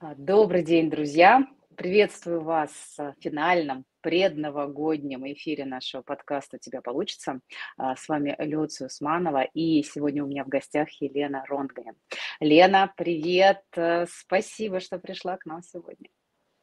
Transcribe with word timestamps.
А, 0.00 0.14
добрый 0.16 0.62
день, 0.62 0.90
друзья! 0.90 1.44
Приветствую 1.74 2.42
вас 2.42 2.70
в 2.96 3.14
финальном 3.18 3.84
предновогоднем 4.00 5.26
эфире 5.32 5.64
нашего 5.64 6.02
подкаста 6.02 6.56
«У 6.56 6.60
тебя 6.60 6.80
получится». 6.82 7.40
А, 7.76 7.96
с 7.96 8.08
вами 8.08 8.36
Люция 8.38 8.86
Усманова, 8.86 9.42
и 9.42 9.82
сегодня 9.82 10.22
у 10.22 10.28
меня 10.28 10.44
в 10.44 10.48
гостях 10.48 10.88
Елена 11.00 11.44
Рондгая. 11.48 11.96
Лена, 12.38 12.92
привет! 12.96 13.62
Э, 13.76 14.06
спасибо, 14.08 14.78
что 14.78 15.00
пришла 15.00 15.36
к 15.36 15.46
нам 15.46 15.62
сегодня. 15.64 16.08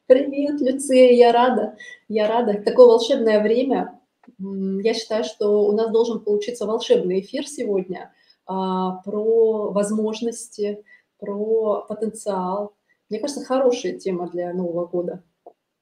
Привет, 0.07 0.61
Люция, 0.61 1.11
я 1.11 1.33
рада, 1.33 1.75
я 2.07 2.29
рада. 2.29 2.63
Такое 2.63 2.85
волшебное 2.85 3.43
время. 3.43 3.99
Я 4.37 4.93
считаю, 4.93 5.25
что 5.25 5.65
у 5.65 5.73
нас 5.73 5.91
должен 5.91 6.23
получиться 6.23 6.65
волшебный 6.65 7.19
эфир 7.19 7.45
сегодня 7.45 8.13
а, 8.45 9.01
про 9.03 9.71
возможности, 9.71 10.85
про 11.17 11.81
потенциал, 11.81 12.75
мне 13.09 13.19
кажется, 13.19 13.45
хорошая 13.45 13.93
тема 13.93 14.29
для 14.29 14.53
Нового 14.53 14.85
года. 14.87 15.23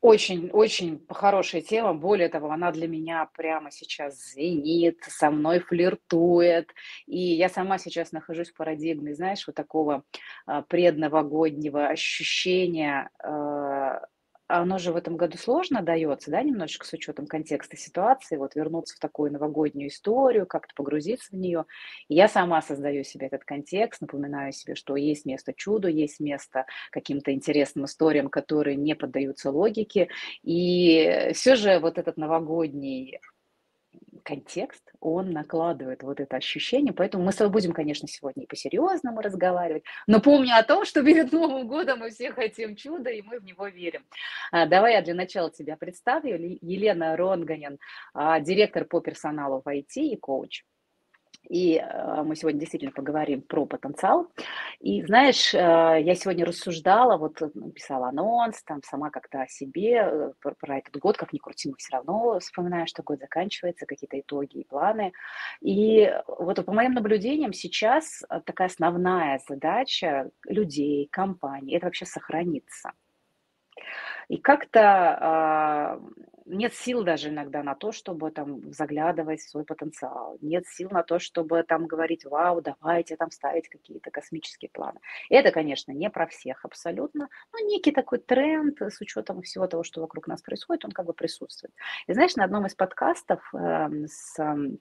Очень, 0.03 0.49
очень 0.51 1.05
хорошая 1.07 1.61
тема. 1.61 1.93
Более 1.93 2.27
того, 2.27 2.51
она 2.51 2.73
для 2.73 2.89
меня 2.89 3.29
прямо 3.37 3.71
сейчас 3.71 4.31
звенит, 4.31 4.99
со 5.07 5.31
мной 5.31 5.59
флиртует. 5.59 6.71
И 7.05 7.17
я 7.17 7.47
сама 7.47 7.77
сейчас 7.77 8.11
нахожусь 8.11 8.49
в 8.49 8.57
парадигме, 8.57 9.15
знаешь, 9.15 9.47
вот 9.47 9.55
такого 9.55 10.03
а, 10.45 10.61
предновогоднего 10.63 11.87
ощущения 11.87 13.09
э, 13.23 13.99
оно 14.61 14.77
же 14.77 14.91
в 14.91 14.95
этом 14.95 15.17
году 15.17 15.37
сложно 15.37 15.81
дается, 15.81 16.31
да, 16.31 16.41
немножечко 16.41 16.85
с 16.85 16.93
учетом 16.93 17.27
контекста 17.27 17.75
ситуации, 17.75 18.37
вот 18.37 18.55
вернуться 18.55 18.95
в 18.95 18.99
такую 18.99 19.31
новогоднюю 19.31 19.89
историю, 19.89 20.45
как-то 20.45 20.73
погрузиться 20.75 21.29
в 21.31 21.39
нее. 21.39 21.65
И 22.07 22.15
я 22.15 22.27
сама 22.27 22.61
создаю 22.61 23.03
себе 23.03 23.27
этот 23.27 23.43
контекст, 23.43 24.01
напоминаю 24.01 24.53
себе, 24.53 24.75
что 24.75 24.95
есть 24.95 25.25
место 25.25 25.53
чуду, 25.53 25.87
есть 25.87 26.19
место 26.19 26.65
каким-то 26.91 27.33
интересным 27.33 27.85
историям, 27.85 28.29
которые 28.29 28.75
не 28.75 28.95
поддаются 28.95 29.51
логике. 29.51 30.09
И 30.43 31.31
все 31.33 31.55
же 31.55 31.79
вот 31.79 31.97
этот 31.97 32.17
новогодний 32.17 33.19
контекст, 34.23 34.91
он 34.99 35.31
накладывает 35.31 36.03
вот 36.03 36.19
это 36.19 36.37
ощущение. 36.37 36.93
Поэтому 36.93 37.23
мы 37.23 37.31
с 37.31 37.35
тобой 37.35 37.51
будем, 37.51 37.73
конечно, 37.73 38.07
сегодня 38.07 38.43
и 38.43 38.47
по-серьезному 38.47 39.21
разговаривать, 39.21 39.83
но 40.07 40.21
помню 40.21 40.57
о 40.57 40.63
том, 40.63 40.85
что 40.85 41.03
перед 41.03 41.31
Новым 41.31 41.67
годом 41.67 41.99
мы 41.99 42.09
все 42.09 42.31
хотим 42.31 42.75
чуда, 42.75 43.09
и 43.09 43.21
мы 43.21 43.39
в 43.39 43.43
него 43.43 43.67
верим. 43.67 44.05
А, 44.51 44.65
давай 44.65 44.93
я 44.93 45.01
для 45.01 45.13
начала 45.13 45.51
тебя 45.51 45.77
представлю. 45.77 46.57
Елена 46.61 47.15
Ронганин, 47.15 47.79
а, 48.13 48.39
директор 48.39 48.85
по 48.85 49.01
персоналу 49.01 49.61
в 49.63 49.67
IT 49.67 49.97
и 49.97 50.15
коуч. 50.15 50.63
И 51.49 51.75
э, 51.77 52.23
мы 52.23 52.35
сегодня 52.35 52.59
действительно 52.59 52.91
поговорим 52.91 53.41
про 53.41 53.65
потенциал. 53.65 54.27
И 54.79 55.03
знаешь, 55.03 55.53
э, 55.53 55.57
я 55.57 56.15
сегодня 56.15 56.45
рассуждала, 56.45 57.17
вот 57.17 57.41
написала 57.53 58.09
анонс, 58.09 58.63
там 58.63 58.81
сама 58.83 59.09
как-то 59.09 59.41
о 59.41 59.47
себе, 59.47 59.95
э, 59.95 60.31
про, 60.39 60.55
про 60.55 60.77
этот 60.77 60.97
год, 60.97 61.17
как 61.17 61.33
ни 61.33 61.37
крути, 61.37 61.69
мы 61.69 61.75
все 61.77 61.97
равно 61.97 62.39
вспоминаем, 62.39 62.87
что 62.87 63.03
год 63.03 63.19
заканчивается, 63.19 63.85
какие-то 63.85 64.19
итоги 64.19 64.59
и 64.59 64.63
планы. 64.63 65.11
И 65.61 66.11
вот 66.27 66.63
по 66.65 66.71
моим 66.71 66.93
наблюдениям 66.93 67.51
сейчас 67.51 68.23
такая 68.45 68.67
основная 68.67 69.39
задача 69.47 70.29
людей, 70.45 71.07
компаний– 71.11 71.75
это 71.75 71.87
вообще 71.87 72.05
сохраниться. 72.05 72.91
И 74.29 74.37
как-то 74.37 75.99
нет 76.45 76.73
сил 76.73 77.03
даже 77.03 77.29
иногда 77.29 77.63
на 77.63 77.75
то, 77.75 77.91
чтобы 77.91 78.31
там 78.31 78.73
заглядывать 78.73 79.41
в 79.41 79.49
свой 79.49 79.65
потенциал, 79.65 80.37
нет 80.41 80.65
сил 80.67 80.89
на 80.91 81.03
то, 81.03 81.19
чтобы 81.19 81.63
там 81.63 81.87
говорить, 81.87 82.25
вау, 82.25 82.61
давайте 82.61 83.15
там 83.15 83.31
ставить 83.31 83.69
какие-то 83.69 84.11
космические 84.11 84.69
планы. 84.69 84.99
Это, 85.29 85.51
конечно, 85.51 85.91
не 85.91 86.09
про 86.09 86.27
всех 86.27 86.65
абсолютно, 86.65 87.29
но 87.51 87.59
некий 87.67 87.91
такой 87.91 88.19
тренд 88.19 88.81
с 88.81 88.99
учетом 89.01 89.41
всего 89.41 89.67
того, 89.67 89.83
что 89.83 90.01
вокруг 90.01 90.27
нас 90.27 90.41
происходит, 90.41 90.85
он 90.85 90.91
как 90.91 91.05
бы 91.05 91.13
присутствует. 91.13 91.73
И 92.07 92.13
знаешь, 92.13 92.35
на 92.35 92.43
одном 92.43 92.65
из 92.65 92.75
подкастов 92.75 93.41
э, 93.53 93.89
с 94.07 94.39
э, 94.39 94.77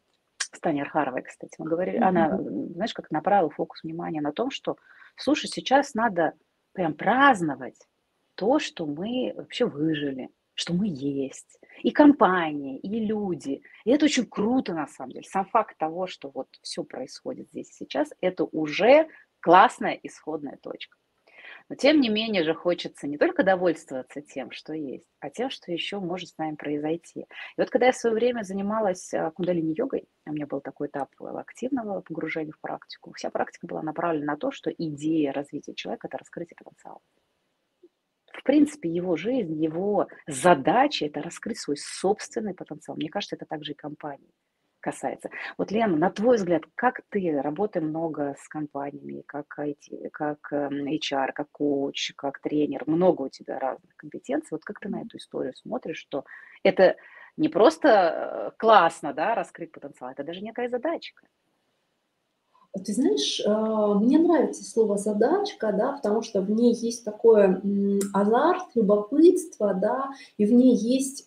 с 0.55 0.61
Таней 0.61 0.83
Архаровой, 0.83 1.23
кстати, 1.23 1.55
мы 1.59 1.67
говорили, 1.67 1.99
mm-hmm. 1.99 2.05
она, 2.05 2.39
знаешь, 2.75 2.93
как 2.93 3.11
направила 3.11 3.49
фокус 3.49 3.83
внимания 3.83 4.21
на 4.21 4.33
том, 4.33 4.51
что, 4.51 4.77
слушай, 5.17 5.49
сейчас 5.49 5.95
надо 5.95 6.35
прям 6.73 6.95
праздновать 6.95 7.89
то, 8.35 8.59
что 8.59 8.87
мы 8.87 9.33
вообще 9.35 9.65
выжили, 9.65 10.29
что 10.55 10.75
мы 10.75 10.87
есть. 10.89 11.59
И 11.83 11.91
компания, 11.91 12.79
и 12.79 13.01
люди. 13.05 13.63
И 13.85 13.91
это 13.91 14.05
очень 14.05 14.27
круто, 14.27 14.75
на 14.75 14.87
самом 14.87 15.13
деле. 15.13 15.25
Сам 15.25 15.47
факт 15.47 15.77
того, 15.79 16.07
что 16.07 16.31
вот 16.33 16.49
все 16.63 16.85
происходит 16.85 17.49
здесь 17.51 17.71
сейчас, 17.73 18.13
это 18.21 18.45
уже 18.45 19.09
классная 19.41 19.99
исходная 20.03 20.57
точка. 20.57 20.97
Но 21.69 21.77
тем 21.77 22.01
не 22.01 22.09
менее 22.09 22.45
же 22.45 22.55
хочется 22.55 23.07
не 23.07 23.19
только 23.19 23.43
довольствоваться 23.43 24.21
тем, 24.21 24.51
что 24.51 24.73
есть, 24.73 25.09
а 25.21 25.31
тем, 25.31 25.51
что 25.51 25.73
еще 25.73 26.01
может 26.01 26.31
с 26.31 26.39
нами 26.39 26.57
произойти. 26.57 27.21
И 27.21 27.27
вот 27.57 27.71
когда 27.71 27.87
я 27.87 27.93
в 27.93 27.97
свое 27.97 28.15
время 28.15 28.43
занималась 28.43 29.13
а, 29.15 29.31
кундалини-йогой, 29.31 30.05
у 30.27 30.33
меня 30.33 30.47
был 30.47 30.61
такой 30.61 30.89
этап 30.89 31.11
активного 31.21 32.01
погружения 32.01 32.53
в 32.53 32.61
практику, 32.61 33.13
вся 33.15 33.31
практика 33.31 33.67
была 33.67 33.83
направлена 33.83 34.33
на 34.33 34.39
то, 34.39 34.51
что 34.51 34.71
идея 34.71 35.33
развития 35.33 35.75
человека– 35.75 36.07
это 36.09 36.19
раскрытие 36.19 36.57
потенциала 36.57 37.01
в 38.43 38.45
принципе, 38.45 38.89
его 38.89 39.17
жизнь, 39.17 39.63
его 39.63 40.09
задача– 40.27 41.07
это 41.07 41.23
раскрыть 41.23 41.61
свой 41.61 41.77
собственный 41.77 42.55
потенциал. 42.55 42.97
Мне 42.97 43.09
кажется, 43.09 43.37
это 43.37 43.47
также 43.47 43.73
и 43.73 43.77
компании 43.77 44.33
касается. 44.81 45.31
Вот, 45.59 45.71
Лена, 45.71 45.97
на 45.97 46.11
твой 46.11 46.39
взгляд, 46.39 46.65
как 46.75 47.03
ты, 47.09 47.41
работаешь 47.41 47.87
много 47.87 48.35
с 48.37 48.49
компаниями, 48.49 49.23
как, 49.29 49.47
IT, 49.57 50.11
как 50.11 50.53
HR, 50.53 51.29
эм, 51.29 51.33
как 51.33 51.47
коуч, 51.53 52.13
как 52.17 52.41
тренер, 52.41 52.83
много 52.87 53.23
у 53.23 53.29
тебя 53.29 53.61
разных 53.61 53.95
компетенций, 53.95 54.49
вот 54.51 54.65
как 54.65 54.81
ты 54.81 54.89
на 54.89 55.03
эту 55.03 55.19
историю 55.19 55.55
смотришь, 55.55 55.99
что 55.99 56.25
это 56.65 56.97
не 57.37 57.49
просто 57.49 57.89
э, 57.89 58.51
классно, 58.59 59.15
да, 59.15 59.37
раскрыть 59.37 59.71
потенциал, 59.71 60.11
это 60.11 60.25
даже 60.25 60.41
некая 60.41 60.69
задачка. 60.69 61.29
Ты 62.73 62.95
знаешь, 62.95 63.43
а, 63.45 63.95
мне 63.95 64.19
нравится 64.19 64.65
слово 64.65 64.97
задачка, 64.97 65.73
да, 65.73 65.93
потому 65.93 66.23
что 66.23 66.41
в 66.41 66.51
ней 66.51 66.75
есть 66.75 67.05
такое 67.05 67.61
азарт, 68.15 68.65
любопытство, 68.75 69.75
да, 69.75 70.11
и 70.39 70.47
в 70.47 70.53
ней 70.53 70.75
есть 70.75 71.27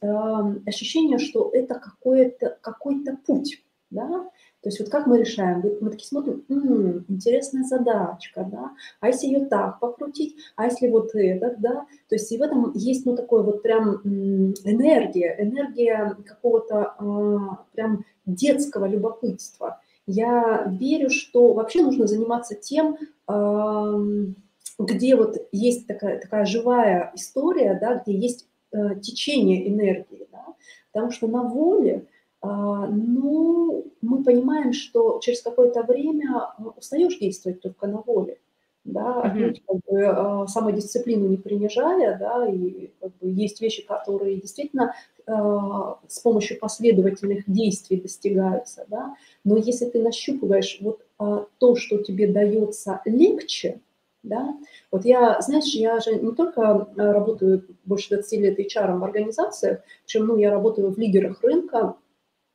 ощущение, 0.66 1.20
что 1.20 1.52
это 1.54 1.76
какой-то 1.76 2.58
какой 2.62 3.04
путь, 3.28 3.64
да. 3.92 4.28
То 4.62 4.70
есть 4.70 4.80
вот 4.80 4.90
как 4.90 5.06
мы 5.06 5.20
решаем? 5.20 5.62
Мы 5.82 5.92
такие 5.92 6.08
смотрим, 6.08 6.44
м-м, 6.50 7.06
интересная 7.08 7.64
задачка, 7.64 8.44
да, 8.52 8.72
а 9.00 9.10
если 9.10 9.28
ее 9.28 9.46
так 9.46 9.80
покрутить, 9.80 10.36
а 10.56 10.66
если 10.66 10.88
вот 10.88 11.14
это, 11.14 11.56
да, 11.60 11.86
то 12.10 12.16
есть 12.16 12.32
и 12.32 12.40
в 12.40 12.42
этом 12.42 12.72
есть, 12.74 13.06
ну, 13.06 13.16
такое 13.16 13.44
вот 13.44 13.62
прям 13.62 14.02
энергия, 14.04 15.36
энергия 15.40 16.18
какого-то 16.26 16.96
а, 16.98 17.66
прям 17.76 18.04
детского 18.26 18.86
любопытства– 18.88 19.80
я 20.08 20.66
верю, 20.68 21.10
что 21.10 21.54
вообще 21.54 21.82
нужно 21.84 22.08
заниматься 22.08 22.56
тем, 22.56 22.98
где 24.80 25.16
вот 25.16 25.38
есть 25.52 25.88
такая, 25.88 26.20
такая 26.20 26.46
живая 26.46 27.12
история, 27.16 27.78
да, 27.80 27.96
где 27.96 28.14
есть 28.18 28.48
э, 28.72 29.00
течение 29.02 29.70
энергии, 29.70 30.28
да, 30.32 30.46
потому 30.92 31.12
что 31.12 31.28
на 31.28 31.44
воле, 31.44 32.08
а, 32.42 32.88
ну, 32.88 33.86
мы 34.02 34.24
понимаем, 34.24 34.74
что 34.74 35.20
через 35.22 35.42
какое-то 35.42 35.84
время 35.84 36.50
устаешь 36.78 37.18
действовать 37.18 37.62
только 37.62 37.88
на 37.88 38.02
воле, 38.02 38.38
да, 38.84 39.22
отнюдь 39.24 39.64
как 39.66 39.78
бы, 39.88 40.00
э, 40.00 40.48
самодисциплину 40.48 41.28
не 41.28 41.38
принижая, 41.38 42.18
да, 42.20 42.48
и 42.48 42.92
как 43.00 43.12
бы, 43.18 43.30
есть 43.30 43.62
вещи, 43.62 43.84
которые 43.86 44.40
действительно 44.40 44.94
э, 45.26 45.32
с 46.08 46.20
помощью 46.20 46.60
последовательных 46.60 47.46
действий 47.48 48.00
достигаются, 48.00 48.86
да, 48.90 49.16
но 49.46 49.56
если 49.56 49.86
ты 49.86 50.02
нащупываешь 50.02 50.80
вот 50.82 51.06
э, 51.20 51.46
то, 51.60 51.76
что 51.76 52.00
тебе 52.00 52.28
дается 52.28 53.02
легче, 53.06 53.80
да, 54.24 54.58
вот 54.92 55.06
я, 55.06 55.40
знаешь, 55.40 55.74
я 55.76 56.00
же 56.00 56.16
не 56.16 56.34
только 56.34 56.90
работаю 56.96 57.64
больше 57.86 58.16
20 58.16 58.40
лет 58.40 58.60
HR 58.60 58.98
в 58.98 59.04
организациях, 59.04 59.82
причем, 60.04 60.26
ну, 60.26 60.38
я 60.38 60.50
работаю 60.50 60.92
в 60.92 60.98
лидерах 60.98 61.44
рынка, 61.44 61.96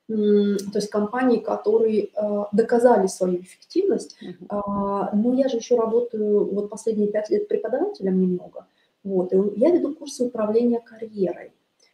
то 0.08 0.74
есть 0.74 0.90
компании, 0.90 1.38
которые 1.38 2.08
э, 2.08 2.44
доказали 2.50 3.06
свою 3.06 3.42
эффективность. 3.42 4.16
Uh-huh. 4.20 5.08
Но 5.14 5.34
я 5.34 5.48
же 5.48 5.58
еще 5.58 5.76
работаю 5.76 6.52
вот 6.52 6.68
последние 6.68 7.06
пять 7.06 7.30
лет 7.30 7.46
преподавателем 7.46 8.20
немного. 8.20 8.66
Вот, 9.04 9.32
и 9.32 9.36
я 9.54 9.70
веду 9.70 9.94
курсы 9.94 10.24
управления 10.24 10.80
карьерой. 10.80 11.52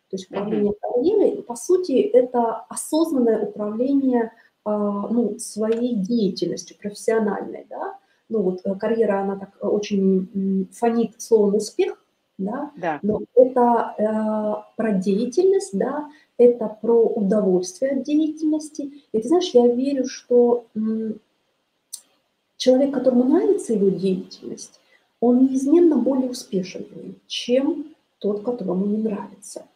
То 0.08 0.16
есть 0.16 0.30
управление 0.30 0.72
uh-huh. 0.72 0.94
карьерой, 0.94 1.42
по 1.42 1.56
сути, 1.56 2.00
это 2.00 2.54
осознанное 2.70 3.44
управление 3.44 4.22
а, 4.24 4.28
ну, 4.70 5.36
своей 5.38 5.94
деятельностью 5.94 6.76
профессиональной. 6.76 7.66
Да? 7.70 7.98
Ну 8.28 8.42
вот 8.42 8.60
э, 8.64 8.74
карьера, 8.74 9.20
она 9.20 9.36
так 9.36 9.56
очень 9.60 10.68
фонит 10.72 11.20
словом 11.20 11.56
успех, 11.56 12.02
да? 12.38 12.70
Да. 12.76 12.98
но 13.02 13.22
это 13.34 13.94
э, 13.96 14.72
про 14.76 14.92
деятельность, 14.92 15.76
да, 15.78 16.10
это 16.36 16.76
про 16.82 17.06
удовольствие 17.06 17.92
от 17.92 18.02
деятельности. 18.02 18.92
И 19.12 19.20
ты 19.20 19.28
знаешь, 19.28 19.50
я 19.54 19.68
верю, 19.68 20.06
что 20.06 20.66
человек, 22.56 22.92
которому 22.92 23.24
нравится 23.24 23.72
его 23.72 23.88
деятельность, 23.88 24.80
он 25.20 25.46
неизменно 25.46 25.96
более 25.96 26.30
успешен, 26.30 26.86
чем 27.26 27.94
тот, 28.18 28.42
которому 28.42 28.86
не 28.86 28.98
нравится. 28.98 29.66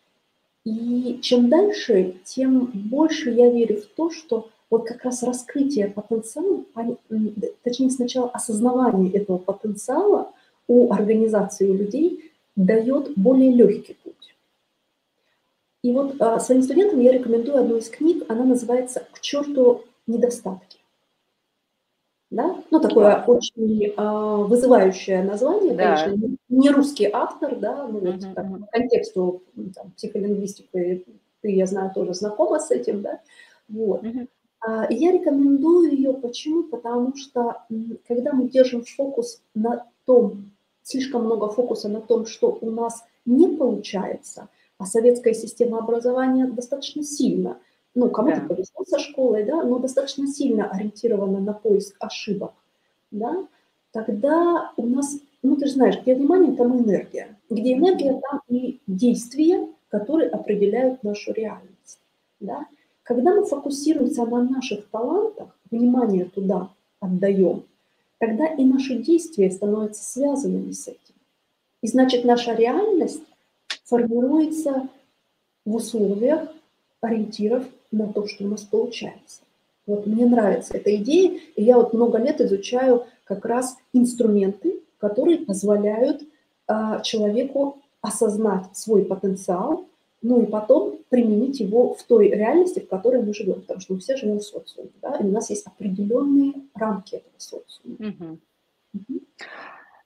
И 0.65 1.19
чем 1.23 1.49
дальше, 1.49 2.17
тем 2.25 2.67
больше 2.67 3.31
я 3.31 3.51
верю 3.51 3.81
в 3.81 3.87
то, 3.87 4.11
что 4.11 4.51
вот 4.71 4.87
как 4.87 5.05
раз 5.05 5.23
раскрытие 5.23 5.89
потенциала, 5.89 6.65
точнее 7.63 7.91
сначала 7.91 8.31
осознавание 8.31 9.13
этого 9.13 9.39
потенциала 9.39 10.33
у 10.69 10.93
организации, 10.93 11.69
у 11.69 11.75
людей 11.75 12.33
дает 12.55 13.13
более 13.17 13.51
легкий 13.51 13.97
путь. 14.03 14.15
И 15.83 15.93
вот 15.93 16.21
а, 16.21 16.39
своим 16.39 16.63
студентам 16.63 17.01
я 17.01 17.11
рекомендую 17.11 17.59
одну 17.59 17.77
из 17.77 17.89
книг, 17.89 18.25
она 18.29 18.45
называется 18.45 19.07
«К 19.13 19.21
черту 19.21 19.83
недостатки». 20.07 20.79
Да? 22.31 22.63
Ну, 22.71 22.79
такое 22.79 23.25
очень 23.25 23.93
а, 23.97 24.37
вызывающее 24.37 25.23
название, 25.25 25.75
да. 25.75 25.97
конечно, 25.97 26.37
не 26.49 26.71
русский 26.71 27.11
автор, 27.13 27.57
да, 27.57 27.89
ну, 27.89 27.99
вот, 27.99 28.15
uh-huh. 28.17 28.35
так, 28.35 28.47
по 28.47 28.67
контексту 28.71 29.43
там, 29.75 29.91
психолингвистики, 29.97 31.05
ты, 31.41 31.51
я 31.51 31.67
знаю, 31.67 31.91
тоже 31.93 32.15
знакома 32.15 32.61
с 32.61 32.71
этим, 32.71 33.03
да, 33.03 33.21
вот. 33.69 34.05
Uh-huh. 34.05 34.29
А, 34.61 34.85
и 34.87 34.95
я 34.97 35.13
рекомендую 35.13 35.93
ее, 35.93 36.13
почему? 36.13 36.65
Потому 36.65 37.17
что, 37.17 37.63
когда 38.07 38.33
мы 38.33 38.49
держим 38.49 38.85
фокус 38.85 39.43
на 39.55 39.87
том, 40.07 40.51
слишком 40.83 41.25
много 41.25 41.49
фокуса 41.49 41.89
на 41.89 42.01
том, 42.01 42.27
что 42.27 42.59
у 42.61 42.71
нас 42.71 43.03
не 43.25 43.49
получается, 43.49 44.49
а 44.79 44.87
советская 44.87 45.35
система 45.35 45.79
образования 45.79 46.47
достаточно 46.47 47.03
сильно– 47.03 47.59
ну, 47.95 48.11
кому-то 48.11 48.41
да. 48.41 48.49
повезло 48.49 48.85
со 48.85 48.99
школой, 48.99 49.45
да, 49.45 49.63
но 49.65 49.79
достаточно 49.79 50.27
сильно 50.27 50.71
ориентирована 50.71 51.41
на 51.41 51.53
поиск 51.53 51.97
ошибок, 51.99 52.53
да, 53.11 53.47
тогда 53.93 54.73
у 54.77 54.87
нас, 54.87 55.19
ну, 55.43 55.57
ты 55.57 55.67
же 55.67 55.73
знаешь, 55.73 56.01
где 56.01 56.15
внимание, 56.15 56.57
там 56.57 56.79
энергия. 56.79 57.37
Где 57.49 57.75
энергия, 57.75 58.21
там 58.21 58.41
и 58.49 58.81
действия, 58.87 59.69
которые 59.89 60.31
определяют 60.31 61.03
нашу 61.03 61.33
реальность, 61.33 61.99
да. 62.39 62.67
Когда 63.11 63.35
мы 63.35 63.45
фокусируемся 63.45 64.25
на 64.25 64.41
наших 64.41 64.87
талантах, 64.87 65.49
внимание 65.69 66.27
туда 66.27 66.69
отдаем, 67.01 67.65
тогда 68.19 68.47
и 68.47 68.63
наши 68.63 68.99
действия 68.99 69.51
становятся 69.51 70.05
связанными 70.05 70.71
с 70.71 70.87
этим. 70.87 71.17
И 71.83 71.89
значит, 71.89 72.25
наша 72.25 72.55
реальность 72.55 73.25
формируется 73.83 74.87
в 75.65 75.75
условиях 75.75 76.53
ориентиров 77.01 77.65
на 77.91 78.13
то, 78.13 78.29
что 78.29 78.45
у 78.45 78.47
нас 78.47 78.63
получается. 78.63 79.41
Вот 79.89 80.07
мне 80.07 80.25
нравится 80.25 80.77
эта 80.77 80.95
идея, 80.95 81.41
и 81.57 81.65
я 81.65 81.79
вот 81.79 81.93
много 81.93 82.19
лет 82.19 82.41
изучаю 82.41 83.07
как 83.25 83.45
раз 83.45 83.77
инструменты, 83.93 84.83
которые 84.99 85.39
позволяют 85.39 86.23
а, 86.69 87.01
человеку 87.01 87.79
осознать 88.03 88.67
свой 88.77 89.05
потенциал, 89.05 89.87
ну 90.23 90.43
и 90.43 90.47
потом 90.47 90.99
применить 91.09 91.61
его 91.61 91.95
в 91.95 92.03
той 92.03 92.29
реальности, 92.29 92.81
в 92.81 92.89
которой 92.89 93.23
мы 93.23 93.33
живем, 93.33 93.63
потому 93.63 93.81
что 93.81 93.95
мы 93.95 94.01
все 94.01 94.17
живем 94.17 94.39
в 94.39 94.45
социуме, 94.45 94.91
да, 95.01 95.17
и 95.17 95.25
у 95.25 95.31
нас 95.31 95.51
есть 95.51 95.67
определенные 95.67 96.55
рамки 96.75 97.17
этого 97.17 97.35
социума. 97.39 97.97
Угу. 97.99 98.39
Угу. 98.95 99.21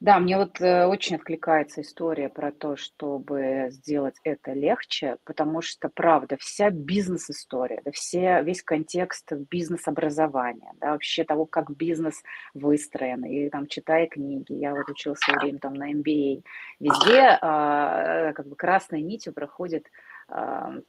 Да, 0.04 0.18
мне 0.18 0.36
вот 0.36 0.60
э, 0.60 0.84
очень 0.84 1.16
откликается 1.16 1.80
история 1.80 2.28
про 2.28 2.52
то, 2.52 2.76
чтобы 2.76 3.68
сделать 3.70 4.16
это 4.22 4.52
легче, 4.52 5.16
потому 5.24 5.62
что, 5.62 5.88
правда, 5.88 6.36
вся 6.38 6.68
бизнес-история, 6.68 7.80
да, 7.86 7.90
все, 7.90 8.42
весь 8.42 8.62
контекст 8.62 9.32
бизнес-образования, 9.32 10.72
да, 10.78 10.90
вообще 10.92 11.24
того, 11.24 11.46
как 11.46 11.74
бизнес 11.74 12.22
выстроен, 12.52 13.24
и 13.24 13.48
там, 13.48 13.66
читая 13.66 14.06
книги, 14.06 14.52
я 14.52 14.74
вот 14.74 14.90
училась 14.90 15.20
в 15.20 15.24
свое 15.24 15.38
время 15.38 15.58
там 15.58 15.72
на 15.72 15.90
MBA, 15.90 16.42
везде 16.80 17.38
а, 17.40 18.34
как 18.34 18.46
бы 18.46 18.56
красной 18.56 19.00
нитью 19.00 19.32
проходит 19.32 19.86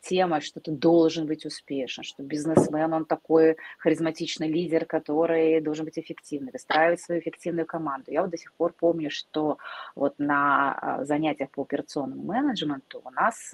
тема, 0.02 0.42
что 0.42 0.60
ты 0.60 0.72
должен 0.72 1.26
быть 1.26 1.46
успешен, 1.46 2.04
что 2.04 2.24
бизнесмен, 2.24 2.94
он 2.94 3.06
такой 3.06 3.58
харизматичный 3.80 4.48
лидер, 4.48 4.86
который 4.86 5.62
должен 5.62 5.86
быть 5.86 6.00
эффективный, 6.00 6.52
выстраивать 6.52 7.02
свою 7.02 7.22
эффективную 7.22 7.66
команду. 7.66 8.12
Я 8.12 8.22
вот 8.22 8.32
до 8.32 8.38
сих 8.38 8.54
пор 8.54 8.74
помню, 8.74 9.12
что 9.12 9.58
вот 9.96 10.16
на 10.18 10.74
а, 10.74 11.06
занятиях 11.06 11.52
по 11.52 11.64
операционному 11.64 12.24
менеджменту 12.24 13.02
у 13.04 13.10
нас 13.12 13.54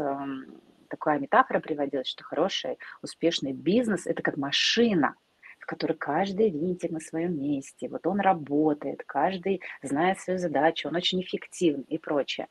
такая 0.89 1.19
метафора 1.19 1.59
приводилась, 1.59 2.07
что 2.07 2.23
хороший, 2.23 2.77
успешный 3.01 3.53
бизнес– 3.53 4.05
это 4.05 4.21
как 4.21 4.37
машина– 4.37 5.15
в 5.71 5.73
которой 5.73 5.93
каждый 5.93 6.49
винтик 6.49 6.91
на 6.91 6.99
своем 6.99 7.39
месте, 7.39 7.87
вот 7.87 8.05
он 8.05 8.19
работает, 8.19 9.03
каждый 9.05 9.61
знает 9.81 10.19
свою 10.19 10.37
задачу, 10.37 10.89
он 10.89 10.95
очень 10.95 11.21
эффективный 11.21 11.85
и 11.87 11.97
прочее. 11.97 12.47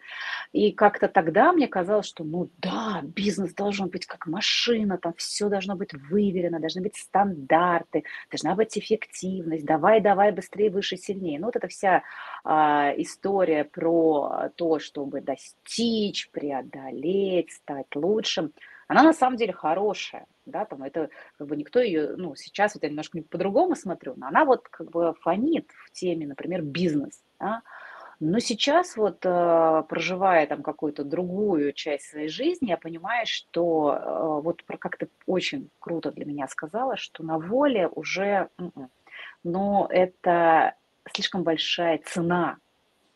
И 0.53 0.73
как-то 0.73 1.07
тогда 1.07 1.53
мне 1.53 1.69
казалось, 1.69 2.07
что 2.07 2.25
ну 2.25 2.51
да, 2.59 3.03
бизнес 3.03 3.53
должен 3.53 3.89
быть 3.89 4.07
как 4.07 4.27
машина, 4.27 4.97
там 4.97 5.13
все 5.19 5.49
должно 5.51 5.77
быть 5.77 5.93
выверено, 5.93 6.61
должны 6.61 6.81
быть 6.81 6.97
стандарты, 6.97 8.05
должна 8.31 8.55
быть 8.55 8.79
эффективность, 8.79 9.67
давай, 9.67 10.01
давай, 10.01 10.33
быстрее, 10.33 10.71
выше, 10.71 10.97
сильнее. 10.97 11.39
Ну 11.39 11.47
вот 11.47 11.57
эта 11.57 11.69
вся 11.69 12.03
а, 12.43 12.95
история 12.97 13.65
про 13.65 14.51
то, 14.57 14.79
чтобы 14.79 15.21
достичь, 15.21 16.31
преодолеть, 16.31 17.53
стать 17.53 17.95
лучшим– 17.95 18.53
она 18.91 19.05
на 19.05 19.13
самом 19.13 19.37
деле 19.37 19.53
хорошая, 19.53 20.27
да, 20.47 20.65
там 20.65 20.83
это 20.83 21.11
как 21.39 21.47
бы 21.47 21.57
никто 21.57 21.79
ее, 21.79 22.17
ну, 22.17 22.35
сейчас 22.35 22.75
вот 22.75 22.83
я 22.83 22.89
немножко 22.89 23.23
по-другому 23.23 23.77
смотрю, 23.77 24.15
но 24.17 24.27
она 24.27 24.45
вот 24.45 24.69
как 24.69 24.91
бы 24.91 25.15
фонит 25.21 25.71
в 25.87 25.93
теме, 25.93 26.27
например, 26.27 26.63
бизнес, 26.63 27.23
да, 27.39 27.63
но 28.19 28.41
сейчас 28.41 28.97
вот, 28.97 29.25
э, 29.25 29.83
проживая 29.89 30.45
там 30.49 30.65
какую-то 30.65 31.05
другую 31.05 31.73
часть 31.73 32.07
своей 32.07 32.27
жизни, 32.29 32.71
я 32.71 32.77
понимаю, 32.79 33.27
что 33.27 33.95
э, 33.95 34.43
вот 34.43 34.65
как 34.81 34.97
то 34.99 35.07
очень 35.25 35.71
круто 35.79 36.11
для 36.11 36.25
меня 36.25 36.49
сказала, 36.49 36.97
что 36.97 37.23
на 37.23 37.39
воле 37.39 37.87
уже, 37.87 38.49
м-м, 38.59 38.91
но 39.45 39.87
это 39.89 40.75
слишком 41.13 41.45
большая 41.45 42.01
цена 42.05 42.59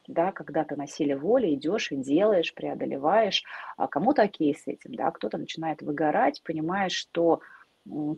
да, 0.07 0.33
когда 0.33 0.65
ты 0.65 0.77
на 0.77 0.87
силе 0.87 1.17
воли 1.17 1.55
идешь 1.55 1.93
и 1.93 1.97
делаешь, 1.97 2.55
преодолеваешь, 2.55 3.43
а 3.77 3.87
кому-то 3.87 4.23
окей 4.23 4.55
с 4.55 4.67
этим, 4.67 4.95
да, 4.95 5.11
кто-то 5.11 5.39
начинает 5.39 5.83
выгорать, 5.83 6.43
понимаешь, 6.43 6.93
что 6.93 7.41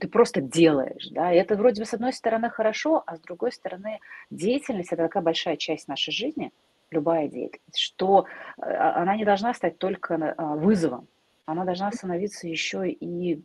ты 0.01 0.09
просто 0.09 0.41
делаешь, 0.41 1.09
да, 1.11 1.33
и 1.33 1.37
это 1.37 1.57
вроде 1.57 1.83
бы 1.83 1.87
с 1.87 1.95
одной 1.95 2.13
стороны 2.13 2.51
хорошо, 2.51 3.03
а 3.05 3.17
с 3.17 3.21
другой 3.21 3.53
стороны 3.53 3.99
деятельность– 4.31 4.93
это 4.93 5.03
такая 5.03 5.23
большая 5.23 5.57
часть 5.57 5.89
нашей 5.89 6.13
жизни, 6.13 6.53
любая 6.91 7.29
деятельность, 7.29 7.79
что 7.79 8.27
а, 8.59 9.03
она 9.03 9.17
не 9.17 9.25
должна 9.25 9.53
стать 9.55 9.79
только 9.79 10.35
а, 10.37 10.55
вызовом, 10.55 11.09
она 11.47 11.65
должна 11.65 11.93
становиться 11.93 12.49
еще 12.49 12.89
и 12.89 13.43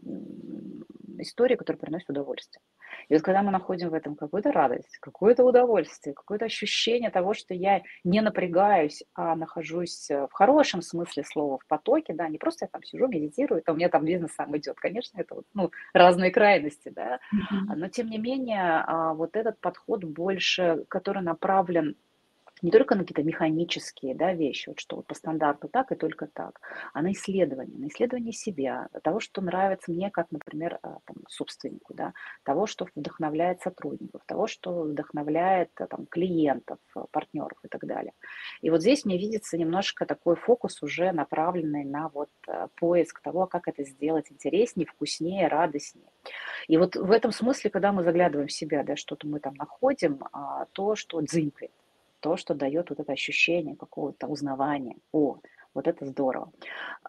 историей, 1.20 1.58
которая 1.58 1.80
приносит 1.80 2.10
удовольствие. 2.10 2.62
И 3.10 3.14
вот 3.14 3.24
когда 3.24 3.42
мы 3.42 3.52
находим 3.52 3.90
в 3.90 3.94
этом 3.94 4.16
какую-то 4.16 4.52
радость, 4.52 4.98
какое-то 5.00 5.44
удовольствие, 5.44 6.14
какое-то 6.14 6.46
ощущение 6.46 7.10
того, 7.10 7.34
что 7.34 7.54
я 7.54 7.82
не 8.04 8.22
напрягаюсь, 8.22 9.04
а 9.16 9.36
нахожусь 9.36 10.10
э, 10.10 10.28
в 10.28 10.34
хорошем 10.34 10.82
смысле 10.82 11.24
слова 11.24 11.58
в 11.60 11.68
потоке, 11.68 12.14
да, 12.14 12.28
не 12.28 12.38
просто 12.38 12.66
я 12.66 12.70
там 12.70 12.84
сижу, 12.84 13.08
медитирую, 13.08 13.62
то 13.64 13.74
у 13.74 13.76
меня 13.76 13.90
там 13.90 14.06
бизнес 14.06 14.34
сам 14.34 14.56
идет, 14.58 14.78
конечно, 14.80 15.20
это 15.20 15.36
вот, 15.36 15.46
ну, 15.54 15.72
разные 15.94 16.32
крайности, 16.32 16.90
да, 16.90 17.20
но 17.76 17.88
тем 17.88 18.10
не 18.10 18.18
менее 18.18 18.84
а, 18.86 19.14
вот 19.14 19.36
этот 19.36 19.60
подход 19.60 20.04
больше, 20.04 20.86
который 20.90 21.22
направлен 21.22 21.96
не 22.62 22.72
только 22.72 22.96
на 22.96 23.02
какие-то 23.02 23.24
механические 23.24 24.16
да, 24.16 24.34
вещи, 24.34 24.70
вот 24.70 24.80
что 24.80 24.98
вот 24.98 25.08
по 25.08 25.16
стандарту 25.16 25.68
так 25.68 25.92
и 25.92 25.96
только 25.96 26.28
так, 26.28 26.60
а 26.94 27.02
на 27.02 27.12
исследование, 27.12 27.78
на 27.78 27.88
исследование 27.88 28.34
себя, 28.34 28.88
того, 29.04 29.20
что 29.20 29.42
нравится 29.42 29.92
мне, 29.92 30.12
как, 30.12 30.32
например, 30.32 30.80
а, 30.82 31.00
там, 31.06 31.18
собственнику, 31.28 31.94
да, 31.94 32.14
того, 32.44 32.68
что 32.68 32.88
вдохновляет 32.96 33.62
сотрудников, 33.62 34.22
того, 34.26 34.48
что 34.48 34.84
вдохновляет 34.84 35.70
а, 35.76 35.88
там, 35.88 36.06
клиентов, 36.06 36.80
а, 36.96 37.06
партнеров 37.12 37.58
и 37.64 37.68
так 37.68 37.86
далее. 37.86 38.14
И 38.62 38.70
вот 38.70 38.82
здесь 38.82 39.06
мне 39.06 39.18
видится 39.18 39.58
немножко 39.58 40.06
такой 40.06 40.36
фокус 40.36 40.82
уже 40.84 41.12
направленный 41.12 41.84
на 41.84 42.10
вот 42.10 42.30
поиск 42.76 43.22
того, 43.22 43.48
как 43.48 43.68
это 43.68 43.84
сделать 43.84 44.32
интереснее, 44.32 44.86
вкуснее, 44.86 45.48
радостнее. 45.48 46.12
И 46.68 46.78
вот 46.78 46.96
в 46.96 47.12
этом 47.12 47.32
смысле, 47.32 47.70
когда 47.70 47.92
мы 47.92 48.04
заглядываем 48.04 48.48
в 48.48 48.52
себя, 48.52 48.84
да, 48.84 48.96
что-то 48.96 49.28
мы 49.28 49.40
там 49.40 49.56
находим, 49.56 50.24
то, 50.74 50.96
что 50.96 51.22
дзынькает, 51.22 51.72
то, 52.22 52.38
что 52.38 52.54
дает 52.54 52.90
вот 52.90 53.00
это 53.00 53.12
ощущение 53.12 53.76
какого-то 53.76 54.28
узнавания. 54.28 54.96
О, 55.12 55.40
вот 55.74 55.88
это 55.88 56.06
здорово. 56.06 56.52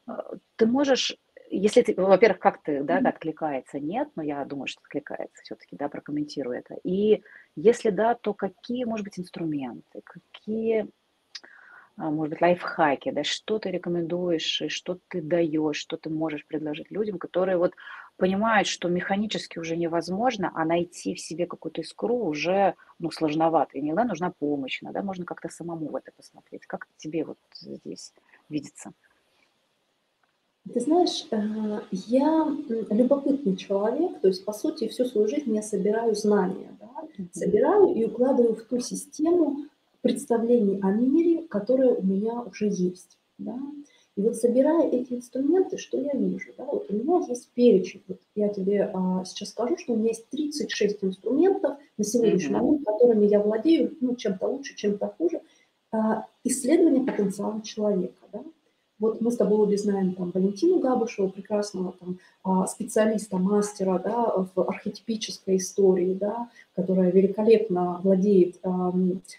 А, 0.06 0.32
ты 0.56 0.66
можешь, 0.66 1.16
если 1.50 1.82
ты, 1.82 1.94
во-первых, 1.94 2.40
как 2.40 2.62
ты, 2.62 2.82
да, 2.82 2.98
откликается, 2.98 3.78
нет, 3.78 4.08
но 4.16 4.22
я 4.22 4.44
думаю, 4.44 4.66
что 4.66 4.80
откликается 4.80 5.42
все-таки, 5.42 5.76
да, 5.76 5.88
прокомментирую 5.88 6.58
это. 6.58 6.76
И 6.82 7.22
если 7.54 7.90
да, 7.90 8.14
то 8.14 8.34
какие, 8.34 8.84
может 8.84 9.04
быть, 9.04 9.18
инструменты, 9.18 10.00
какие 10.04 10.88
а, 11.96 12.10
может 12.10 12.30
быть, 12.30 12.40
лайфхаки, 12.40 13.10
да, 13.10 13.22
что 13.22 13.58
ты 13.58 13.70
рекомендуешь, 13.70 14.62
и 14.62 14.68
что 14.68 14.98
ты 15.08 15.20
даешь, 15.20 15.76
что 15.76 15.96
ты 15.96 16.08
можешь 16.08 16.46
предложить 16.46 16.90
людям, 16.90 17.18
которые 17.18 17.58
вот 17.58 17.74
понимают, 18.16 18.68
что 18.68 18.88
механически 18.88 19.58
уже 19.58 19.76
невозможно, 19.76 20.52
а 20.54 20.64
найти 20.64 21.14
в 21.14 21.20
себе 21.20 21.46
какую-то 21.46 21.80
искру 21.80 22.16
уже 22.16 22.74
ну, 22.98 23.10
сложновато. 23.10 23.78
И 23.78 23.80
иногда 23.80 24.04
нужна 24.04 24.30
помощь, 24.30 24.82
иногда 24.82 25.02
можно 25.02 25.24
как-то 25.24 25.48
самому 25.48 25.88
в 25.88 25.96
это 25.96 26.12
посмотреть. 26.12 26.66
Как 26.66 26.86
тебе 26.96 27.24
вот 27.24 27.38
здесь 27.54 28.12
видится? 28.48 28.92
Ты 30.72 30.78
знаешь, 30.78 31.26
э, 31.32 31.80
я 31.90 32.46
любопытный 32.90 33.56
человек, 33.56 34.20
то 34.20 34.28
есть, 34.28 34.44
по 34.44 34.52
сути, 34.52 34.86
всю 34.86 35.04
свою 35.06 35.26
жизнь 35.26 35.52
я 35.52 35.62
собираю 35.62 36.14
знания, 36.14 36.76
да? 36.78 36.88
собираю 37.32 37.94
и 37.94 38.04
укладываю 38.04 38.54
в 38.54 38.62
ту 38.62 38.78
систему 38.78 39.66
представлений 40.02 40.78
о 40.80 40.92
мире, 40.92 41.48
которая 41.48 41.90
у 41.90 42.02
меня 42.02 42.42
уже 42.42 42.68
есть. 42.68 43.18
Да? 43.38 43.58
И 44.16 44.20
вот 44.20 44.36
собирая 44.36 44.88
эти 44.88 45.14
инструменты, 45.14 45.78
что 45.78 45.98
я 45.98 46.12
вижу? 46.12 46.52
Да? 46.58 46.64
Вот 46.64 46.90
у 46.90 46.94
меня 46.94 47.24
есть 47.26 47.48
перечень. 47.54 48.02
Вот 48.08 48.18
я 48.34 48.48
тебе 48.50 48.90
а, 48.92 49.24
сейчас 49.24 49.50
скажу, 49.50 49.78
что 49.78 49.94
у 49.94 49.96
меня 49.96 50.08
есть 50.08 50.28
36 50.28 51.02
инструментов 51.02 51.78
на 51.96 52.04
сегодняшний 52.04 52.54
mm-hmm. 52.54 52.60
момент, 52.60 52.84
которыми 52.84 53.26
я 53.26 53.40
владею, 53.40 53.96
ну, 54.00 54.14
чем-то 54.14 54.46
лучше, 54.46 54.76
чем-то 54.76 55.14
хуже. 55.16 55.40
А, 55.92 56.26
исследование 56.44 57.04
потенциала 57.04 57.62
человека. 57.62 58.26
Да? 58.34 58.42
Вот 58.98 59.22
мы 59.22 59.30
с 59.30 59.36
тобой 59.36 59.60
обе 59.60 59.78
знаем 59.78 60.14
там 60.14 60.30
Валентину 60.30 60.78
Габышеву, 60.78 61.30
прекрасного 61.30 61.94
там 61.98 62.18
а, 62.44 62.66
специалиста, 62.66 63.38
мастера 63.38 63.98
да, 63.98 64.46
в 64.54 64.60
архетипической 64.60 65.56
истории, 65.56 66.12
да, 66.12 66.50
которая 66.76 67.10
великолепно 67.10 67.98
владеет 68.04 68.60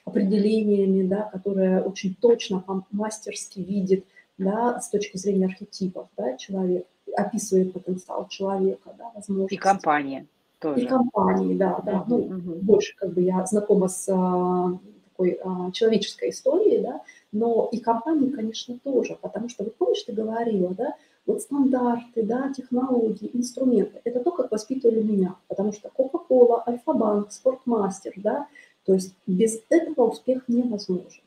определениями, 0.04 1.08
да, 1.08 1.30
которая 1.32 1.84
очень 1.84 2.16
точно, 2.16 2.64
мастерски 2.90 3.60
видит 3.60 4.06
да, 4.38 4.80
с 4.80 4.90
точки 4.90 5.18
зрения 5.18 5.46
архетипов, 5.46 6.08
да, 6.18 6.38
человек 6.38 6.86
описывает 7.16 7.74
потенциал 7.74 8.28
человека, 8.28 8.94
да, 8.98 9.12
возможности. 9.14 9.56
И 9.56 9.58
компания 9.58 10.28
тоже. 10.60 10.82
И 10.82 10.86
компании, 10.86 11.56
да, 11.56 11.82
да. 11.86 12.04
Ну, 12.08 12.18
угу. 12.18 12.56
больше 12.62 12.96
как 12.96 13.14
бы 13.14 13.22
я 13.22 13.46
знакома 13.46 13.88
с 13.90 14.08
а, 14.10 14.78
такой 15.12 15.40
а, 15.44 15.72
человеческой 15.72 16.30
историей, 16.30 16.82
да, 16.82 17.02
но 17.32 17.70
и 17.72 17.80
компании, 17.80 18.30
конечно, 18.30 18.80
тоже, 18.80 19.18
потому 19.22 19.50
что, 19.50 19.64
вы 19.64 19.72
помнишь, 19.72 20.04
ты 20.04 20.14
говорила, 20.14 20.74
да, 20.74 20.96
вот 21.26 21.42
стандарты, 21.42 22.24
да, 22.24 22.52
технологии, 22.56 23.30
инструменты, 23.34 24.02
это 24.04 24.20
то, 24.20 24.32
как 24.32 24.52
воспитывали 24.52 25.02
меня, 25.02 25.36
потому 25.48 25.72
что 25.72 25.90
Coca-Cola, 25.96 26.64
Альфа-банк, 26.68 27.32
Спортмастер, 27.32 28.14
да, 28.18 28.48
то 28.86 28.94
есть 28.94 29.16
без 29.26 29.62
этого 29.70 30.10
успех 30.10 30.44
невозможен. 30.48 31.24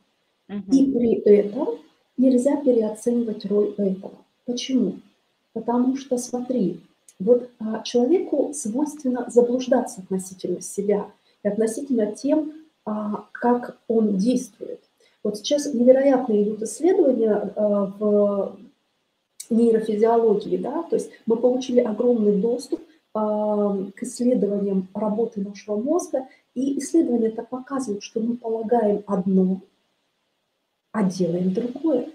Угу. 0.48 0.72
И 0.72 0.90
при 0.92 1.34
этом 1.34 1.78
нельзя 2.16 2.56
переоценивать 2.56 3.44
роль 3.46 3.75
этого. 3.76 4.14
Почему? 4.44 4.96
Потому 5.52 5.96
что, 5.96 6.18
смотри, 6.18 6.80
вот 7.18 7.50
а, 7.58 7.82
человеку 7.82 8.52
свойственно 8.54 9.26
заблуждаться 9.28 10.02
относительно 10.02 10.61
себя 10.61 11.11
и 11.42 11.49
относительно 11.49 12.12
тем, 12.12 12.52
а, 12.85 13.26
как 13.32 13.78
он 13.88 14.16
действует. 14.16 14.80
Вот 15.23 15.38
сейчас 15.38 15.73
невероятно 15.75 16.40
идут 16.42 16.62
исследования 16.62 17.52
а, 17.56 17.87
в 17.99 18.58
нейрофизиологии, 19.50 20.56
да, 20.56 20.82
то 20.82 20.96
есть 20.96 21.11
мы 21.26 21.37
получили 21.37 21.80
огромный 21.80 22.40
доступ 22.40 22.80
а, 23.14 23.76
к 23.94 24.02
исследованиям 24.02 24.88
работы 24.94 25.40
нашего 25.40 25.76
мозга, 25.76 26.28
и 26.54 26.78
исследования 26.78 27.28
это 27.28 27.42
показывают, 27.42 28.02
что 28.02 28.20
мы 28.20 28.37
полагаем 28.37 29.02
одно, 29.06 29.61
а 30.96 31.02
делаем 31.02 31.52
другое. 31.52 32.08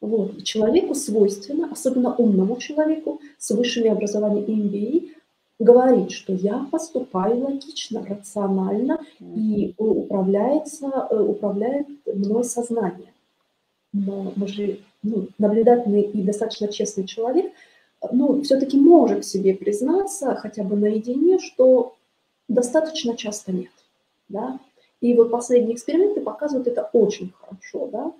Вот. 0.00 0.44
Человеку 0.44 0.94
свойственно, 0.94 1.72
особенно 1.72 2.14
умному 2.14 2.56
человеку 2.56 3.20
с 3.36 3.50
высшими 3.50 3.88
образованиями 3.88 4.62
MBA, 4.62 5.08
говорить, 5.58 6.12
что 6.12 6.32
я 6.32 6.66
поступаю 6.70 7.40
логично, 7.40 8.06
рационально, 8.06 9.00
и 9.20 9.74
управляется, 9.76 10.86
э, 11.10 11.20
управляет 11.20 11.88
мной 12.06 12.44
сознание. 12.44 13.12
Но 13.92 14.32
мы 14.36 14.46
же 14.46 14.78
ну, 15.02 15.28
наблюдательный 15.38 16.02
и 16.02 16.22
достаточно 16.22 16.68
честный 16.68 17.06
человек, 17.06 17.52
ну, 18.12 18.42
все-таки 18.42 18.78
может 18.78 19.24
себе 19.24 19.54
признаться, 19.54 20.36
хотя 20.36 20.62
бы 20.62 20.76
наедине, 20.76 21.38
что 21.40 21.94
достаточно 22.48 23.16
часто 23.16 23.52
нет. 23.52 23.72
Да? 24.28 24.60
И 25.02 25.14
вот 25.14 25.30
последние 25.30 25.74
эксперименты 25.74 26.20
показывают 26.20 26.68
это 26.68 26.88
очень 26.92 27.32
хорошо. 27.38 27.88
Да? 27.92 28.12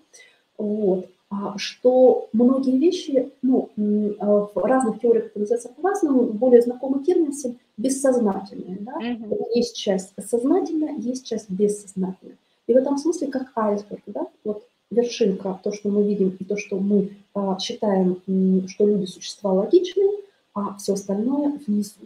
Вот. 0.59 1.07
А, 1.31 1.57
что 1.57 2.29
многие 2.33 2.77
вещи, 2.77 3.31
ну, 3.41 3.71
а, 4.19 4.49
в 4.53 4.57
разных 4.57 5.01
теориях 5.01 5.31
называется 5.35 5.71
по-разному, 5.71 6.25
более 6.25 6.61
знакомый 6.61 7.05
термин 7.05 7.33
всем 7.33 7.57
бессознательное. 7.79 8.79
Да? 8.81 8.99
Mm-hmm. 9.01 9.39
Есть 9.55 9.77
часть 9.77 10.13
сознательная, 10.29 10.97
есть 10.99 11.25
часть 11.25 11.49
бессознательная. 11.49 12.37
И 12.67 12.75
в 12.75 12.77
этом 12.77 12.99
смысле 12.99 13.29
как 13.29 13.53
айсберг, 13.57 14.03
да, 14.07 14.27
вот 14.45 14.67
вершинка, 14.91 15.59
то, 15.63 15.73
что 15.73 15.89
мы 15.89 16.03
видим, 16.03 16.37
и 16.39 16.45
то, 16.45 16.57
что 16.57 16.79
мы 16.79 17.13
а, 17.33 17.59
считаем, 17.59 18.21
что 18.69 18.87
люди 18.87 19.07
существа 19.07 19.53
логичные, 19.53 20.11
а 20.53 20.77
все 20.77 20.95
остальное 20.95 21.61
внизу. 21.67 22.01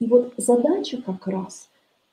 И 0.00 0.06
вот 0.06 0.32
задача 0.38 1.00
как 1.02 1.26
раз 1.26 1.68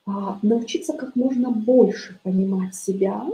научиться 0.05 0.93
как 0.93 1.15
можно 1.15 1.49
больше 1.49 2.19
понимать 2.23 2.75
себя, 2.75 3.25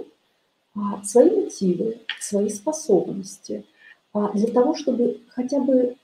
а, 0.75 1.03
свои 1.03 1.29
мотивы, 1.29 1.99
свои 2.19 2.49
способности, 2.49 3.65
а, 4.13 4.31
для 4.33 4.47
того, 4.47 4.75
чтобы 4.75 5.19
хотя 5.29 5.59
бы 5.59 5.95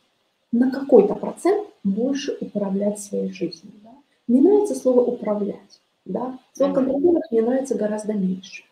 на 0.51 0.71
какой-то 0.71 1.15
процент 1.15 1.67
больше 1.83 2.35
управлять 2.41 2.99
своей 2.99 3.31
жизнью. 3.31 3.73
Да? 3.83 3.91
Мне 4.27 4.41
нравится 4.41 4.75
слово 4.75 5.01
«управлять». 5.01 5.81
Да? 6.05 6.39
Слово 6.53 6.73
«контролировать» 6.73 7.31
мне 7.31 7.41
нравится 7.41 7.75
гораздо 7.75 8.13
меньше. 8.13 8.63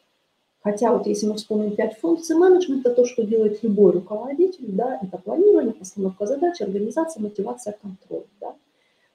Хотя 0.64 0.94
вот 0.94 1.08
если 1.08 1.28
мы 1.28 1.36
вспомним 1.36 1.76
пять 1.76 2.00
функций 2.00 2.38
менеджмента, 2.38 2.94
то, 2.94 3.06
что 3.06 3.24
делает 3.24 3.62
любой 3.64 3.92
руководитель, 3.92 4.72
да, 4.72 4.98
это 5.02 5.18
планирование, 5.18 5.74
постановка 5.74 6.26
задач, 6.26 6.62
организация, 6.62 7.22
мотивация, 7.22 7.76
контроль. 7.82 8.24
Да. 8.40 8.56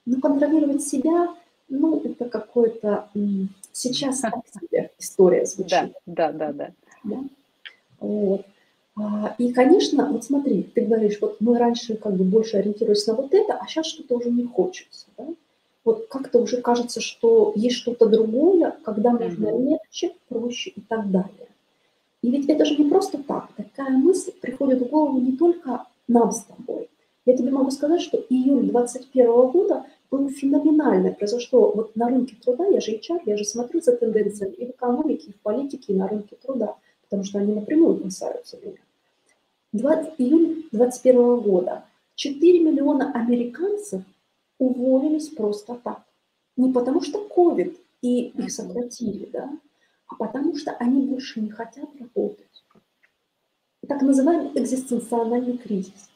Но 0.05 0.21
контролировать 0.21 0.83
себя, 0.83 1.29
ну, 1.69 2.01
это 2.05 2.27
какое-то 2.27 3.09
сейчас 3.73 4.23
история 4.99 5.47
звучит. 5.47 5.93
Да, 6.07 6.33
да, 6.33 6.33
да, 6.33 6.53
да. 6.53 6.71
да? 7.05 7.17
Вот. 8.01 8.47
А, 8.97 9.35
и, 9.39 9.53
конечно, 9.53 10.11
вот 10.11 10.25
смотри, 10.25 10.63
ты 10.63 10.83
говоришь, 10.83 11.19
вот 11.21 11.41
мы 11.41 11.59
раньше 11.59 11.97
как 11.97 12.15
бы 12.15 12.25
больше 12.25 12.57
ориентировались 12.57 13.07
на 13.07 13.15
вот 13.15 13.33
это, 13.33 13.55
а 13.55 13.67
сейчас 13.67 13.87
что-то 13.87 14.17
уже 14.17 14.31
не 14.31 14.45
хочется. 14.45 15.07
Да? 15.17 15.27
вот 15.89 16.07
как-то 16.09 16.39
уже 16.39 16.61
кажется, 16.61 17.01
что 17.01 17.53
есть 17.57 17.77
что-то 17.77 18.07
другое, 18.07 18.77
когда 18.85 19.13
можно 19.13 19.59
легче, 19.59 20.13
проще 20.29 20.71
и 20.71 20.83
так 20.83 21.11
далее. 21.11 21.49
И 22.21 22.31
ведь 22.31 22.47
это 22.47 22.67
же 22.67 22.77
не 22.77 22.91
просто 22.91 23.17
так. 23.23 23.49
Такая 23.57 23.97
мысль 23.97 24.33
приходит 24.39 24.83
в 24.83 24.91
голову 24.91 25.19
не 25.19 25.37
только 25.37 25.87
нам 26.07 26.31
с 26.31 26.45
тобой. 26.45 26.91
Я 27.25 27.37
тебе 27.37 27.51
могу 27.51 27.71
сказать, 27.71 28.03
что 28.03 28.19
июль 28.29 28.69
2021 28.69 29.51
года 29.51 29.87
был 30.11 30.29
феноменальный. 30.31 31.13
Произошло 31.13 31.73
вот 31.73 31.97
на 31.97 32.09
рынке 32.09 32.37
труда, 32.43 32.67
я 32.67 32.81
же 32.81 32.93
HR, 32.93 33.23
я 33.27 33.37
же 33.37 33.45
смотрю 33.45 33.81
за 33.81 33.97
тенденциями 33.97 34.55
и 34.55 34.67
в 34.67 34.71
экономике, 34.71 35.31
и 35.31 35.33
в 35.33 35.41
политике, 35.41 35.93
и 35.93 35.97
на 35.97 36.09
рынке 36.09 36.37
труда, 36.37 36.77
потому 37.03 37.25
что 37.25 37.39
они 37.39 37.55
напрямую 37.55 38.01
касаются 38.01 38.59
меня. 38.63 38.79
20, 39.73 40.15
июль 40.19 40.65
2021 40.73 41.41
года 41.41 41.85
4 42.15 42.61
миллиона 42.61 43.13
американцев 43.13 44.03
уволились 44.59 45.29
просто 45.29 45.75
так. 45.77 46.03
Не 46.57 46.73
потому 46.73 47.03
что 47.03 47.27
COVID 47.27 47.77
и 48.03 48.29
их 48.29 48.51
сократили, 48.51 49.27
да, 49.27 49.51
а 50.09 50.15
потому 50.17 50.57
что 50.57 50.73
они 50.73 51.07
больше 51.07 51.41
не 51.41 51.51
хотят 51.51 51.89
работать. 52.01 52.47
Так 53.87 54.03
называемый 54.03 54.51
экзистенциональный 54.55 55.57
кризис. 55.57 56.11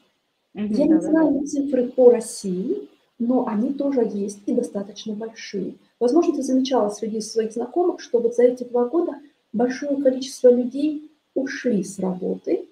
mm 0.54 0.66
Я 0.75 0.87
не 0.87 1.00
знаю 1.00 1.46
цифры 1.46 1.88
по 1.88 2.11
России, 2.11 2.88
но 3.23 3.47
они 3.47 3.73
тоже 3.73 4.00
есть 4.12 4.41
и 4.47 4.52
достаточно 4.52 5.14
большие. 5.14 5.75
Возможно, 6.00 6.35
ты 6.35 6.43
замечала 6.43 6.88
среди 6.88 7.21
своих 7.21 7.52
знакомых, 7.52 8.00
что 8.00 8.19
вот 8.19 8.35
за 8.35 8.43
эти 8.43 8.64
два 8.64 8.87
года 8.87 9.12
большое 9.52 9.97
количество 10.02 10.52
людей 10.52 11.09
ушли 11.35 11.85
с 11.85 12.00
работы 12.00 12.67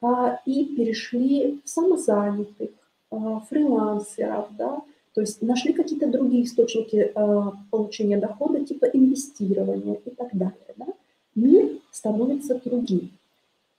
а, 0.00 0.40
и 0.46 0.64
перешли 0.76 1.60
в 1.64 1.68
самозанятых, 1.68 2.70
а, 3.10 3.40
фрилансеров, 3.50 4.46
да, 4.56 4.80
то 5.12 5.22
есть 5.22 5.42
нашли 5.42 5.72
какие-то 5.72 6.08
другие 6.08 6.44
источники 6.44 7.10
э, 7.14 7.42
получения 7.70 8.18
дохода, 8.18 8.62
типа 8.62 8.84
инвестирования 8.84 9.94
и 10.04 10.10
так 10.10 10.28
далее. 10.34 10.74
Да? 10.76 10.86
Мир 11.34 11.70
становится 11.90 12.60
другим. 12.62 13.10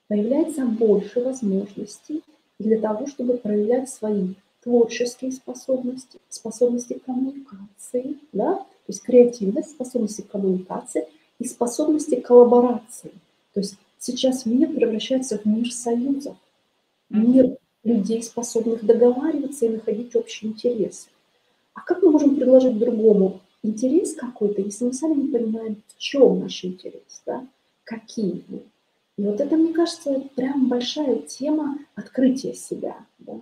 Появляется 0.08 0.66
больше 0.66 1.24
возможностей 1.24 2.24
для 2.58 2.80
того, 2.80 3.06
чтобы 3.06 3.38
проявлять 3.38 3.88
свои 3.88 4.34
творческие 4.68 5.32
способности, 5.32 6.20
способности 6.28 6.96
к 6.96 7.06
коммуникации, 7.06 8.18
да? 8.34 8.56
то 8.56 8.66
есть 8.90 9.02
креативность, 9.02 9.70
способности 9.70 10.24
к 10.24 10.28
коммуникации 10.28 11.08
и 11.40 11.46
способности 11.46 12.16
к 12.16 12.28
коллаборации. 12.28 13.12
То 13.54 13.62
есть 13.62 13.78
сейчас 13.98 14.46
мир 14.46 14.68
превращается 14.74 15.38
в 15.38 15.46
мир 15.46 15.72
союзов, 15.72 16.36
мир 17.10 17.56
людей, 17.86 18.22
способных 18.22 18.86
договариваться 18.86 19.68
и 19.68 19.70
находить 19.70 20.14
общие 20.18 20.52
интересы. 20.52 21.08
А 21.74 21.80
как 21.80 22.04
мы 22.04 22.12
можем 22.12 22.36
предложить 22.36 22.78
другому 22.78 23.40
интерес 23.64 24.16
какой-то, 24.16 24.62
если 24.62 24.84
мы 24.84 24.94
сами 24.94 25.14
не 25.14 25.28
понимаем, 25.30 25.82
в 25.88 25.98
чем 25.98 26.42
наш 26.42 26.66
интерес, 26.66 27.22
да? 27.26 27.48
какие 27.86 28.44
мы? 28.50 28.64
И 29.18 29.22
вот 29.22 29.40
это, 29.40 29.56
мне 29.56 29.72
кажется, 29.72 30.26
прям 30.36 30.68
большая 30.68 31.20
тема 31.20 31.80
открытия 31.96 32.54
себя, 32.54 32.98
да? 33.20 33.40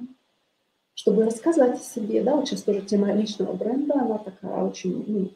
Чтобы 0.95 1.25
рассказать 1.25 1.79
о 1.79 1.83
себе, 1.83 2.23
да, 2.23 2.35
вот 2.35 2.47
сейчас 2.47 2.63
тоже 2.63 2.81
тема 2.81 3.13
личного 3.13 3.53
бренда, 3.53 3.95
она 3.95 4.17
такая 4.17 4.63
очень 4.63 5.03
ну, 5.05 5.29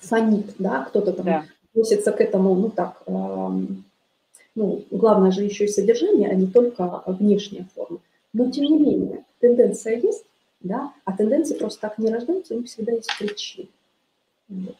фонит, 0.00 0.54
да, 0.58 0.84
кто-то 0.84 1.12
там 1.12 1.26
да. 1.26 1.44
относится 1.70 2.12
к 2.12 2.20
этому, 2.20 2.54
ну 2.54 2.70
так, 2.70 3.02
эм, 3.06 3.84
ну, 4.54 4.84
главное 4.90 5.30
же 5.30 5.44
еще 5.44 5.66
и 5.66 5.68
содержание, 5.68 6.30
а 6.30 6.34
не 6.34 6.46
только 6.46 7.02
внешняя 7.06 7.66
форма. 7.74 8.00
Но 8.32 8.50
тем 8.50 8.64
не 8.64 8.78
менее, 8.78 9.24
тенденция 9.38 9.96
есть, 9.96 10.24
да, 10.60 10.92
а 11.04 11.16
тенденции 11.16 11.54
просто 11.54 11.80
так 11.82 11.98
не 11.98 12.10
рождаются, 12.10 12.54
у 12.54 12.58
них 12.58 12.68
всегда 12.68 12.92
есть 12.92 13.10
причины. 13.18 13.68
Вот. 14.48 14.76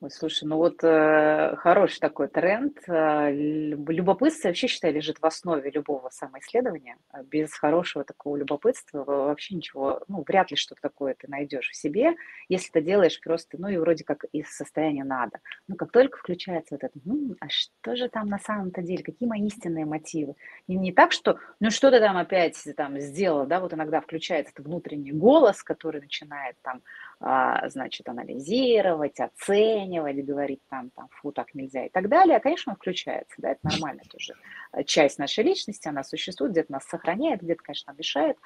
Ой, 0.00 0.12
слушай, 0.12 0.44
ну 0.44 0.58
вот 0.58 0.84
э, 0.84 1.56
хороший 1.56 1.98
такой 1.98 2.28
тренд. 2.28 2.78
Э, 2.86 3.32
любопытство 3.32 4.48
вообще, 4.48 4.68
считаю, 4.68 4.94
лежит 4.94 5.18
в 5.18 5.26
основе 5.26 5.72
любого 5.72 6.08
самоисследования. 6.10 6.98
Э, 7.12 7.24
без 7.24 7.52
хорошего 7.52 8.04
такого 8.04 8.36
любопытства 8.36 9.02
вообще 9.02 9.56
ничего, 9.56 10.00
ну, 10.06 10.22
вряд 10.24 10.52
ли 10.52 10.56
что-то 10.56 10.80
такое 10.82 11.16
ты 11.18 11.26
найдешь 11.26 11.70
в 11.70 11.74
себе, 11.74 12.14
если 12.48 12.70
ты 12.70 12.80
делаешь 12.80 13.20
просто, 13.20 13.56
ну, 13.58 13.66
и 13.66 13.76
вроде 13.76 14.04
как 14.04 14.24
из 14.30 14.48
состояния 14.48 15.02
надо. 15.02 15.40
Но 15.66 15.74
как 15.74 15.90
только 15.90 16.18
включается 16.18 16.76
вот 16.76 16.84
это, 16.84 16.96
ну, 17.04 17.34
а 17.40 17.48
что 17.48 17.96
же 17.96 18.08
там 18.08 18.28
на 18.28 18.38
самом-то 18.38 18.82
деле, 18.82 19.02
какие 19.02 19.28
мои 19.28 19.44
истинные 19.48 19.84
мотивы? 19.84 20.36
И 20.68 20.76
не 20.76 20.92
так, 20.92 21.10
что, 21.10 21.40
ну, 21.58 21.70
что 21.72 21.90
ты 21.90 21.98
там 21.98 22.16
опять 22.16 22.68
там 22.76 23.00
сделал, 23.00 23.46
да, 23.46 23.58
вот 23.58 23.74
иногда 23.74 24.00
включается 24.00 24.52
этот 24.52 24.64
внутренний 24.64 25.10
голос, 25.10 25.64
который 25.64 26.00
начинает 26.00 26.54
там 26.62 26.82
а, 26.82 27.07
значит, 27.20 28.08
анализировать, 28.08 29.18
оценивать, 29.18 30.24
говорить 30.24 30.60
там, 30.68 30.90
там, 30.90 31.08
фу, 31.10 31.32
так 31.32 31.54
нельзя 31.54 31.86
и 31.86 31.88
так 31.88 32.08
далее. 32.08 32.38
Конечно, 32.38 32.72
он 32.72 32.76
включается, 32.76 33.34
да, 33.38 33.50
это 33.50 33.60
нормально 33.62 34.02
тоже. 34.08 34.34
Часть 34.86 35.18
нашей 35.18 35.44
личности, 35.44 35.88
она 35.88 36.04
существует, 36.04 36.52
где-то 36.52 36.72
нас 36.72 36.84
сохраняет, 36.84 37.42
где-то, 37.42 37.62
конечно, 37.62 37.92
мешает. 37.98 38.36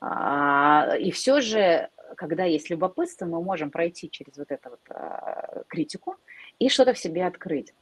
А, 0.00 0.96
и 0.98 1.10
все 1.10 1.40
же, 1.40 1.88
когда 2.16 2.44
есть 2.44 2.70
любопытство, 2.70 3.26
мы 3.26 3.42
можем 3.42 3.70
пройти 3.70 4.10
через 4.10 4.36
вот 4.36 4.50
эту 4.50 4.70
вот 4.70 4.80
а, 4.90 5.62
критику 5.68 6.16
и 6.58 6.68
что-то 6.68 6.94
в 6.94 6.98
себе 6.98 7.26
открыть. 7.26 7.72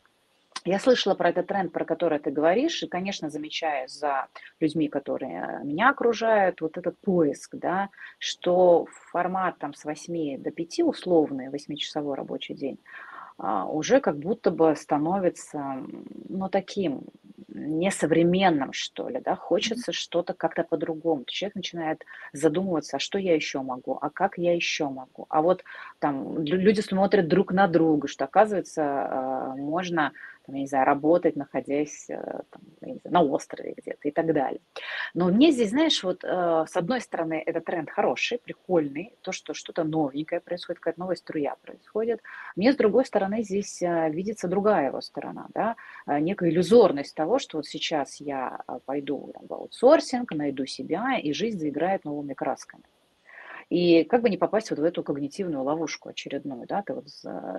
Я 0.65 0.79
слышала 0.79 1.15
про 1.15 1.31
этот 1.31 1.47
тренд, 1.47 1.73
про 1.73 1.85
который 1.85 2.19
ты 2.19 2.31
говоришь, 2.31 2.83
и, 2.83 2.87
конечно, 2.87 3.31
замечаю 3.31 3.89
за 3.89 4.27
людьми, 4.61 4.89
которые 4.89 5.61
меня 5.65 5.91
окружают, 5.91 6.61
вот 6.61 6.77
этот 6.77 6.99
поиск, 6.99 7.55
да, 7.55 7.89
что 8.19 8.87
формат 9.11 9.59
там 9.59 9.73
с 9.73 9.85
8 9.85 10.43
до 10.43 10.51
5 10.51 10.81
условный, 10.81 11.49
8-часовой 11.49 12.15
рабочий 12.15 12.55
день, 12.55 12.79
а, 13.39 13.65
уже 13.65 14.01
как 14.01 14.19
будто 14.19 14.51
бы 14.51 14.77
становится, 14.77 15.83
ну, 16.29 16.51
таким 16.51 17.05
несовременным, 17.49 18.73
что 18.73 19.09
ли, 19.09 19.21
да, 19.21 19.35
хочется 19.35 19.93
что-то 19.93 20.35
как-то 20.35 20.63
по-другому. 20.63 21.25
Человек 21.27 21.57
начинает 21.57 22.05
задумываться, 22.33 22.97
а 22.97 23.01
что 23.01 23.19
я 23.19 23.35
еще 23.35 23.61
могу, 23.63 23.99
а 24.01 24.11
как 24.11 24.39
я 24.39 24.55
еще 24.55 24.89
могу. 24.89 25.27
А 25.31 25.43
вот 25.43 25.65
там 25.99 26.43
люди 26.43 26.81
смотрят 26.81 27.29
друг 27.29 27.53
на 27.53 27.67
друга, 27.67 28.09
что 28.09 28.25
оказывается 28.25 28.83
а, 28.85 29.57
можно 29.57 30.13
там, 30.51 30.57
я 30.57 30.63
не 30.63 30.67
знаю, 30.67 30.87
работать, 30.87 31.37
находясь 31.37 32.11
э, 32.11 32.43
там, 32.51 32.63
знаю, 32.81 33.01
на 33.05 33.23
острове 33.23 33.75
где-то 33.77 34.09
и 34.09 34.11
так 34.11 34.33
далее. 34.33 34.61
Но 35.15 35.29
мне 35.29 35.53
здесь, 35.53 35.71
знаешь, 35.71 36.03
вот 36.03 36.25
э, 36.25 36.65
с 36.67 36.77
одной 36.77 37.01
стороны, 37.01 37.43
этот 37.47 37.65
тренд 37.65 37.89
хороший, 37.89 38.39
прикольный, 38.39 39.15
то, 39.23 39.33
что 39.33 39.55
что-то 39.55 39.85
новенькое 39.85 40.41
происходит, 40.41 40.81
какая-то 40.81 41.01
новая 41.01 41.17
струя 41.17 41.57
происходит. 41.63 42.21
Мне, 42.57 42.73
с 42.73 42.77
другой 42.77 43.05
стороны, 43.05 43.43
здесь 43.43 43.81
э, 43.81 44.11
видится 44.11 44.49
другая 44.49 44.89
его 44.89 45.01
сторона, 45.01 45.47
да, 45.55 45.77
некая 46.07 46.51
иллюзорность 46.51 47.15
того, 47.15 47.39
что 47.39 47.59
вот 47.59 47.67
сейчас 47.67 48.17
я 48.21 48.61
пойду 48.87 49.31
там, 49.35 49.47
в 49.47 49.55
аутсорсинг, 49.55 50.33
найду 50.33 50.67
себя, 50.67 51.19
и 51.19 51.33
жизнь 51.33 51.59
заиграет 51.59 52.05
новыми 52.05 52.35
красками. 52.35 52.83
И 53.69 54.03
как 54.05 54.23
бы 54.23 54.31
не 54.31 54.37
попасть 54.37 54.71
вот 54.71 54.81
в 54.81 54.85
эту 54.85 55.05
когнитивную 55.05 55.63
ловушку 55.63 56.09
очередную, 56.09 56.67
да, 56.67 56.83
ты 56.83 56.93
вот, 56.93 57.07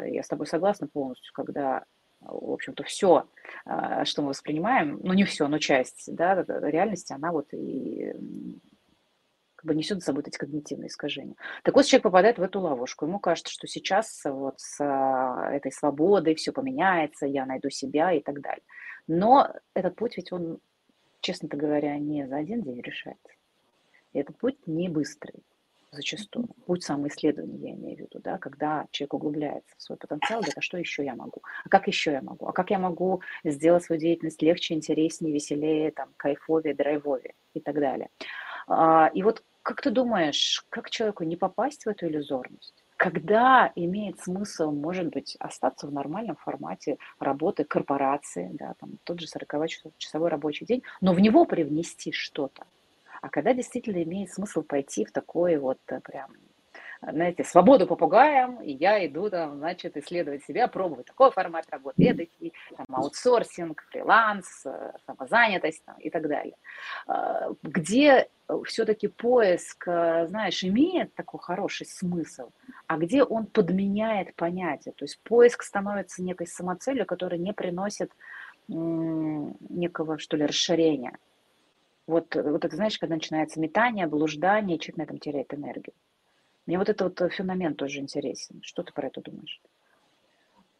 я 0.06 0.24
с 0.24 0.28
тобой 0.28 0.46
согласна 0.46 0.88
полностью, 0.88 1.32
когда 1.34 1.86
в 2.22 2.52
общем-то, 2.52 2.84
все, 2.84 3.28
а, 3.66 4.06
что 4.06 4.22
мы 4.22 4.30
воспринимаем, 4.30 5.00
ну 5.04 5.14
не 5.14 5.24
все, 5.24 5.48
но 5.48 5.60
часть 5.60 6.04
да, 6.08 6.44
реальности, 6.48 7.14
она 7.14 7.32
вот 7.32 7.54
и 7.54 8.14
как 9.56 9.68
бы 9.68 9.76
несет 9.76 10.00
за 10.00 10.06
собой 10.06 10.24
эти 10.26 10.38
когнитивные 10.38 10.88
искажения. 10.88 11.36
Так 11.64 11.76
вот, 11.76 11.86
человек 11.86 12.04
попадает 12.04 12.40
в 12.40 12.42
эту 12.42 12.60
ловушку. 12.60 13.06
Ему 13.06 13.20
кажется, 13.20 13.54
что 13.54 13.68
сейчас 13.68 14.22
вот 14.26 14.60
с 14.60 14.80
а, 14.80 15.52
этой 15.52 15.72
свободой 15.72 16.36
все 16.36 16.52
поменяется, 16.52 17.28
я 17.28 17.46
найду 17.46 17.70
себя 17.70 18.12
и 18.12 18.22
так 18.22 18.42
далее. 18.42 18.64
Но 19.08 19.54
этот 19.76 19.96
путь 19.96 20.18
ведь 20.18 20.32
он, 20.32 20.60
честно 21.20 21.48
говоря, 21.48 21.98
не 22.00 22.28
за 22.28 22.38
один 22.38 22.62
день 22.62 22.82
решается. 22.82 23.34
И 24.14 24.20
этот 24.20 24.38
путь 24.38 24.58
не 24.66 24.90
быстрый 24.90 25.44
зачастую. 25.91 26.47
Путь 26.65 26.84
самоисследования, 26.84 27.69
я 27.69 27.75
имею 27.75 27.97
в 27.97 27.99
виду, 28.01 28.19
да, 28.23 28.38
когда 28.38 28.88
человек 28.91 29.13
углубляется 29.13 29.75
в 29.77 29.82
свой 29.82 29.97
потенциал, 29.97 30.39
говорит, 30.39 30.58
а 30.58 30.62
что 30.62 30.77
еще 30.77 31.04
я 31.04 31.15
могу? 31.15 31.41
А 31.65 31.69
как 31.69 31.88
еще 31.88 32.12
я 32.12 32.21
могу? 32.21 32.47
А 32.47 32.54
как 32.54 32.71
я 32.71 32.80
могу 32.80 33.21
сделать 33.43 33.84
свою 33.84 33.99
деятельность 33.99 34.41
легче, 34.41 34.73
интереснее, 34.73 35.34
веселее, 35.34 35.91
там, 35.91 36.10
кайфовее, 36.17 36.73
драйвовее 36.73 37.34
и 37.54 37.60
так 37.60 37.75
далее. 37.75 38.10
А, 38.67 39.12
и 39.13 39.21
вот 39.21 39.43
как 39.63 39.82
ты 39.82 39.91
думаешь, 39.91 40.65
как 40.69 40.89
человеку 40.89 41.23
не 41.23 41.36
попасть 41.36 41.86
в 41.86 41.89
эту 41.89 42.08
иллюзорность? 42.08 42.84
когда 43.01 43.71
имеет 43.75 44.19
смысл, 44.19 44.69
может 44.69 45.08
быть, 45.08 45.36
остаться 45.39 45.88
в 45.88 45.91
нормальном 45.91 46.36
формате 46.36 46.99
работы 47.17 47.63
корпорации, 47.63 48.51
да, 48.54 48.75
там 48.80 48.99
тот 49.06 49.19
же 49.19 49.25
40-часовой 49.25 50.30
рабочий 50.30 50.67
день, 50.67 50.84
но 51.01 51.13
в 51.13 51.19
него 51.19 51.45
привнести 51.45 52.12
что-то 52.12 52.63
а 53.22 53.30
когда 53.30 53.54
действительно 53.54 54.04
имеет 54.04 54.32
смысл 54.32 54.64
пойти 54.64 55.06
в 55.06 55.12
такое 55.12 55.60
вот 55.60 55.80
э, 55.88 56.00
прям 56.02 56.32
знаете, 57.02 57.44
свободу 57.44 57.88
попугаем, 57.88 58.62
и 58.62 58.72
я 58.74 59.04
иду 59.06 59.30
там, 59.30 59.58
значит, 59.58 59.98
исследовать 59.98 60.44
себя, 60.46 60.68
пробовать 60.68 61.08
такой 61.08 61.32
формат 61.32 61.66
работы, 61.72 62.04
эдакий, 62.08 62.54
там, 62.78 62.86
аутсорсинг, 62.92 63.84
фриланс, 63.90 64.66
э, 64.66 64.94
самозанятость 65.08 65.84
там, 65.84 65.98
и 65.98 66.12
так 66.12 66.28
далее. 66.28 66.56
А, 67.08 67.50
где 67.64 68.30
все-таки 68.66 69.08
поиск, 69.08 69.88
э, 69.88 70.28
знаешь, 70.28 70.64
имеет 70.64 71.16
такой 71.16 71.40
хороший 71.40 71.88
смысл, 71.88 72.52
а 72.86 72.98
где 72.98 73.24
он 73.24 73.48
подменяет 73.48 74.36
понятие, 74.36 74.94
то 74.94 75.06
есть 75.06 75.20
поиск 75.24 75.64
становится 75.64 76.22
некой 76.22 76.46
самоцелью, 76.46 77.08
которая 77.08 77.40
не 77.40 77.54
приносит 77.54 78.12
некого, 78.68 80.18
что 80.20 80.38
ли, 80.38 80.46
расширения. 80.46 81.18
Вот, 82.08 82.36
вот 82.36 82.66
это, 82.66 82.76
знаешь, 82.76 82.98
когда 82.98 83.16
начинается 83.16 83.60
метание, 83.60 84.08
блуждание, 84.08 84.78
человек 84.78 84.98
на 84.98 85.04
этом 85.04 85.18
теряет 85.20 85.54
энергию. 85.54 85.94
Мне 86.66 86.78
вот 86.78 86.90
этот 86.90 87.20
вот 87.20 87.32
феномен 87.32 87.76
тоже 87.76 88.00
интересен. 88.00 88.62
Что 88.64 88.84
ты 88.84 88.94
про 88.94 89.08
это 89.08 89.22
думаешь? 89.22 89.62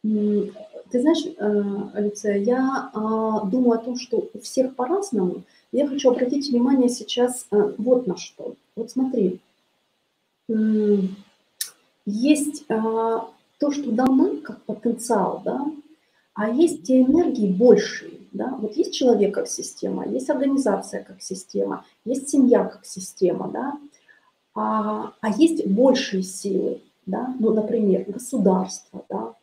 Ты 0.02 1.00
знаешь, 1.00 1.24
э, 1.24 1.74
Алиция, 1.94 2.38
я 2.38 2.90
а, 2.92 3.46
думаю 3.46 3.78
о 3.78 3.84
том, 3.84 3.96
что 3.96 4.28
у 4.34 4.38
всех 4.40 4.74
по-разному. 4.74 5.44
Я 5.70 5.86
хочу 5.86 6.10
обратить 6.10 6.48
внимание 6.50 6.88
сейчас 6.88 7.46
э, 7.50 7.74
вот 7.78 8.08
на 8.08 8.16
что. 8.16 8.56
Вот 8.74 8.90
смотри, 8.90 9.40
есть 12.04 12.64
а, 12.68 13.30
то, 13.58 13.70
что 13.70 13.92
дано 13.92 14.38
как 14.42 14.60
потенциал, 14.62 15.40
да, 15.44 15.70
а 16.34 16.50
есть 16.50 16.82
те 16.82 17.02
энергии 17.02 17.52
большие, 17.52 18.21
да? 18.32 18.56
Вот 18.60 18.76
есть 18.76 18.94
человек 18.94 19.34
как 19.34 19.48
система, 19.48 20.06
есть 20.06 20.30
организация 20.30 21.02
как 21.02 21.22
система, 21.22 21.84
есть 22.04 22.28
семья 22.28 22.64
как 22.64 22.84
система, 22.84 23.48
да? 23.48 23.78
а, 24.54 25.12
а 25.20 25.30
есть 25.30 25.66
большие 25.66 26.22
силы, 26.22 26.80
да? 27.06 27.34
ну, 27.38 27.52
например, 27.52 28.04
государство, 28.06 29.04
да? 29.08 29.34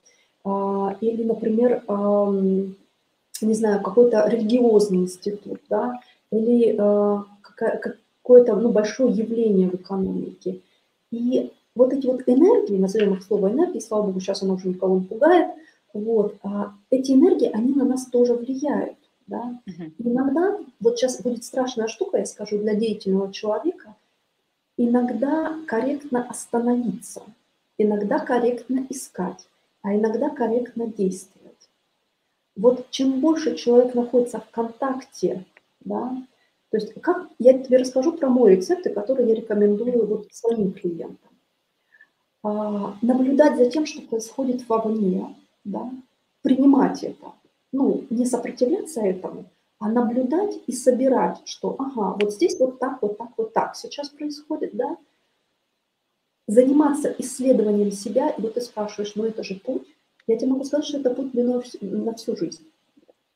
а, 0.43 0.95
или, 1.02 1.23
например, 1.23 1.84
а, 1.88 2.32
не 2.32 3.54
знаю, 3.54 3.82
какой-то 3.82 4.28
религиозный 4.28 4.99
институт, 4.99 5.60
да? 5.69 5.99
или 6.32 6.75
а, 6.78 7.25
какое-то 7.56 8.56
ну, 8.56 8.71
большое 8.71 9.12
явление 9.12 9.69
в 9.69 9.75
экономике. 9.75 10.62
И 11.12 11.52
вот 11.75 11.93
эти 11.93 12.06
вот 12.06 12.21
энергии, 12.28 12.78
назовем 12.78 13.13
их 13.13 13.23
слово 13.23 13.49
энергии, 13.52 13.80
слава 13.80 14.04
богу, 14.04 14.19
сейчас 14.19 14.43
оно 14.43 14.56
уже 14.56 14.67
никого 14.67 14.99
не 14.99 15.06
пугает, 15.06 15.52
вот, 15.93 16.38
а 16.43 16.73
эти 16.89 17.12
энергии, 17.12 17.49
они 17.52 17.73
на 17.73 17.86
нас 17.86 18.06
тоже 18.08 18.34
влияют. 18.34 18.97
Да? 19.28 19.60
Uh-huh. 19.67 19.91
Иногда, 19.99 20.58
вот 20.80 20.97
сейчас 20.97 21.21
будет 21.21 21.43
страшная 21.43 21.88
штука, 21.88 22.17
я 22.17 22.25
скажу, 22.25 22.58
для 22.58 22.73
деятельного 22.73 23.32
человека, 23.32 23.95
иногда 24.78 25.56
корректно 25.67 26.28
остановиться, 26.28 27.21
иногда 27.78 28.19
корректно 28.19 28.86
искать, 28.89 29.47
а 29.84 29.95
иногда 29.95 30.30
корректно 30.30 30.88
действовать. 30.88 31.69
Вот 32.56 32.89
чем 32.89 33.19
больше 33.19 33.56
человек 33.56 33.93
находится 33.93 34.39
в 34.39 34.49
контакте 34.49 35.45
да, 35.82 36.15
То 36.71 36.78
есть 36.78 36.93
как 37.02 37.30
я 37.39 37.58
тебе 37.58 37.78
расскажу 37.78 38.13
про 38.13 38.30
мой 38.30 38.56
рецепт, 38.56 38.84
который 38.93 39.28
я 39.28 39.36
рекомендую 39.36 40.06
вот 40.06 40.28
своим 40.32 40.71
клиентам. 40.73 41.30
А, 42.43 42.97
наблюдать 43.02 43.58
за 43.58 43.69
тем, 43.69 43.86
что 43.86 44.02
происходит 44.02 44.67
вовне, 44.67 45.36
да, 45.69 45.91
принимать 46.41 47.03
это, 47.03 47.34
ну, 47.71 48.05
не 48.10 48.25
сопротивляться 48.25 49.01
этому, 49.01 49.45
а 49.79 49.89
наблюдать 49.89 50.60
и 50.67 50.71
собирать, 50.71 51.41
что, 51.45 51.75
ага, 51.79 52.17
вот 52.19 52.34
здесь 52.34 52.60
вот 52.60 52.79
так, 52.79 53.01
вот 53.01 53.17
так, 53.17 53.29
вот 53.38 53.53
так 53.53 53.75
сейчас 53.75 54.10
происходит, 54.10 54.71
да, 54.75 54.97
заниматься 56.47 57.13
исследованием 57.19 57.91
себя, 57.91 58.29
и 58.32 58.41
вот 58.41 58.55
ты 58.55 58.62
спрашиваешь, 58.62 59.13
ну 59.15 59.23
это 59.23 59.43
же 59.43 59.55
путь, 59.55 59.88
я 60.27 60.38
тебе 60.38 60.51
могу 60.51 60.63
сказать, 60.63 60.86
что 60.86 60.97
это 60.99 61.13
путь 61.13 61.32
длиной 61.32 61.63
на 61.82 62.13
всю 62.15 62.36
жизнь. 62.36 62.65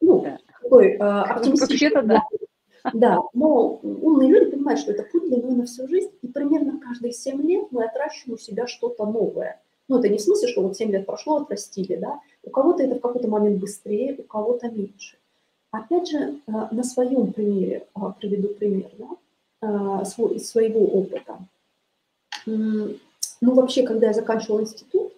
Ну, 0.02 0.22
да. 0.22 0.38
такой 0.62 0.94
э, 0.94 0.98
оптимистичный. 0.98 1.90
Вообще-то 1.90 2.02
да. 2.02 2.24
Да, 2.94 3.20
но 3.34 3.80
умные 3.82 4.30
люди 4.30 4.52
понимают, 4.52 4.82
что 4.82 4.92
это 4.92 5.04
путь 5.04 5.30
длиной 5.30 5.56
на 5.56 5.66
всю 5.66 5.88
жизнь, 5.88 6.12
и 6.22 6.28
примерно 6.28 6.80
каждые 6.80 7.14
7 7.14 7.42
лет 7.42 7.68
мы 7.72 7.86
отращиваем 7.86 8.36
у 8.36 8.38
себя 8.38 8.68
что-то 8.68 9.06
новое. 9.06 9.63
Ну, 9.90 10.00
это 10.00 10.10
не 10.10 10.18
в 10.18 10.22
смысле, 10.22 10.48
что 10.48 10.62
вот 10.62 10.78
7 10.78 10.92
лет 10.92 11.06
прошло, 11.06 11.38
отрастили, 11.38 11.96
да. 11.96 12.20
У 12.44 12.50
кого-то 12.50 12.84
это 12.84 12.96
в 12.96 13.02
какой-то 13.02 13.28
момент 13.28 13.60
быстрее, 13.60 14.16
у 14.18 14.24
кого-то 14.24 14.70
меньше. 14.70 15.18
Опять 15.72 16.10
же, 16.10 16.18
э, 16.18 16.52
на 16.72 16.84
своем 16.84 17.34
примере 17.34 17.88
а, 17.94 18.12
приведу 18.12 18.50
пример, 18.50 18.92
да, 18.98 20.02
э, 20.02 20.06
свой, 20.06 20.36
из 20.36 20.50
своего 20.50 20.86
опыта. 20.86 21.40
Ну, 22.46 23.54
вообще, 23.54 23.84
когда 23.84 24.08
я 24.08 24.14
заканчивала 24.14 24.62
институт, 24.62 25.14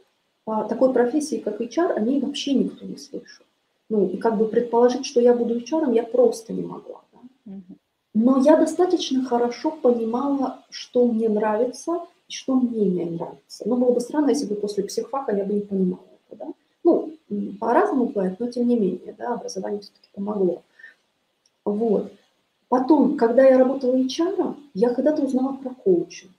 такой 0.45 0.93
профессии, 0.93 1.37
как 1.37 1.59
HR, 1.59 1.93
о 1.93 1.99
ней 1.99 2.21
вообще 2.21 2.53
никто 2.53 2.85
не 2.85 2.97
слышал. 2.97 3.45
Ну, 3.89 4.07
и 4.07 4.17
как 4.17 4.37
бы 4.37 4.47
предположить, 4.47 5.05
что 5.05 5.19
я 5.19 5.33
буду 5.33 5.57
HR, 5.57 5.93
я 5.93 6.03
просто 6.03 6.53
не 6.53 6.63
могла. 6.63 7.01
Но 8.15 8.41
я 8.41 8.55
достаточно 8.55 9.25
хорошо 9.25 9.71
понимала, 9.71 10.63
что 10.69 11.05
мне 11.05 11.27
нравится 11.27 11.99
что 12.27 12.55
мне 12.55 12.85
не 12.85 13.05
нравится. 13.05 13.67
Но 13.67 13.77
было 13.77 13.91
бы 13.91 13.99
странно, 13.99 14.29
если 14.29 14.45
бы 14.45 14.55
после 14.55 14.83
психфака 14.83 15.35
я 15.35 15.45
бы 15.45 15.53
не 15.53 15.61
понимала 15.61 16.03
это, 16.29 16.39
да? 16.39 16.53
Ну, 16.83 17.13
по-разному 17.59 18.07
бывает, 18.07 18.39
но 18.39 18.49
тем 18.49 18.67
не 18.67 18.77
менее, 18.77 19.15
да, 19.17 19.33
образование 19.33 19.81
все-таки 19.81 20.09
помогло. 20.13 20.63
Вот. 21.63 22.11
Потом, 22.67 23.17
когда 23.17 23.45
я 23.45 23.57
работала 23.57 23.95
HR, 23.95 24.55
я 24.73 24.93
когда-то 24.93 25.23
узнала 25.23 25.53
про 25.53 25.69
коучинг 25.69 26.31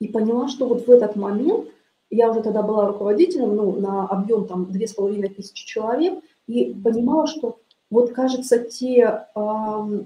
и 0.00 0.08
поняла, 0.08 0.48
что 0.48 0.66
вот 0.66 0.86
в 0.86 0.90
этот 0.90 1.16
момент, 1.16 1.68
я 2.10 2.30
уже 2.30 2.42
тогда 2.42 2.62
была 2.62 2.86
руководителем, 2.86 3.54
ну, 3.54 3.72
на 3.72 4.06
объем 4.06 4.46
там 4.46 4.70
две 4.72 4.86
с 4.86 4.94
половиной 4.94 5.28
тысячи 5.28 5.66
человек, 5.66 6.22
и 6.46 6.72
понимала, 6.72 7.26
что 7.26 7.58
вот, 7.90 8.12
кажется, 8.12 8.58
те 8.58 9.26
э, 9.34 10.04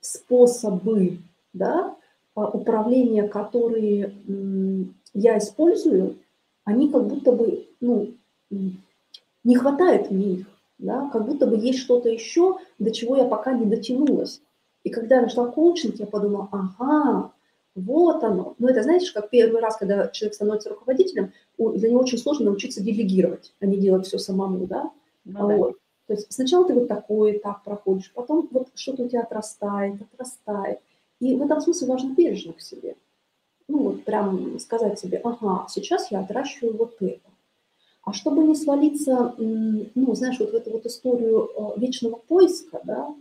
способы 0.00 1.18
да, 1.52 1.94
управления, 2.34 3.28
которые 3.28 4.14
я 5.14 5.38
использую, 5.38 6.16
они 6.64 6.90
как 6.90 7.06
будто 7.06 7.32
бы, 7.32 7.66
ну, 7.80 8.14
не 8.50 9.56
хватает 9.56 10.10
мне 10.10 10.34
их, 10.34 10.46
да, 10.78 11.10
как 11.12 11.26
будто 11.26 11.46
бы 11.46 11.56
есть 11.56 11.78
что-то 11.78 12.08
еще, 12.08 12.58
до 12.78 12.90
чего 12.90 13.16
я 13.16 13.24
пока 13.24 13.52
не 13.52 13.66
дотянулась. 13.66 14.40
И 14.84 14.90
когда 14.90 15.16
я 15.16 15.22
нашла 15.22 15.46
коучинг, 15.46 15.96
я 15.96 16.06
подумала, 16.06 16.48
ага, 16.50 17.32
вот 17.74 18.22
оно. 18.24 18.54
Ну, 18.58 18.68
это, 18.68 18.82
знаешь, 18.82 19.12
как 19.12 19.30
первый 19.30 19.60
раз, 19.60 19.76
когда 19.76 20.08
человек 20.08 20.34
становится 20.34 20.70
руководителем, 20.70 21.32
для 21.58 21.90
него 21.90 22.00
очень 22.00 22.18
сложно 22.18 22.46
научиться 22.46 22.82
делегировать, 22.82 23.54
а 23.60 23.66
не 23.66 23.76
делать 23.76 24.06
все 24.06 24.18
самому, 24.18 24.66
да. 24.66 24.90
Ну, 25.24 25.56
вот. 25.56 25.76
То 26.06 26.14
есть 26.14 26.32
сначала 26.32 26.66
ты 26.66 26.74
вот 26.74 26.88
такой 26.88 27.38
этап 27.38 27.62
проходишь, 27.64 28.12
потом 28.12 28.48
вот 28.50 28.68
что-то 28.74 29.04
у 29.04 29.08
тебя 29.08 29.22
отрастает, 29.22 30.02
отрастает. 30.02 30.80
И 31.22 31.36
в 31.36 31.42
этом 31.42 31.60
смысле 31.60 31.86
важно 31.86 32.14
бережно 32.14 32.52
к 32.52 32.60
себе. 32.60 32.96
Ну 33.68 33.78
вот 33.84 34.04
прям 34.04 34.58
сказать 34.58 34.98
себе, 34.98 35.18
ага, 35.22 35.66
сейчас 35.68 36.10
я 36.10 36.18
отращиваю 36.18 36.76
вот 36.76 36.96
это. 37.00 37.30
А 38.02 38.12
чтобы 38.12 38.42
не 38.42 38.56
свалиться, 38.56 39.32
ну, 39.38 40.14
знаешь, 40.16 40.40
вот 40.40 40.50
в 40.50 40.54
эту 40.54 40.72
вот 40.72 40.84
историю 40.84 41.48
э, 41.48 41.80
вечного 41.80 42.16
поиска, 42.16 42.80
да, 42.82 43.14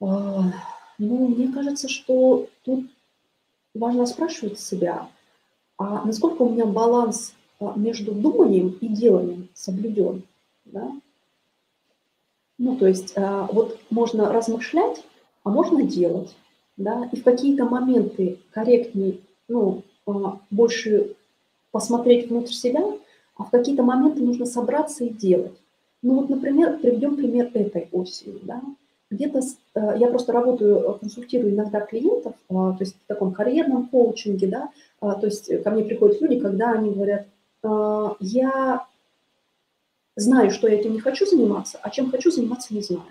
э, 0.00 0.04
ну, 0.98 1.28
мне 1.28 1.52
кажется, 1.52 1.88
что 1.88 2.48
тут 2.64 2.90
важно 3.74 4.04
спрашивать 4.06 4.58
себя, 4.58 5.08
а 5.78 6.04
насколько 6.04 6.42
у 6.42 6.50
меня 6.50 6.66
баланс 6.66 7.32
э, 7.60 7.66
между 7.76 8.10
думанием 8.10 8.76
и 8.80 8.88
деланием 8.88 9.48
соблюден, 9.54 10.24
да? 10.64 10.90
Ну, 12.58 12.76
то 12.76 12.88
есть 12.88 13.16
а, 13.16 13.48
вот 13.52 13.78
можно 13.90 14.32
размышлять, 14.32 15.04
а 15.44 15.50
можно 15.50 15.84
делать, 15.84 16.34
да, 16.76 17.08
и 17.12 17.16
в 17.16 17.22
какие-то 17.22 17.64
моменты 17.64 18.38
корректнее, 18.50 19.18
ну, 19.48 19.82
а, 20.06 20.38
больше 20.50 21.14
посмотреть 21.70 22.28
внутрь 22.28 22.52
себя, 22.52 22.82
а 23.36 23.44
в 23.44 23.50
какие-то 23.50 23.82
моменты 23.82 24.22
нужно 24.22 24.46
собраться 24.46 25.04
и 25.04 25.08
делать. 25.08 25.56
Ну 26.02 26.14
вот, 26.16 26.28
например, 26.28 26.78
приведем 26.78 27.16
пример 27.16 27.50
этой 27.54 27.88
осени, 27.92 28.40
да. 28.42 28.60
Где-то 29.10 29.40
а, 29.74 29.96
я 29.96 30.08
просто 30.08 30.32
работаю, 30.32 30.98
консультирую 31.00 31.54
иногда 31.54 31.80
клиентов, 31.80 32.34
то 32.48 32.76
есть 32.80 32.96
в 32.96 33.06
таком 33.06 33.32
карьерном 33.32 33.88
коучинге, 33.88 34.46
да, 34.46 34.70
то 35.00 35.26
есть 35.26 35.62
ко 35.62 35.70
мне 35.70 35.84
приходят 35.84 36.20
люди, 36.20 36.38
когда 36.38 36.72
они 36.72 36.90
говорят, 36.90 37.26
я 38.20 38.86
знаю, 40.16 40.50
что 40.50 40.68
я 40.68 40.78
этим 40.78 40.92
не 40.92 41.00
хочу 41.00 41.26
заниматься, 41.26 41.78
а 41.82 41.90
чем 41.90 42.10
хочу 42.10 42.30
заниматься, 42.30 42.74
не 42.74 42.82
знаю. 42.82 43.02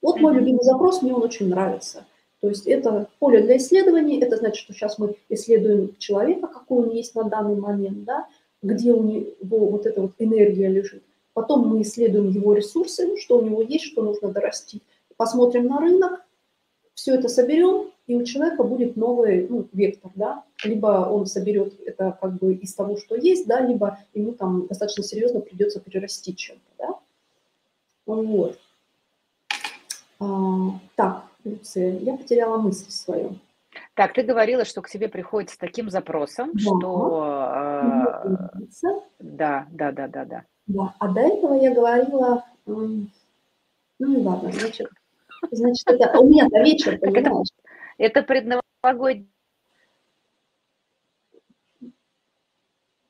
Вот 0.00 0.20
мой 0.20 0.34
любимый 0.34 0.64
запрос, 0.64 1.02
мне 1.02 1.14
он 1.14 1.22
очень 1.22 1.48
нравится. 1.48 2.04
То 2.42 2.48
есть 2.48 2.66
это 2.66 3.08
поле 3.20 3.40
для 3.40 3.56
исследований, 3.56 4.20
это 4.20 4.36
значит, 4.36 4.56
что 4.56 4.72
сейчас 4.72 4.98
мы 4.98 5.14
исследуем 5.28 5.94
человека, 5.98 6.48
какой 6.48 6.86
он 6.86 6.90
есть 6.90 7.14
на 7.14 7.22
данный 7.22 7.54
момент, 7.54 8.02
да, 8.02 8.26
где 8.62 8.92
у 8.92 9.04
него 9.04 9.66
вот 9.66 9.86
эта 9.86 10.02
вот 10.02 10.14
энергия 10.18 10.66
лежит. 10.66 11.04
Потом 11.34 11.68
мы 11.68 11.82
исследуем 11.82 12.30
его 12.30 12.52
ресурсы, 12.52 13.16
что 13.16 13.38
у 13.38 13.42
него 13.42 13.62
есть, 13.62 13.84
что 13.84 14.02
нужно 14.02 14.32
дорастить. 14.32 14.82
Посмотрим 15.16 15.68
на 15.68 15.78
рынок, 15.78 16.26
все 16.94 17.14
это 17.14 17.28
соберем, 17.28 17.92
и 18.08 18.16
у 18.16 18.24
человека 18.24 18.64
будет 18.64 18.96
новый 18.96 19.46
ну, 19.48 19.68
вектор, 19.72 20.10
да, 20.16 20.42
либо 20.64 21.08
он 21.08 21.26
соберет 21.26 21.80
это 21.86 22.18
как 22.20 22.34
бы 22.40 22.54
из 22.54 22.74
того, 22.74 22.96
что 22.96 23.14
есть, 23.14 23.46
да, 23.46 23.60
либо 23.60 24.00
ему 24.14 24.32
там 24.32 24.66
достаточно 24.66 25.04
серьезно 25.04 25.38
придется 25.38 25.78
перерасти 25.78 26.34
чем-то, 26.34 26.70
да. 26.76 26.98
Вот. 28.04 28.58
А, 30.22 30.78
так, 30.94 31.24
Люция, 31.44 31.98
я 31.98 32.16
потеряла 32.16 32.58
мысль 32.58 32.90
свою. 32.90 33.36
Так, 33.94 34.12
ты 34.12 34.22
говорила, 34.22 34.64
что 34.64 34.82
к 34.82 34.88
тебе 34.88 35.08
приходит 35.08 35.50
с 35.50 35.56
таким 35.56 35.90
запросом, 35.90 36.50
да. 36.52 36.60
что... 36.60 37.24
Э, 38.24 38.98
да, 39.18 39.66
да, 39.70 39.92
да, 39.92 40.08
да, 40.08 40.24
да. 40.24 40.44
Да, 40.66 40.94
а 40.98 41.08
до 41.08 41.20
этого 41.20 41.54
я 41.54 41.74
говорила... 41.74 42.44
Ну 42.66 43.08
и 43.98 44.16
ладно, 44.22 44.52
значит, 44.52 44.88
значит 45.50 45.86
это 45.86 46.18
у 46.18 46.28
меня-то 46.28 46.60
вечер, 46.60 46.98
понимаешь? 46.98 47.48
Это 47.98 48.22
предновогодний. 48.22 49.28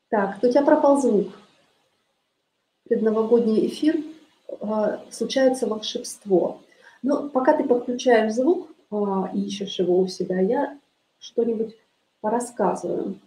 Так, 0.09 0.39
у 0.43 0.49
тебя 0.49 0.63
пропал 0.63 1.01
звук. 1.01 1.29
Предновогодний 2.89 3.67
эфир, 3.69 3.97
э, 4.61 4.99
случается 5.11 5.67
волшебство. 5.67 6.61
Но 7.03 7.29
пока 7.29 7.57
ты 7.57 7.65
подключаешь 7.65 8.35
звук 8.35 8.69
э, 8.91 8.97
и 9.35 9.43
ищешь 9.47 9.79
его 9.79 9.99
у 9.99 10.07
себя, 10.07 10.41
я 10.41 10.79
что-нибудь 11.19 11.77
порассказываю. 12.21 13.19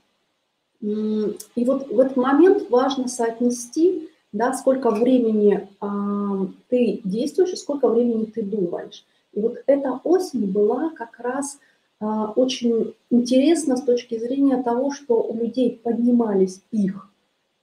И 0.81 1.65
вот 1.65 1.87
в 1.87 1.99
этот 1.99 2.15
момент 2.15 2.69
важно 2.69 3.07
соотнести, 3.07 4.09
да, 4.31 4.53
сколько 4.53 4.91
времени 4.91 5.67
э, 5.81 6.47
ты 6.69 7.01
действуешь 7.03 7.53
и 7.53 7.57
сколько 7.57 7.87
времени 7.87 8.25
ты 8.25 8.43
думаешь. 8.43 9.05
И 9.33 9.41
вот 9.41 9.57
эта 9.67 9.99
осень 10.03 10.51
была 10.51 10.91
как 10.91 11.19
раз 11.19 11.59
а, 11.99 12.31
очень 12.35 12.93
интересна 13.09 13.77
с 13.77 13.81
точки 13.81 14.17
зрения 14.17 14.61
того, 14.61 14.91
что 14.91 15.21
у 15.21 15.35
людей 15.35 15.79
поднимались 15.83 16.61
их 16.71 17.09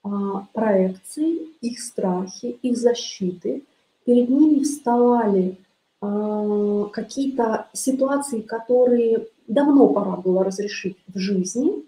а, 0.03 0.46
проекции, 0.53 1.48
их 1.61 1.81
страхи, 1.81 2.59
их 2.62 2.77
защиты. 2.77 3.62
Перед 4.05 4.29
ними 4.31 4.62
вставали 4.62 5.51
а, 5.51 5.72
какие-то 6.93 7.69
ситуации, 7.73 8.41
которые 8.41 9.29
давно 9.47 9.88
пора 9.88 10.17
было 10.17 10.43
разрешить 10.43 10.97
в 11.07 11.19
жизни, 11.19 11.85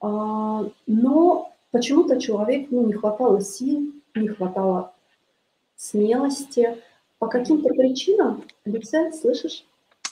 а, 0.00 0.68
но 0.86 1.52
почему-то 1.70 2.20
человек, 2.20 2.68
ну, 2.70 2.86
не 2.86 2.92
хватало 2.92 3.40
сил, 3.40 3.92
не 4.14 4.28
хватало 4.28 4.92
смелости, 5.76 6.76
по 7.18 7.28
каким-то 7.28 7.68
причинам, 7.70 8.44
Люция, 8.64 9.12
слышишь? 9.12 9.64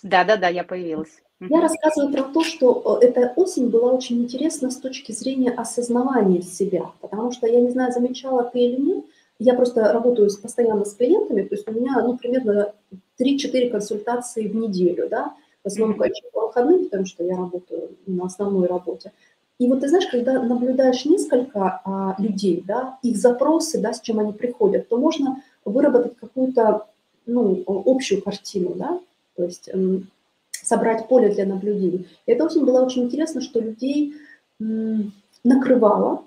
Да-да-да, 0.03 0.49
я 0.49 0.64
появилась. 0.64 1.21
Я 1.40 1.61
рассказываю 1.61 2.12
про 2.12 2.23
то, 2.23 2.45
что 2.45 3.01
э, 3.01 3.07
эта 3.07 3.33
осень 3.35 3.69
была 3.69 3.93
очень 3.93 4.23
интересна 4.23 4.71
с 4.71 4.77
точки 4.77 5.12
зрения 5.12 5.51
осознавания 5.51 6.43
себя, 6.43 6.93
потому 7.01 7.33
что, 7.33 7.47
я 7.47 7.61
не 7.61 7.71
знаю, 7.71 7.93
замечала 7.93 8.45
ты 8.45 8.61
или 8.61 8.81
нет, 8.81 9.05
я 9.38 9.55
просто 9.55 9.93
работаю 9.93 10.31
постоянно 10.40 10.85
с 10.85 10.95
клиентами, 10.95 11.43
то 11.43 11.55
есть 11.55 11.66
у 11.66 11.73
меня, 11.73 12.01
ну, 12.03 12.16
примерно 12.16 12.75
3-4 13.21 13.71
консультации 13.71 14.49
в 14.49 14.57
неделю, 14.57 15.09
да, 15.09 15.35
в 15.63 15.67
основном, 15.67 15.99
конечно, 15.99 16.29
по 16.33 16.47
выходным, 16.47 16.85
потому 16.85 17.07
что 17.07 17.23
я 17.25 17.37
работаю 17.37 17.91
на 18.07 18.25
основной 18.27 18.67
работе. 18.67 19.13
И 19.59 19.69
вот 19.69 19.81
ты 19.81 19.89
знаешь, 19.89 20.07
когда 20.07 20.43
наблюдаешь 20.43 21.05
несколько 21.05 21.83
а, 21.85 22.15
людей, 22.19 22.65
да, 22.67 22.99
их 23.03 23.19
запросы, 23.19 23.79
да, 23.79 23.93
с 23.93 24.01
чем 24.01 24.19
они 24.19 24.33
приходят, 24.33 24.89
то 24.89 24.97
можно 24.97 25.43
выработать 25.67 26.17
какую-то 26.17 26.87
ну, 27.27 27.63
общую 27.67 28.23
картину, 28.23 28.75
да, 28.75 28.99
то 29.37 29.45
есть 29.45 29.69
м, 29.69 30.09
собрать 30.51 31.09
поле 31.09 31.29
для 31.29 31.45
наблюдений. 31.45 32.07
И 32.27 32.33
это 32.33 32.45
очень 32.45 32.65
было 32.65 32.83
очень 32.85 33.05
интересно, 33.05 33.43
что 33.43 33.61
людей 33.61 34.15
м, 34.61 35.13
накрывало 35.45 36.25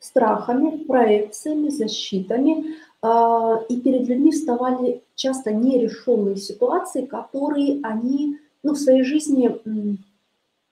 страхами, 0.00 0.84
проекциями, 0.84 1.70
защитами, 1.70 2.74
и 3.04 3.80
перед 3.80 4.08
людьми 4.08 4.32
вставали 4.32 5.02
часто 5.14 5.52
нерешенные 5.52 6.36
ситуации, 6.36 7.04
которые 7.04 7.80
они 7.82 8.38
ну, 8.62 8.72
в 8.72 8.78
своей 8.78 9.02
жизни 9.02 9.60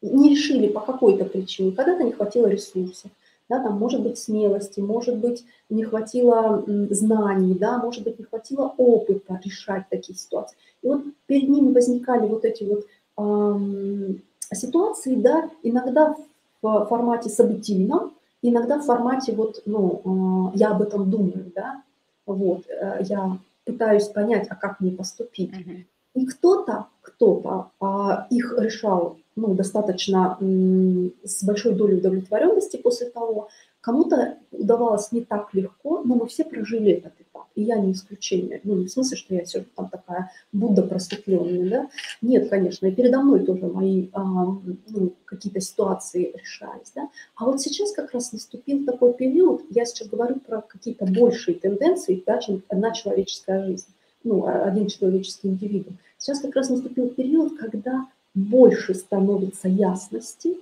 не 0.02 0.30
решили 0.30 0.68
по 0.68 0.80
какой-то 0.80 1.24
причине. 1.24 1.72
Когда-то 1.72 2.04
не 2.04 2.12
хватило 2.12 2.46
ресурсов, 2.46 3.10
да, 3.48 3.62
там, 3.62 3.78
может 3.78 4.02
быть, 4.02 4.18
смелости, 4.18 4.80
может 4.80 5.18
быть, 5.18 5.44
не 5.68 5.84
хватило 5.84 6.64
знаний, 6.90 7.54
да, 7.54 7.78
может 7.78 8.02
быть, 8.02 8.18
не 8.18 8.24
хватило 8.24 8.74
опыта 8.76 9.40
решать 9.44 9.84
такие 9.90 10.18
ситуации. 10.18 10.56
И 10.82 10.88
вот 10.88 11.02
перед 11.26 11.48
ними 11.48 11.72
возникали 11.72 12.26
вот 12.26 12.44
эти 12.44 12.64
вот 12.64 12.86
эм, 13.18 14.22
ситуации, 14.52 15.14
да, 15.16 15.50
иногда 15.62 16.16
в 16.62 16.86
формате 16.86 17.28
событийном, 17.28 18.12
иногда 18.40 18.78
в 18.78 18.86
формате 18.86 19.32
вот, 19.34 19.62
ну, 19.66 20.50
э, 20.54 20.58
я 20.58 20.70
об 20.70 20.82
этом 20.82 21.10
думаю, 21.10 21.52
да, 21.54 21.82
вот, 22.26 22.66
э, 22.68 22.98
я 23.02 23.38
пытаюсь 23.64 24.08
понять, 24.08 24.46
а 24.50 24.56
как 24.56 24.80
мне 24.80 24.92
поступить. 24.92 25.52
Uh-huh. 25.52 25.84
И 26.14 26.26
кто-то, 26.26 26.88
кто-то 27.00 27.70
а, 27.80 28.26
их 28.30 28.54
решал 28.58 29.18
ну, 29.34 29.54
достаточно 29.54 30.36
м, 30.40 31.12
с 31.24 31.42
большой 31.42 31.74
долей 31.74 31.98
удовлетворенности 31.98 32.76
после 32.76 33.08
того. 33.08 33.48
Кому-то 33.80 34.38
удавалось 34.50 35.10
не 35.12 35.22
так 35.22 35.54
легко, 35.54 36.02
но 36.04 36.16
мы 36.16 36.26
все 36.26 36.44
прожили 36.44 36.92
этот 36.92 37.14
и 37.54 37.62
я 37.62 37.78
не 37.78 37.92
исключение. 37.92 38.60
Ну, 38.64 38.76
не 38.76 38.86
в 38.86 38.90
смысле, 38.90 39.16
что 39.16 39.34
я 39.34 39.44
все 39.44 39.64
там 39.74 39.88
такая 39.88 40.30
Будда 40.52 40.82
просветленная, 40.82 41.68
да? 41.68 41.90
Нет, 42.20 42.48
конечно, 42.48 42.86
и 42.86 42.92
передо 42.92 43.20
мной 43.20 43.44
тоже 43.44 43.66
мои 43.66 44.08
а, 44.12 44.22
ну, 44.22 45.12
какие-то 45.24 45.60
ситуации 45.60 46.32
решались, 46.34 46.92
да? 46.94 47.08
А 47.36 47.44
вот 47.46 47.60
сейчас 47.60 47.92
как 47.92 48.12
раз 48.12 48.32
наступил 48.32 48.84
такой 48.84 49.14
период, 49.14 49.62
я 49.70 49.84
сейчас 49.84 50.08
говорю 50.08 50.36
про 50.36 50.60
какие-то 50.60 51.06
большие 51.06 51.56
тенденции, 51.56 52.22
да, 52.26 52.38
чем 52.38 52.62
одна 52.68 52.92
человеческая 52.92 53.64
жизнь, 53.64 53.88
ну, 54.24 54.46
один 54.46 54.88
человеческий 54.88 55.48
индивидуум. 55.48 55.98
Сейчас 56.18 56.40
как 56.40 56.54
раз 56.54 56.70
наступил 56.70 57.08
период, 57.08 57.58
когда 57.58 58.06
больше 58.34 58.94
становится 58.94 59.68
ясности, 59.68 60.56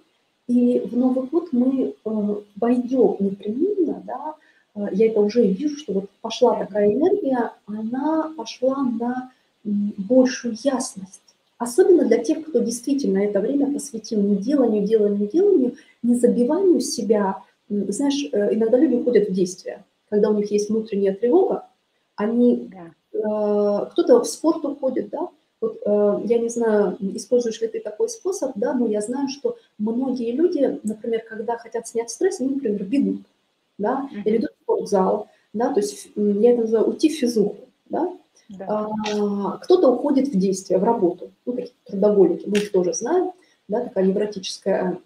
и 0.50 0.80
в 0.80 0.96
Новый 0.96 1.28
год 1.28 1.50
мы 1.52 1.94
э, 2.04 2.34
войдем 2.56 3.16
непременно, 3.20 4.02
да, 4.04 4.34
я 4.92 5.10
это 5.10 5.20
уже 5.20 5.46
вижу, 5.46 5.76
что 5.76 5.92
вот 5.92 6.10
пошла 6.20 6.56
такая 6.56 6.92
энергия, 6.92 7.52
она 7.66 8.32
пошла 8.36 8.82
на 8.82 9.32
большую 9.64 10.56
ясность. 10.62 11.20
Особенно 11.58 12.06
для 12.06 12.18
тех, 12.18 12.46
кто 12.46 12.60
действительно 12.60 13.18
это 13.18 13.40
время 13.40 13.72
посвятил 13.72 14.22
не 14.22 14.36
деланию, 14.36 14.86
деланию, 14.86 15.28
деланию, 15.28 15.74
не 16.02 16.14
забиванию 16.14 16.80
себя. 16.80 17.42
Знаешь, 17.68 18.26
э, 18.32 18.54
иногда 18.54 18.78
люди 18.78 18.94
уходят 18.94 19.28
в 19.28 19.32
действие. 19.32 19.84
Когда 20.08 20.30
у 20.30 20.34
них 20.34 20.50
есть 20.50 20.70
внутренняя 20.70 21.14
тревога, 21.14 21.66
они, 22.16 22.70
да. 22.72 23.86
кто-то 23.92 24.22
в 24.22 24.26
спорт 24.26 24.64
уходит, 24.64 25.10
да, 25.10 25.28
вот 25.60 25.78
э, 25.84 26.20
я 26.24 26.38
не 26.38 26.48
знаю, 26.48 26.96
используешь 27.14 27.60
ли 27.60 27.68
ты 27.68 27.80
такой 27.80 28.08
способ, 28.08 28.52
да, 28.54 28.72
но 28.72 28.86
я 28.86 29.02
знаю, 29.02 29.28
что 29.28 29.56
многие 29.78 30.32
люди, 30.32 30.80
например, 30.82 31.22
когда 31.28 31.58
хотят 31.58 31.86
снять 31.86 32.10
стресс, 32.10 32.40
они, 32.40 32.54
например, 32.54 32.82
бегут, 32.84 33.22
да, 33.80 34.08
mm-hmm. 34.12 34.22
или 34.24 34.36
идут 34.36 34.50
в 34.50 34.62
спортзал, 34.62 35.28
да, 35.52 35.72
то 35.72 35.80
есть 35.80 36.10
я 36.14 36.52
это 36.52 36.62
называю 36.62 36.88
уйти 36.88 37.08
в 37.08 37.18
физуху, 37.18 37.68
да. 37.88 38.16
да. 38.48 38.66
А, 38.68 39.58
кто-то 39.58 39.90
уходит 39.90 40.28
в 40.28 40.38
действие, 40.38 40.78
в 40.78 40.84
работу, 40.84 41.32
ну, 41.44 41.54
такие 41.54 41.72
трудоголики, 41.84 42.46
мы 42.46 42.58
их 42.58 42.70
тоже 42.70 42.92
знаем, 42.92 43.32
да, 43.66 43.80
такая 43.80 44.04
невротическая 44.04 44.98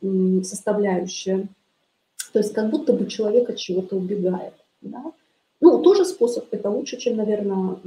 составляющая. 0.42 1.48
То 2.32 2.40
есть 2.40 2.52
как 2.52 2.70
будто 2.70 2.92
бы 2.92 3.06
человек 3.06 3.48
от 3.48 3.56
чего-то 3.56 3.96
убегает, 3.96 4.54
да. 4.82 5.12
Ну, 5.60 5.82
тоже 5.82 6.04
способ, 6.04 6.46
это 6.50 6.68
лучше, 6.68 6.98
чем, 6.98 7.16
наверное, 7.16 7.78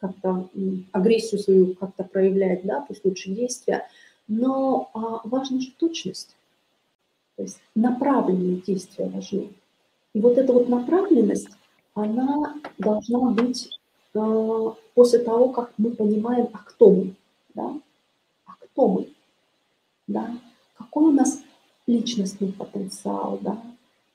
как-то 0.00 0.48
агрессию 0.92 1.40
свою 1.40 1.74
как-то 1.74 2.02
проявлять, 2.02 2.64
да, 2.64 2.84
пусть 2.86 3.04
лучше 3.04 3.30
действия, 3.30 3.86
но 4.26 4.90
а, 4.94 5.20
важна 5.24 5.60
же 5.60 5.70
точность, 5.78 6.34
то 7.36 7.42
есть 7.42 7.60
направленные 7.74 8.56
действия 8.56 9.06
важны. 9.06 9.50
И 10.18 10.20
вот 10.20 10.36
эта 10.36 10.52
вот 10.52 10.68
направленность, 10.68 11.46
она 11.94 12.56
должна 12.76 13.30
быть 13.30 13.70
э, 14.14 14.70
после 14.94 15.20
того, 15.20 15.50
как 15.50 15.72
мы 15.78 15.90
понимаем, 15.92 16.48
а 16.52 16.58
кто 16.58 16.90
мы, 16.90 17.14
да, 17.54 17.80
а 18.44 18.54
кто 18.58 18.88
мы, 18.88 19.08
да, 20.08 20.36
какой 20.76 21.10
у 21.10 21.12
нас 21.12 21.40
личностный 21.86 22.52
потенциал, 22.52 23.38
да, 23.42 23.62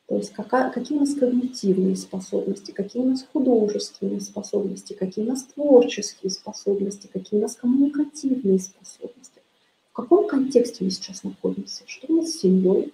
то 0.10 0.18
есть 0.18 0.34
какая, 0.34 0.72
какие 0.72 0.98
у 0.98 1.00
нас 1.00 1.16
когнитивные 1.16 1.96
способности, 1.96 2.72
какие 2.72 3.02
у 3.02 3.08
нас 3.08 3.26
художественные 3.32 4.20
способности, 4.20 4.92
какие 4.92 5.24
у 5.24 5.30
нас 5.30 5.44
творческие 5.44 6.32
способности, 6.32 7.08
какие 7.08 7.40
у 7.40 7.44
нас 7.44 7.56
коммуникативные 7.56 8.60
способности. 8.60 9.42
В 9.92 9.94
каком 9.94 10.28
контексте 10.28 10.84
мы 10.84 10.90
сейчас 10.90 11.24
находимся? 11.24 11.84
Что 11.88 12.12
у 12.12 12.18
нас 12.18 12.32
с 12.32 12.42
семьей? 12.42 12.92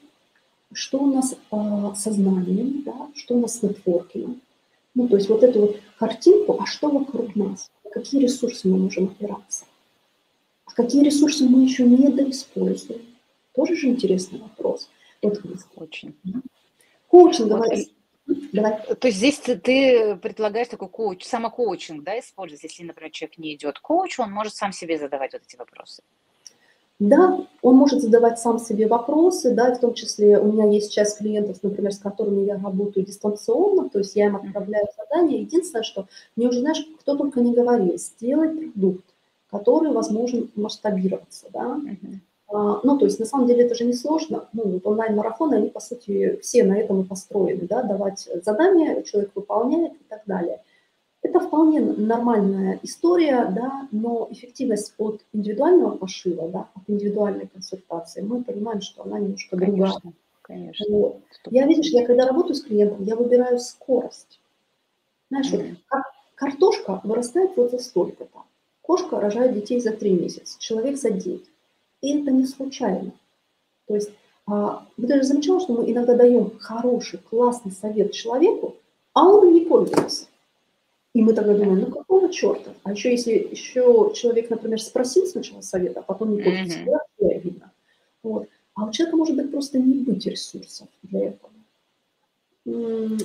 Что 0.74 1.00
у 1.00 1.08
нас 1.08 1.34
э, 1.34 1.96
со 1.96 2.12
знанием? 2.12 2.84
Да? 2.84 3.10
Что 3.16 3.36
у 3.36 3.42
нас 3.42 3.60
с 3.60 3.64
нетворкингом? 3.64 4.42
Ну, 4.96 5.08
то 5.08 5.16
есть 5.16 5.30
вот 5.30 5.44
эту 5.44 5.62
вот 5.62 5.80
картинку, 5.98 6.58
а 6.60 6.66
что 6.66 6.90
вокруг 6.90 7.36
нас? 7.36 7.70
какие 7.90 8.22
ресурсы 8.22 8.68
мы 8.68 8.78
можем 8.78 9.06
опираться? 9.06 9.66
А 10.66 10.72
какие 10.72 11.04
ресурсы 11.04 11.46
мы 11.46 11.64
еще 11.64 11.84
недоиспользуем? 11.84 13.02
Тоже 13.54 13.76
же 13.76 13.88
интересный 13.88 14.40
вопрос. 14.40 14.90
Вот, 15.22 15.42
Очень. 15.76 16.16
Коучинг, 17.08 17.50
вот, 17.50 17.68
Давай. 18.54 18.96
То 18.96 19.08
есть 19.08 19.18
здесь 19.18 19.40
ты, 19.40 19.58
ты 19.58 20.16
предлагаешь 20.18 20.68
такой 20.68 20.88
коуч, 20.88 21.24
самокоучинг, 21.24 22.04
да, 22.04 22.20
использовать, 22.20 22.64
если, 22.64 22.84
например, 22.84 23.12
человек 23.12 23.40
не 23.40 23.56
идет 23.56 23.80
к 23.80 23.82
коучу, 23.82 24.22
он 24.22 24.32
может 24.32 24.54
сам 24.54 24.72
себе 24.72 25.00
задавать 25.00 25.34
вот 25.34 25.42
эти 25.42 25.56
вопросы. 25.56 26.04
Да, 27.00 27.46
он 27.62 27.76
может 27.76 28.02
задавать 28.02 28.40
сам 28.40 28.60
себе 28.60 28.86
вопросы, 28.88 29.52
да, 29.52 29.74
в 29.74 29.80
том 29.80 29.94
числе 29.94 30.38
у 30.38 30.52
меня 30.52 30.66
есть 30.66 30.92
часть 30.92 31.18
клиентов, 31.18 31.60
например, 31.64 31.94
с 31.94 32.00
которыми 32.00 32.46
я 32.46 32.58
работаю 32.58 33.06
дистанционно, 33.06 33.90
то 33.90 34.00
есть 34.00 34.18
я 34.18 34.28
им 34.28 34.36
отправляю 34.36 34.86
задания. 34.98 35.40
Единственное, 35.40 35.84
что 35.84 36.08
мне 36.36 36.50
уже, 36.50 36.60
знаешь, 36.60 36.86
кто 37.00 37.16
только 37.16 37.40
не 37.40 37.54
говорил, 37.54 37.98
сделать 37.98 38.74
продукт, 38.74 39.06
который 39.50 39.94
возможен 39.94 40.52
масштабироваться, 40.56 41.48
да, 41.54 41.80
uh-huh. 41.82 42.20
А, 42.52 42.80
ну, 42.84 42.98
то 42.98 43.06
есть, 43.06 43.20
на 43.20 43.26
самом 43.26 43.48
деле, 43.48 43.66
это 43.66 43.76
же 43.76 43.86
не 43.86 43.94
сложно. 43.94 44.50
Ну, 44.54 44.64
вот 44.64 44.88
онлайн-марафоны, 44.88 45.56
они, 45.56 45.70
по 45.70 45.80
сути, 45.80 46.40
все 46.42 46.64
на 46.64 46.78
этом 46.78 47.02
и 47.02 47.06
построены, 47.06 47.68
да, 47.68 47.84
давать 47.84 48.28
задания, 48.44 49.04
человек 49.04 49.32
выполняет 49.36 49.94
и 49.94 50.04
так 50.10 50.24
далее. 50.26 50.60
Это 51.30 51.42
вполне 51.42 51.80
нормальная 51.80 52.80
история, 52.82 53.52
да, 53.56 53.88
но 53.92 54.28
эффективность 54.32 54.96
от 54.98 55.22
индивидуального 55.32 55.96
пошива, 55.96 56.50
да, 56.50 56.68
от 56.74 56.82
индивидуальной 56.88 57.46
консультации, 57.46 58.22
мы 58.22 58.44
понимаем, 58.44 58.82
что 58.82 59.04
она 59.04 59.20
немножко 59.20 59.56
конечно, 59.56 59.78
другая. 59.78 60.14
Конечно. 60.42 60.86
Вот. 60.90 61.22
Я, 61.52 61.68
видишь, 61.68 61.92
я 61.92 62.04
когда 62.08 62.26
работаю 62.26 62.56
с 62.56 62.64
клиентом, 62.64 63.04
я 63.04 63.16
выбираю 63.16 63.60
скорость. 63.60 64.40
Знаешь, 65.30 65.52
mm-hmm. 65.54 65.76
вот 65.92 66.02
картошка 66.34 67.00
вырастает 67.04 67.56
вот 67.56 67.70
за 67.70 67.78
столько-то. 67.78 68.40
Кошка 68.82 69.20
рожает 69.20 69.54
детей 69.54 69.80
за 69.80 69.92
три 69.92 70.14
месяца, 70.14 70.58
человек 70.58 70.98
за 70.98 71.12
день. 71.12 71.46
И 72.02 72.20
это 72.20 72.32
не 72.32 72.48
случайно. 72.48 73.12
То 73.86 73.94
есть 73.94 74.10
а, 74.48 74.84
вы 74.98 75.06
даже 75.08 75.26
замечали, 75.26 75.60
что 75.60 75.74
мы 75.74 75.92
иногда 75.92 76.16
даем 76.16 76.58
хороший, 76.58 77.20
классный 77.20 77.72
совет 77.72 78.14
человеку, 78.14 78.78
а 79.14 79.28
он 79.28 79.54
не 79.54 79.62
пользуется. 79.62 80.26
И 81.20 81.22
мы 81.22 81.34
тогда 81.34 81.54
думаем, 81.54 81.82
ну 81.82 81.88
какого 81.88 82.32
черта? 82.32 82.72
А 82.84 82.94
еще 82.94 83.12
если 83.12 83.34
еще 83.52 84.14
человек, 84.16 84.50
например, 84.50 84.82
спросил 84.82 85.26
сначала 85.26 85.60
совета, 85.60 86.00
а 86.00 86.04
потом 86.04 86.34
не 86.34 86.42
пользуется, 86.42 86.80
mm-hmm. 86.80 86.92
вообще 87.20 87.40
видно. 87.40 87.72
Вот. 88.24 88.48
А 88.74 88.86
у 88.86 88.92
человека 88.94 89.18
может 89.18 89.36
быть 89.36 89.52
просто 89.52 89.80
не 89.80 89.96
быть 89.96 90.26
ресурсов 90.26 90.88
для 91.04 91.26
этого. 91.26 91.52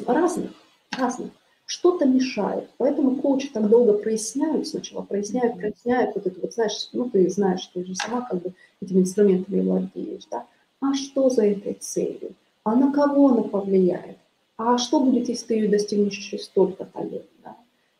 Разных, 0.08 0.50
разных 0.90 1.30
что-то 1.66 2.04
мешает. 2.04 2.68
Поэтому 2.78 3.14
коучи 3.14 3.48
так 3.50 3.68
долго 3.68 3.92
проясняют 3.92 4.66
сначала, 4.66 5.02
проясняют, 5.02 5.54
проясняют 5.54 6.16
вот 6.16 6.26
это 6.26 6.40
вот, 6.40 6.52
знаешь, 6.52 6.88
ну 6.92 7.08
ты 7.08 7.30
знаешь, 7.30 7.70
ты 7.72 7.84
же 7.84 7.94
сама 7.94 8.22
как 8.22 8.42
бы 8.42 8.54
этими 8.82 9.02
инструментами 9.02 9.60
владеешь, 9.60 10.26
да? 10.32 10.48
А 10.80 10.94
что 10.94 11.30
за 11.30 11.46
этой 11.46 11.74
целью? 11.74 12.34
А 12.64 12.74
на 12.74 12.92
кого 12.92 13.28
она 13.28 13.42
повлияет? 13.42 14.18
А 14.56 14.78
что 14.78 14.98
будет, 14.98 15.28
если 15.28 15.46
ты 15.46 15.54
ее 15.54 15.68
достигнешь 15.68 16.16
через 16.16 16.46
столько-то 16.46 17.00
лет, 17.04 17.28
да? 17.44 17.56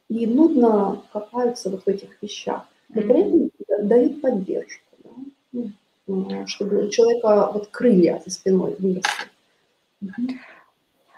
И 0.09 0.27
нудно 0.27 1.03
копаются 1.12 1.71
вот 1.71 1.85
в 1.85 1.88
этих 1.88 2.21
вещах, 2.23 2.67
но 2.90 3.03
при 3.03 3.21
этом 3.21 3.88
дают 3.88 4.21
поддержку, 4.21 4.97
да? 5.53 6.47
чтобы 6.47 6.87
у 6.87 6.90
человека 6.90 7.51
вот 7.53 7.69
крылья 7.69 8.23
за 8.25 8.31
спиной 8.31 8.77
выросли. 8.79 9.31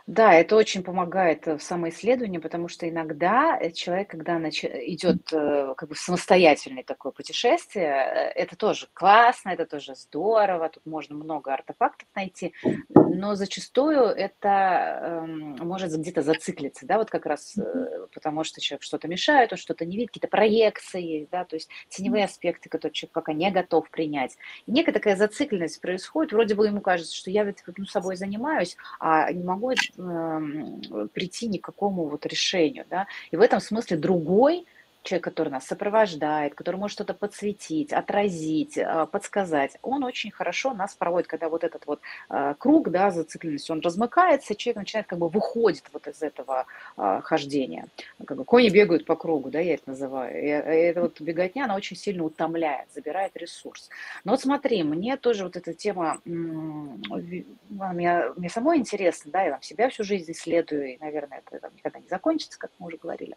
Да, 0.07 0.33
это 0.35 0.55
очень 0.55 0.85
помогает 0.85 1.49
э, 1.49 1.57
в 1.59 1.63
самоисследовании, 1.63 2.39
потому 2.39 2.69
что 2.69 2.89
иногда 2.89 3.59
э, 3.61 3.73
человек, 3.73 4.09
когда 4.09 4.39
нач... 4.39 4.65
идет 4.65 5.33
э, 5.33 5.75
как 5.77 5.89
бы 5.89 5.97
в 5.97 5.99
самостоятельное 5.99 6.85
такое 6.85 7.11
путешествие, 7.11 8.31
это 8.37 8.55
тоже 8.57 8.87
классно, 8.93 9.51
это 9.51 9.67
тоже 9.67 9.97
здорово, 9.97 10.69
тут 10.69 10.87
можно 10.87 11.17
много 11.17 11.53
артефактов 11.53 12.07
найти, 12.15 12.55
но 12.89 13.35
зачастую 13.35 14.03
это 14.03 15.01
э, 15.03 15.27
может 15.65 15.93
где-то 15.93 16.23
зациклиться, 16.23 16.87
да, 16.87 16.99
вот 16.99 17.11
как 17.11 17.27
раз 17.27 17.59
э, 17.59 18.07
потому 18.15 18.45
что 18.45 18.61
человек 18.61 18.85
что-то 18.85 19.09
мешает, 19.09 19.53
он 19.53 19.59
что-то 19.59 19.85
не 19.85 19.97
видит, 19.97 20.11
какие-то 20.11 20.29
проекции, 20.29 21.29
да, 21.33 21.45
то 21.45 21.57
есть 21.57 21.69
теневые 21.89 22.27
аспекты, 22.27 22.69
которые 22.69 22.95
человек 22.95 23.13
пока 23.13 23.33
не 23.33 23.51
готов 23.51 23.91
принять. 23.91 24.37
И 24.67 24.71
некая 24.71 24.93
такая 24.93 25.17
зацикленность 25.17 25.81
происходит, 25.81 26.33
вроде 26.33 26.55
бы 26.55 26.67
ему 26.67 26.81
кажется, 26.81 27.15
что 27.15 27.33
я 27.33 27.43
ведь 27.43 27.65
ну, 27.77 27.87
собой 27.87 28.15
занимаюсь, 28.15 28.77
а 29.01 29.33
не 29.33 29.43
могу 29.43 29.73
Эм, 29.96 29.96
прийти 29.97 31.49
ни 31.49 31.59
к 31.59 31.65
какому 31.65 32.09
вот 32.09 32.27
решению, 32.27 32.85
да, 32.91 33.07
и 33.31 33.37
в 33.37 33.41
этом 33.41 33.61
смысле 33.61 33.97
другой 33.97 34.67
человек, 35.07 35.25
который 35.25 35.49
нас 35.49 35.67
сопровождает, 35.67 36.55
который 36.55 36.77
может 36.77 36.95
что-то 36.95 37.15
подсветить, 37.15 37.93
отразить, 37.93 38.77
а, 38.79 39.07
подсказать, 39.07 39.79
он 39.83 40.05
очень 40.05 40.31
хорошо 40.31 40.75
нас 40.75 40.95
проводит, 40.95 41.29
когда 41.29 41.49
вот 41.49 41.65
этот 41.65 41.87
вот 41.87 42.01
а, 42.29 42.55
круг, 42.55 42.91
да, 42.91 43.11
зацикленности, 43.11 43.73
он 43.73 43.81
размыкается, 43.81 44.55
человек 44.55 44.79
начинает 44.79 45.07
как 45.07 45.19
бы 45.19 45.29
выходит 45.29 45.85
вот 45.93 46.07
из 46.09 46.23
этого 46.23 46.67
а, 46.97 47.21
хождения. 47.21 47.87
Как 48.27 48.37
бы 48.37 48.45
кони 48.45 48.69
бегают 48.69 49.05
по 49.07 49.17
кругу, 49.17 49.51
да, 49.51 49.61
я 49.61 49.75
это 49.75 49.91
называю. 49.91 50.37
И 50.37 50.47
эта 50.47 51.01
вот 51.03 51.21
беготня, 51.21 51.65
она 51.65 51.77
очень 51.77 51.97
сильно 51.97 52.25
утомляет, 52.25 52.93
забирает 52.93 53.37
ресурс. 53.37 53.89
Но 54.25 54.33
вот 54.33 54.41
смотри, 54.41 54.83
мне 54.83 55.17
тоже 55.17 55.45
вот 55.45 55.57
эта 55.57 55.73
тема, 55.73 56.21
мне, 56.25 57.45
мне 57.71 58.49
самой 58.51 58.79
интересно, 58.79 59.31
да, 59.33 59.43
я 59.43 59.53
там 59.53 59.63
себя 59.63 59.89
всю 59.89 60.05
жизнь 60.05 60.33
исследую, 60.33 60.95
и, 60.95 60.99
наверное, 60.99 61.43
это 61.47 61.61
там, 61.61 61.71
никогда 61.75 62.01
не 62.01 62.09
закончится, 62.09 62.59
как 62.59 62.71
мы 62.79 62.89
уже 62.89 62.97
говорили. 62.97 63.37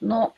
Но 0.00 0.34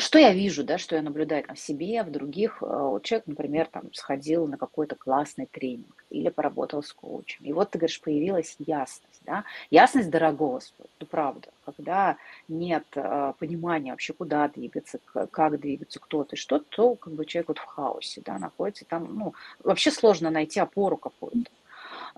что 0.00 0.18
я 0.18 0.32
вижу, 0.32 0.64
да, 0.64 0.78
что 0.78 0.96
я 0.96 1.02
наблюдаю 1.02 1.44
там, 1.44 1.56
в 1.56 1.60
себе, 1.60 2.02
в 2.02 2.10
других. 2.10 2.62
Э, 2.62 2.66
вот 2.66 3.04
человек, 3.04 3.26
например, 3.26 3.66
там, 3.66 3.92
сходил 3.92 4.46
на 4.46 4.56
какой-то 4.56 4.96
классный 4.96 5.46
тренинг 5.46 6.04
или 6.10 6.28
поработал 6.28 6.82
с 6.82 6.92
коучем. 6.92 7.44
И 7.44 7.52
вот, 7.52 7.70
ты 7.70 7.78
говоришь, 7.78 8.00
появилась 8.00 8.56
ясность. 8.58 9.20
Да? 9.24 9.44
Ясность 9.70 10.10
дорогого 10.10 10.60
стоит, 10.60 10.90
ну 10.98 11.06
правда. 11.06 11.48
Когда 11.64 12.16
нет 12.48 12.84
э, 12.94 13.32
понимания 13.38 13.92
вообще, 13.92 14.12
куда 14.12 14.48
двигаться, 14.48 14.98
как 15.30 15.60
двигаться, 15.60 16.00
кто 16.00 16.24
ты, 16.24 16.36
что, 16.36 16.58
то 16.58 16.94
как 16.94 17.12
бы 17.12 17.24
человек 17.24 17.48
вот 17.48 17.58
в 17.58 17.64
хаосе 17.64 18.22
да, 18.24 18.38
находится. 18.38 18.84
Там, 18.84 19.14
ну, 19.14 19.34
вообще 19.62 19.90
сложно 19.90 20.30
найти 20.30 20.58
опору 20.60 20.96
какую-то. 20.96 21.50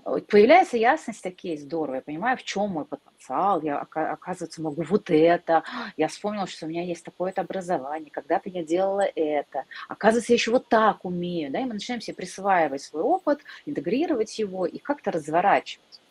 Появляется 0.03 0.77
ясность, 0.77 1.21
такие 1.21 1.57
здорово, 1.57 1.95
я 1.95 2.01
понимаю, 2.01 2.37
в 2.37 2.43
чем 2.43 2.71
мой 2.71 2.85
потенциал, 2.85 3.61
я, 3.61 3.79
оказывается, 3.79 4.61
могу 4.61 4.83
вот 4.83 5.09
это, 5.09 5.63
я 5.97 6.07
вспомнила, 6.07 6.47
что 6.47 6.65
у 6.65 6.69
меня 6.69 6.83
есть 6.83 7.05
такое-то 7.05 7.41
образование, 7.41 8.11
когда-то 8.11 8.49
я 8.49 8.63
делала 8.63 9.05
это, 9.15 9.65
оказывается, 9.87 10.33
я 10.33 10.35
еще 10.35 10.51
вот 10.51 10.67
так 10.67 11.05
умею, 11.05 11.51
да, 11.51 11.59
и 11.59 11.65
мы 11.65 11.73
начинаем 11.73 12.01
себе 12.01 12.15
присваивать 12.15 12.81
свой 12.81 13.03
опыт, 13.03 13.41
интегрировать 13.65 14.37
его 14.39 14.65
и 14.65 14.77
как-то 14.77 15.11
разворачивать. 15.11 16.01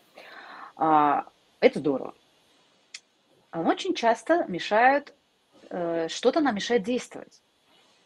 А, 0.76 1.26
это 1.60 1.78
здорово. 1.80 2.14
Очень 3.52 3.94
часто 3.94 4.46
мешают, 4.48 5.12
э, 5.68 6.08
что-то 6.08 6.40
нам 6.40 6.54
мешает 6.54 6.82
действовать 6.82 7.41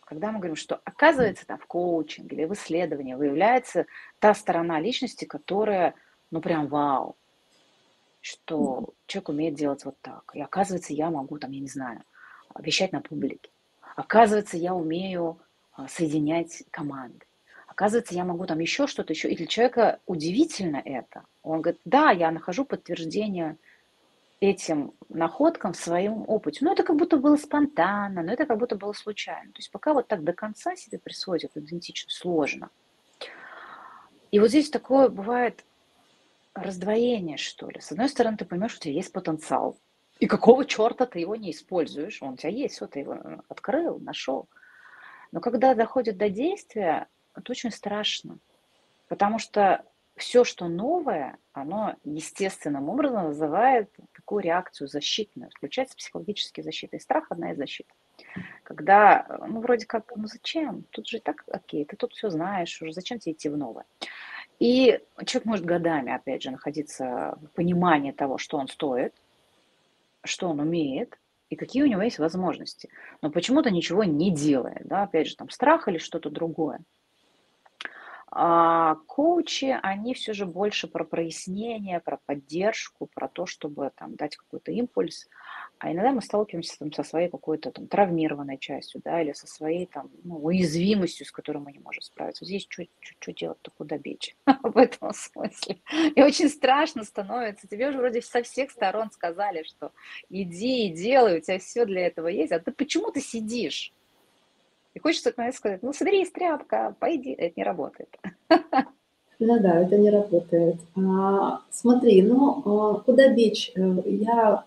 когда 0.07 0.31
мы 0.31 0.38
говорим, 0.38 0.57
что 0.57 0.81
оказывается 0.85 1.47
там 1.47 1.59
в 1.59 1.66
коучинге 1.66 2.37
или 2.37 2.45
в 2.45 2.55
исследовании 2.55 3.14
выявляется 3.14 3.87
та 4.21 4.35
сторона 4.35 4.81
личности, 4.81 5.25
которая, 5.25 5.95
ну 6.31 6.40
прям 6.40 6.69
вау, 6.69 7.16
что 8.21 8.95
человек 9.07 9.29
умеет 9.29 9.55
делать 9.55 9.85
вот 9.85 9.97
так. 10.01 10.31
И 10.35 10.40
оказывается, 10.40 10.92
я 10.92 11.11
могу 11.11 11.38
там, 11.38 11.51
я 11.51 11.61
не 11.61 11.69
знаю, 11.69 12.03
вещать 12.57 12.92
на 12.92 13.01
публике. 13.01 13.51
Оказывается, 13.97 14.57
я 14.57 14.75
умею 14.75 15.40
а, 15.73 15.88
соединять 15.88 16.62
команды. 16.71 17.27
Оказывается, 17.66 18.14
я 18.14 18.25
могу 18.25 18.47
там 18.47 18.61
еще 18.61 18.87
что-то 18.87 19.12
еще. 19.12 19.29
И 19.29 19.37
для 19.37 19.47
человека 19.47 19.99
удивительно 20.07 20.81
это. 20.85 21.25
Он 21.42 21.62
говорит, 21.62 21.81
да, 21.85 22.12
я 22.12 22.31
нахожу 22.31 22.64
подтверждение 22.64 23.57
этим 24.40 24.92
находкам 25.09 25.72
в 25.72 25.77
своем 25.77 26.25
опыте. 26.29 26.64
Ну, 26.64 26.72
это 26.72 26.83
как 26.83 26.96
будто 26.96 27.16
было 27.16 27.37
спонтанно, 27.37 28.22
но 28.22 28.33
это 28.33 28.46
как 28.46 28.59
будто 28.59 28.77
было 28.77 28.92
случайно. 28.92 29.53
То 29.53 29.59
есть 29.59 29.70
пока 29.70 29.94
вот 29.94 30.09
так 30.09 30.25
до 30.25 30.33
конца 30.33 30.77
себе 30.77 30.99
присвоить 30.99 31.44
эту 31.44 31.61
идентичность 31.61 32.18
сложно. 32.18 32.70
И 34.31 34.38
вот 34.38 34.49
здесь 34.49 34.68
такое 34.68 35.09
бывает 35.09 35.64
раздвоение, 36.55 37.37
что 37.37 37.70
ли. 37.70 37.81
С 37.81 37.92
одной 37.92 38.09
стороны, 38.09 38.37
ты 38.37 38.44
поймешь, 38.44 38.72
что 38.72 38.81
у 38.81 38.85
тебя 38.85 38.94
есть 38.94 39.12
потенциал. 39.12 39.77
И 40.18 40.27
какого 40.27 40.64
черта 40.64 41.07
ты 41.07 41.18
его 41.18 41.37
не 41.37 41.53
используешь? 41.53 42.22
Он 42.22 42.35
у 42.35 42.37
тебя 42.37 42.51
есть, 42.51 42.75
все, 42.75 42.87
ты 42.87 43.01
его 43.01 43.18
открыл, 43.49 43.99
нашел. 43.99 44.49
Но 45.33 45.40
когда 45.40 45.75
доходит 45.75 46.16
до 46.16 46.31
действия, 46.31 47.09
это 47.35 47.53
очень 47.53 47.70
страшно. 47.70 48.38
Потому 49.09 49.38
что 49.38 49.85
все, 50.16 50.44
что 50.44 50.68
новое, 50.68 51.38
оно 51.52 51.96
естественным 52.05 52.88
образом 52.88 53.26
вызывает 53.26 53.90
такую 54.14 54.42
реакцию 54.42 54.88
защитную. 54.88 55.50
Включается 55.50 55.96
психологическая 55.96 56.62
защита. 56.62 56.96
И 56.96 57.00
страх 57.00 57.26
одна 57.31 57.52
из 57.52 57.59
защит. 57.59 57.87
Когда, 58.62 59.26
ну, 59.46 59.61
вроде 59.61 59.85
как, 59.87 60.11
ну 60.16 60.26
зачем? 60.26 60.85
Тут 60.90 61.07
же 61.07 61.20
так, 61.20 61.44
окей, 61.50 61.85
ты 61.85 61.96
тут 61.96 62.14
все 62.14 62.31
знаешь, 62.31 62.81
уже 62.81 62.92
зачем 62.92 63.18
тебе 63.18 63.33
идти 63.33 63.50
в 63.50 63.57
новое? 63.59 63.85
И 64.59 65.00
человек 65.26 65.44
может 65.44 65.66
годами, 65.66 66.12
опять 66.12 66.42
же, 66.42 66.50
находиться 66.50 67.38
в 67.42 67.48
понимании 67.48 68.12
того, 68.12 68.38
что 68.38 68.57
он 68.57 68.68
стоит, 68.68 69.14
что 70.24 70.48
он 70.48 70.61
умеет, 70.61 71.18
и 71.50 71.57
какие 71.57 71.83
у 71.83 71.87
него 71.87 72.00
есть 72.00 72.18
возможности. 72.18 72.88
Но 73.20 73.31
почему-то 73.31 73.70
ничего 73.70 74.02
не 74.05 74.31
делает, 74.31 74.87
да, 74.87 75.02
опять 75.02 75.29
же, 75.29 75.37
там 75.37 75.50
страх 75.50 75.88
или 75.88 75.98
что-то 75.98 76.31
другое. 76.31 76.81
А 78.38 78.96
коучи, 79.07 79.79
они 79.83 80.12
все 80.12 80.35
же 80.35 80.44
больше 80.44 80.88
про 80.88 81.05
прояснение, 81.05 82.01
про 82.01 82.18
поддержку, 82.18 83.07
про 83.07 83.29
то, 83.29 83.46
чтобы 83.46 83.90
там 83.96 84.14
дать 84.14 84.37
какой-то 84.37 84.72
импульс. 84.72 85.27
А 85.79 85.90
иногда 85.90 86.12
мы 86.12 86.20
сталкиваемся 86.20 86.79
там, 86.79 86.92
со 86.92 87.03
своей 87.03 87.31
какой-то 87.31 87.70
там 87.70 87.87
травмированной 87.87 88.59
частью, 88.59 89.01
да, 89.03 89.22
или 89.22 89.33
со 89.33 89.46
своей 89.46 89.87
там 89.87 90.11
ну, 90.22 90.37
уязвимостью, 90.37 91.25
с 91.25 91.33
которой 91.33 91.59
мы 91.59 91.72
не 91.72 91.79
можем 91.79 92.03
справиться. 92.03 92.44
Здесь 92.44 92.68
что 92.68 93.33
делать-то, 93.33 93.70
куда 93.70 93.96
бечь 93.96 94.37
в 94.62 94.77
этом 94.77 95.14
смысле. 95.14 95.79
И 96.14 96.22
очень 96.22 96.51
страшно 96.51 97.05
становится. 97.05 97.66
Тебе 97.66 97.88
уже 97.88 97.96
вроде 97.96 98.20
со 98.20 98.42
всех 98.42 98.70
сторон 98.70 99.11
сказали, 99.12 99.62
что 99.62 99.92
иди 100.29 100.88
и 100.88 100.92
делай, 100.92 101.38
у 101.38 101.40
тебя 101.40 101.59
все 101.59 101.87
для 101.87 102.07
этого 102.07 102.29
есть, 102.29 102.53
а 102.53 102.61
ты 102.61 102.70
почему 102.70 103.11
ты 103.11 103.22
сидишь? 103.22 103.94
И 104.97 104.99
хочется 104.99 105.31
сказать, 105.53 105.83
ну 105.83 105.93
соберись, 105.93 106.31
тряпка, 106.31 106.97
пойди. 106.99 107.33
Это 107.33 107.53
не 107.55 107.65
работает. 107.65 108.09
Ну 109.39 109.61
да, 109.61 109.83
это 109.83 109.99
не 109.99 110.09
работает. 110.09 110.77
А, 110.97 111.61
смотри, 111.71 112.23
ну 112.23 112.63
а, 112.65 113.01
куда 113.01 113.29
бечь? 113.29 113.71
Э, 113.75 114.01
я 114.07 114.65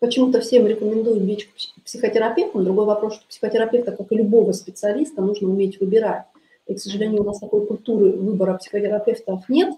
почему-то 0.00 0.40
всем 0.40 0.66
рекомендую 0.66 1.20
бечь 1.20 1.46
к 1.46 1.84
психотерапевту. 1.84 2.64
Другой 2.64 2.86
вопрос, 2.86 3.14
что 3.14 3.28
психотерапевта, 3.28 3.92
как 3.92 4.10
и 4.10 4.16
любого 4.16 4.50
специалиста, 4.50 5.22
нужно 5.22 5.48
уметь 5.48 5.78
выбирать. 5.78 6.24
И, 6.66 6.74
к 6.74 6.80
сожалению, 6.80 7.20
у 7.20 7.24
нас 7.24 7.38
такой 7.38 7.64
культуры 7.64 8.10
выбора 8.10 8.58
психотерапевтов 8.58 9.48
нет, 9.48 9.76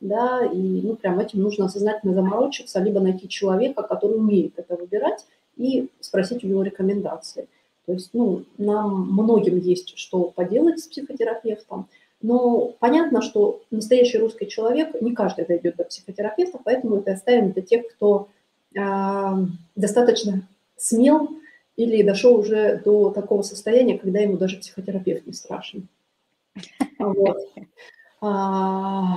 да, 0.00 0.46
и 0.50 0.56
ну, 0.56 0.96
прям 0.96 1.20
этим 1.20 1.42
нужно 1.42 1.68
сознательно 1.68 2.14
заморочиться, 2.14 2.80
либо 2.80 3.00
найти 3.00 3.28
человека, 3.28 3.82
который 3.82 4.16
умеет 4.16 4.54
это 4.56 4.76
выбирать, 4.76 5.26
и 5.58 5.90
спросить 6.00 6.42
у 6.42 6.46
него 6.48 6.62
рекомендации. 6.62 7.46
То 7.88 7.94
есть, 7.94 8.10
ну, 8.12 8.44
нам 8.58 9.12
многим 9.12 9.56
есть 9.56 9.96
что 9.96 10.24
поделать 10.24 10.78
с 10.78 10.88
психотерапевтом, 10.88 11.88
но 12.20 12.74
понятно, 12.80 13.22
что 13.22 13.62
настоящий 13.70 14.18
русский 14.18 14.46
человек, 14.46 15.00
не 15.00 15.14
каждый 15.14 15.46
дойдет 15.46 15.76
до 15.76 15.84
психотерапевта, 15.84 16.60
поэтому 16.62 16.96
это 16.96 17.12
оставим 17.12 17.52
для 17.52 17.62
тех, 17.62 17.88
кто 17.88 18.28
э, 18.76 18.80
достаточно 19.74 20.46
смел 20.76 21.30
или 21.76 22.02
дошел 22.02 22.36
уже 22.36 22.82
до 22.84 23.08
такого 23.08 23.40
состояния, 23.40 23.98
когда 23.98 24.18
ему 24.18 24.36
даже 24.36 24.58
психотерапевт 24.58 25.26
не 25.26 25.32
страшен. 25.32 25.88
Вот. 26.98 27.38
А, 28.20 29.16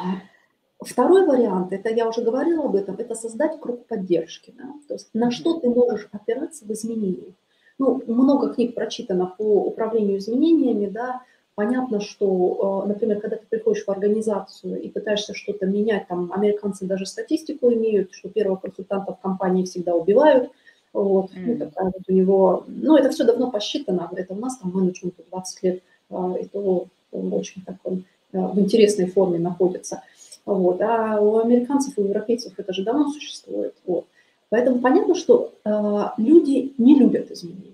второй 0.80 1.28
вариант, 1.28 1.74
это 1.74 1.89
я 1.89 2.07
уже 2.07 2.22
говорила 2.22 2.63
об 2.63 2.78
этом, 2.78 2.95
это 2.95 3.15
создать 3.15 3.59
круг 3.59 3.86
поддержки. 3.88 4.53
Да? 4.57 4.72
То 4.88 4.93
есть 4.93 5.09
на 5.13 5.30
что 5.30 5.59
ты 5.59 5.67
можешь 5.67 6.07
опираться 6.13 6.63
в 6.63 6.72
изменениях 6.72 7.34
ну, 7.82 8.03
много 8.05 8.53
книг 8.53 8.75
прочитано 8.75 9.34
по 9.38 9.63
управлению 9.63 10.19
изменениями, 10.19 10.86
да, 10.86 11.23
понятно, 11.55 11.99
что, 11.99 12.84
э, 12.86 12.88
например, 12.89 13.19
когда 13.19 13.38
ты 13.38 13.45
приходишь 13.49 13.86
в 13.86 13.89
организацию 13.89 14.79
и 14.79 14.88
пытаешься 14.88 15.34
что-то 15.34 15.65
менять, 15.65 16.07
там, 16.07 16.32
американцы 16.32 16.86
даже 16.86 17.07
статистику 17.07 17.73
имеют, 17.73 18.13
что 18.13 18.29
первого 18.29 18.57
консультанта 18.57 19.13
в 19.13 19.19
компании 19.19 19.65
всегда 19.65 19.95
убивают, 19.95 20.51
вот, 20.93 21.32
mm. 21.32 21.39
ну, 21.45 21.57
такая 21.57 21.86
вот 21.86 22.03
у 22.07 22.13
него, 22.13 22.63
ну, 22.67 22.97
это 22.97 23.09
все 23.09 23.23
давно 23.23 23.49
посчитано, 23.49 24.07
это 24.15 24.36
у 24.36 24.38
нас 24.38 24.59
там 24.59 24.71
менеджменту 24.71 25.23
20 25.32 25.63
лет, 25.63 25.82
э, 26.11 26.34
и 26.41 26.45
то 26.45 26.86
он 27.11 27.34
очень 27.34 27.63
так 27.65 27.75
он 27.84 28.05
в 28.32 28.59
интересной 28.59 29.07
форме 29.07 29.39
находится. 29.39 30.03
Вот. 30.45 30.82
А 30.82 31.19
у 31.19 31.39
американцев 31.39 31.97
и 31.97 32.01
у 32.01 32.07
европейцев 32.07 32.53
это 32.55 32.71
же 32.71 32.84
давно 32.84 33.09
существует. 33.09 33.73
Вот. 33.86 34.05
Поэтому 34.51 34.79
понятно, 34.79 35.15
что 35.15 35.53
э, 35.63 35.69
люди 36.17 36.73
не 36.77 36.95
любят 36.95 37.32
изменения. 37.32 37.70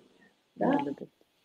Да? 0.60 0.78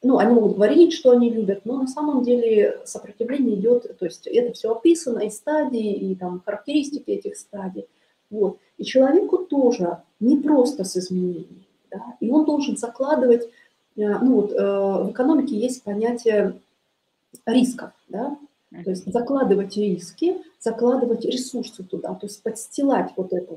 Ну, 0.02 0.18
они 0.18 0.34
могут 0.34 0.56
говорить, 0.56 0.92
что 0.92 1.12
они 1.12 1.30
любят, 1.30 1.64
но 1.64 1.78
на 1.78 1.86
самом 1.86 2.24
деле 2.24 2.80
сопротивление 2.84 3.54
идет, 3.54 3.96
то 3.98 4.04
есть 4.04 4.26
это 4.26 4.52
все 4.52 4.72
описано, 4.72 5.20
и 5.20 5.30
стадии, 5.30 5.92
и 5.92 6.14
там 6.16 6.42
характеристики 6.44 7.10
этих 7.10 7.36
стадий. 7.36 7.86
Вот. 8.28 8.58
И 8.78 8.84
человеку 8.84 9.38
тоже 9.38 10.02
не 10.18 10.38
просто 10.38 10.82
с 10.84 10.96
изменениями. 10.96 11.66
Да? 11.90 12.16
И 12.18 12.30
он 12.30 12.44
должен 12.44 12.76
закладывать, 12.76 13.44
э, 13.96 14.18
ну 14.18 14.40
вот 14.40 14.52
э, 14.52 14.56
в 14.56 15.10
экономике 15.12 15.56
есть 15.56 15.84
понятие 15.84 16.58
рисков, 17.46 17.92
да? 18.08 18.36
то 18.84 18.90
есть 18.90 19.10
закладывать 19.12 19.76
риски, 19.76 20.38
закладывать 20.58 21.24
ресурсы 21.24 21.84
туда, 21.84 22.14
то 22.14 22.26
есть 22.26 22.42
подстилать 22.42 23.12
вот 23.16 23.32
это. 23.32 23.54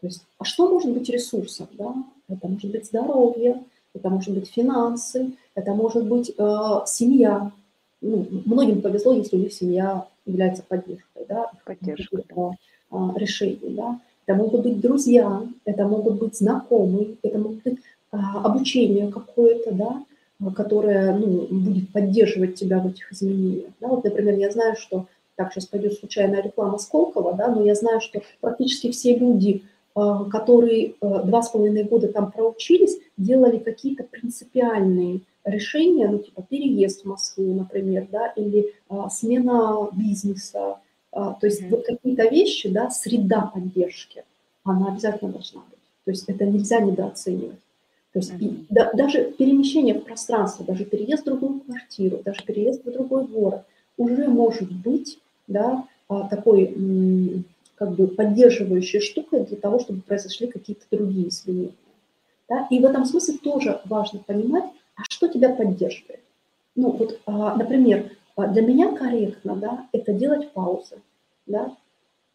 То 0.00 0.08
есть, 0.08 0.26
а 0.38 0.44
что 0.44 0.68
может 0.68 0.92
быть 0.92 1.08
ресурсом? 1.08 1.68
Да? 1.72 1.94
Это 2.28 2.48
может 2.48 2.70
быть 2.70 2.86
здоровье, 2.86 3.62
это 3.94 4.10
может 4.10 4.34
быть 4.34 4.50
финансы, 4.50 5.32
это 5.54 5.72
может 5.72 6.06
быть 6.06 6.32
э, 6.36 6.80
семья. 6.86 7.52
Ну, 8.00 8.26
многим 8.44 8.82
повезло, 8.82 9.14
если 9.14 9.36
у 9.36 9.40
них 9.40 9.52
семья 9.52 10.06
является 10.26 10.62
поддержкой, 10.62 11.24
да, 11.28 11.50
поддержкой, 11.64 12.24
да. 12.34 12.50
Э, 12.90 12.96
решений, 13.16 13.74
да. 13.76 14.00
Это 14.26 14.36
могут 14.38 14.62
быть 14.62 14.80
друзья, 14.80 15.42
это 15.64 15.86
могут 15.86 16.18
быть 16.18 16.36
знакомые, 16.36 17.16
это 17.22 17.38
могут 17.38 17.62
быть 17.62 17.78
э, 18.12 18.16
обучение 18.16 19.10
какое-то, 19.10 19.72
да, 19.72 20.04
которое 20.52 21.16
ну, 21.16 21.46
будет 21.50 21.92
поддерживать 21.92 22.56
тебя 22.56 22.78
в 22.78 22.86
этих 22.86 23.12
изменениях. 23.12 23.70
Да? 23.80 23.88
Вот, 23.88 24.04
например, 24.04 24.36
я 24.38 24.50
знаю, 24.50 24.76
что, 24.76 25.06
так, 25.36 25.52
сейчас 25.52 25.66
пойдет 25.66 25.94
случайная 25.94 26.42
реклама 26.42 26.78
Сколково, 26.78 27.34
да, 27.34 27.48
но 27.48 27.64
я 27.64 27.74
знаю, 27.74 28.00
что 28.00 28.22
практически 28.40 28.90
все 28.90 29.16
люди, 29.16 29.62
а, 29.62 29.73
которые 29.94 30.94
а, 31.00 31.22
два 31.22 31.42
с 31.42 31.50
половиной 31.50 31.84
года 31.84 32.08
там 32.08 32.32
проучились, 32.32 32.98
делали 33.16 33.58
какие-то 33.58 34.02
принципиальные 34.02 35.20
решения, 35.44 36.08
ну, 36.08 36.18
типа 36.18 36.42
переезд 36.42 37.02
в 37.02 37.08
Москву, 37.08 37.54
например, 37.54 38.08
да, 38.10 38.28
или 38.28 38.74
а, 38.88 39.08
смена 39.08 39.88
бизнеса, 39.92 40.78
а, 41.12 41.34
то 41.34 41.46
есть 41.46 41.62
mm-hmm. 41.62 41.70
вот 41.70 41.86
какие-то 41.86 42.28
вещи, 42.28 42.68
да, 42.68 42.90
среда 42.90 43.50
поддержки, 43.54 44.24
она 44.64 44.88
обязательно 44.88 45.30
должна 45.30 45.60
быть. 45.60 45.78
То 46.04 46.10
есть 46.10 46.24
это 46.28 46.44
нельзя 46.44 46.80
недооценивать. 46.80 47.60
То 48.12 48.18
есть 48.18 48.32
mm-hmm. 48.32 48.66
да, 48.70 48.92
даже 48.94 49.32
перемещение 49.32 49.94
в 49.94 50.04
пространство, 50.04 50.64
даже 50.64 50.84
переезд 50.84 51.22
в 51.22 51.26
другую 51.26 51.60
квартиру, 51.60 52.20
даже 52.24 52.42
переезд 52.44 52.84
в 52.84 52.90
другой 52.90 53.26
город 53.26 53.62
уже 53.96 54.26
может 54.28 54.72
быть 54.72 55.20
да, 55.46 55.84
такой 56.30 56.74
как 57.76 57.92
бы 57.92 58.06
поддерживающей 58.08 59.00
штукой 59.00 59.44
для 59.44 59.56
того, 59.56 59.78
чтобы 59.78 60.02
произошли 60.02 60.46
какие-то 60.46 60.84
другие 60.90 61.28
изменения. 61.28 61.72
Да? 62.48 62.66
И 62.70 62.78
в 62.80 62.84
этом 62.84 63.04
смысле 63.04 63.38
тоже 63.38 63.80
важно 63.84 64.20
понимать, 64.20 64.64
а 64.96 65.02
что 65.08 65.28
тебя 65.28 65.50
поддерживает. 65.50 66.20
Ну 66.76 66.90
вот, 66.90 67.20
а, 67.26 67.56
например, 67.56 68.10
для 68.36 68.62
меня 68.62 68.96
корректно 68.96 69.56
да, 69.56 69.86
это 69.92 70.12
делать 70.12 70.52
паузы. 70.52 70.96
Да? 71.46 71.76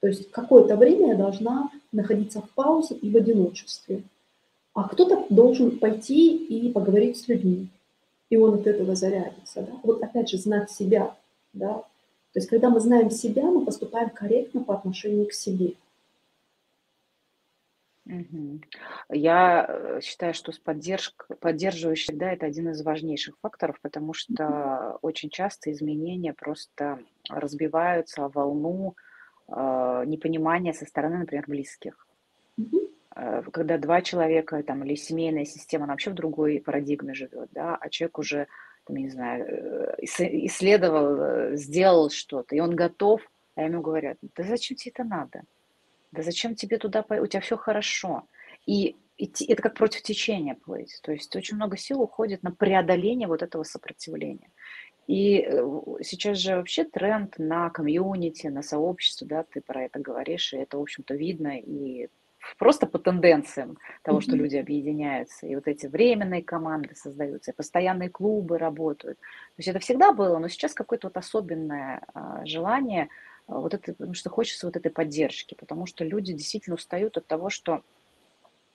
То 0.02 0.08
есть 0.08 0.32
какое-то 0.32 0.76
время 0.78 1.10
я 1.10 1.16
должна 1.16 1.70
находиться 1.92 2.42
в 2.42 2.50
паузе 2.52 2.96
и 2.96 3.10
в 3.10 3.18
одиночестве 3.18 4.04
а 4.80 4.88
кто-то 4.88 5.26
должен 5.30 5.78
пойти 5.78 6.36
и 6.36 6.72
поговорить 6.72 7.18
с 7.18 7.28
людьми, 7.28 7.68
и 8.30 8.38
он 8.38 8.56
от 8.56 8.68
этого 8.68 8.96
зарядится. 8.96 9.62
Да? 9.62 9.74
Вот 9.84 10.02
опять 10.02 10.30
же, 10.30 10.38
знать 10.38 10.72
себя. 10.72 11.16
Да? 11.54 11.84
То 12.34 12.40
есть, 12.40 12.50
когда 12.50 12.70
мы 12.70 12.80
знаем 12.80 13.10
себя, 13.10 13.44
мы 13.44 13.66
поступаем 13.66 14.10
корректно 14.10 14.64
по 14.64 14.76
отношению 14.76 15.28
к 15.28 15.34
себе. 15.34 15.74
Я 19.12 19.66
э, 19.68 20.00
считаю, 20.02 20.34
что 20.34 20.52
с 20.52 20.58
поддержк, 20.58 21.28
поддерживающий 21.40 22.16
да, 22.16 22.32
это 22.32 22.48
один 22.48 22.70
из 22.70 22.82
важнейших 22.82 23.38
факторов, 23.40 23.80
потому 23.82 24.14
что 24.14 24.98
очень 25.04 25.30
часто 25.30 25.72
изменения 25.72 26.34
просто 26.34 27.00
разбиваются 27.30 28.26
о 28.26 28.30
волну 28.30 28.96
э, 29.48 30.04
непонимания 30.08 30.74
со 30.74 30.86
стороны, 30.86 31.20
например, 31.20 31.46
близких. 31.48 32.08
Э, 33.16 33.44
когда 33.52 33.78
два 33.78 34.02
человека 34.02 34.64
там, 34.64 34.84
или 34.84 34.96
семейная 34.96 35.46
система, 35.46 35.84
она 35.84 35.94
вообще 35.94 36.12
в 36.12 36.16
другой 36.16 36.62
парадигме 36.66 37.14
живет, 37.14 37.50
да, 37.52 37.76
а 37.76 37.90
человек 37.90 38.18
уже, 38.18 38.48
не 38.98 39.10
знаю, 39.10 39.46
э, 39.46 39.96
исследовал, 40.02 41.22
э, 41.22 41.56
сделал 41.56 42.10
что-то, 42.10 42.56
и 42.56 42.60
он 42.60 42.76
готов, 42.76 43.22
а 43.56 43.64
ему 43.64 43.82
говорят, 43.82 44.18
да 44.36 44.44
зачем 44.44 44.78
тебе 44.78 44.92
это 44.96 45.04
надо? 45.04 45.44
Да 46.12 46.22
зачем 46.22 46.56
тебе 46.56 46.78
туда, 46.78 47.06
у 47.08 47.28
тебя 47.28 47.42
все 47.42 47.58
хорошо. 47.58 48.24
И 48.66 48.96
идти, 49.18 49.46
это 49.46 49.62
как 49.62 49.76
против 49.76 50.02
течения 50.02 50.56
плыть. 50.56 51.00
То 51.04 51.12
есть 51.12 51.36
очень 51.36 51.56
много 51.56 51.78
сил 51.78 52.02
уходит 52.02 52.42
на 52.42 52.52
преодоление 52.52 53.28
вот 53.28 53.44
этого 53.44 53.64
сопротивления. 53.64 54.50
И 55.08 55.38
сейчас 56.04 56.38
же 56.38 56.56
вообще 56.56 56.84
тренд 56.84 57.40
на 57.40 57.70
комьюнити, 57.70 58.48
на 58.48 58.62
сообщество, 58.62 59.28
да, 59.28 59.44
ты 59.44 59.60
про 59.62 59.86
это 59.86 60.00
говоришь, 60.00 60.54
и 60.54 60.58
это, 60.58 60.78
в 60.78 60.82
общем-то, 60.82 61.16
видно, 61.16 61.58
и 61.60 62.10
просто 62.58 62.88
по 62.88 63.00
тенденциям 63.00 63.78
того, 64.04 64.22
что 64.22 64.36
люди 64.36 64.58
объединяются, 64.58 65.48
и 65.48 65.56
вот 65.56 65.68
эти 65.68 65.88
временные 65.88 66.44
команды 66.44 66.96
создаются, 66.96 67.52
и 67.52 67.56
постоянные 67.56 68.10
клубы 68.10 68.58
работают. 68.58 69.20
То 69.20 69.54
есть 69.58 69.70
это 69.70 69.80
всегда 69.80 70.12
было, 70.12 70.38
но 70.38 70.48
сейчас 70.48 70.74
какое-то 70.74 71.08
вот 71.08 71.18
особенное 71.18 72.04
а, 72.14 72.46
желание, 72.46 73.10
а, 73.48 73.60
вот 73.60 73.74
это, 73.74 73.94
потому 73.94 74.14
что 74.14 74.30
хочется 74.30 74.68
вот 74.68 74.76
этой 74.76 74.92
поддержки, 74.92 75.56
потому 75.56 75.86
что 75.86 76.04
люди 76.04 76.34
действительно 76.34 76.76
устают 76.76 77.18
от 77.18 77.28
того, 77.28 77.50
что, 77.50 77.84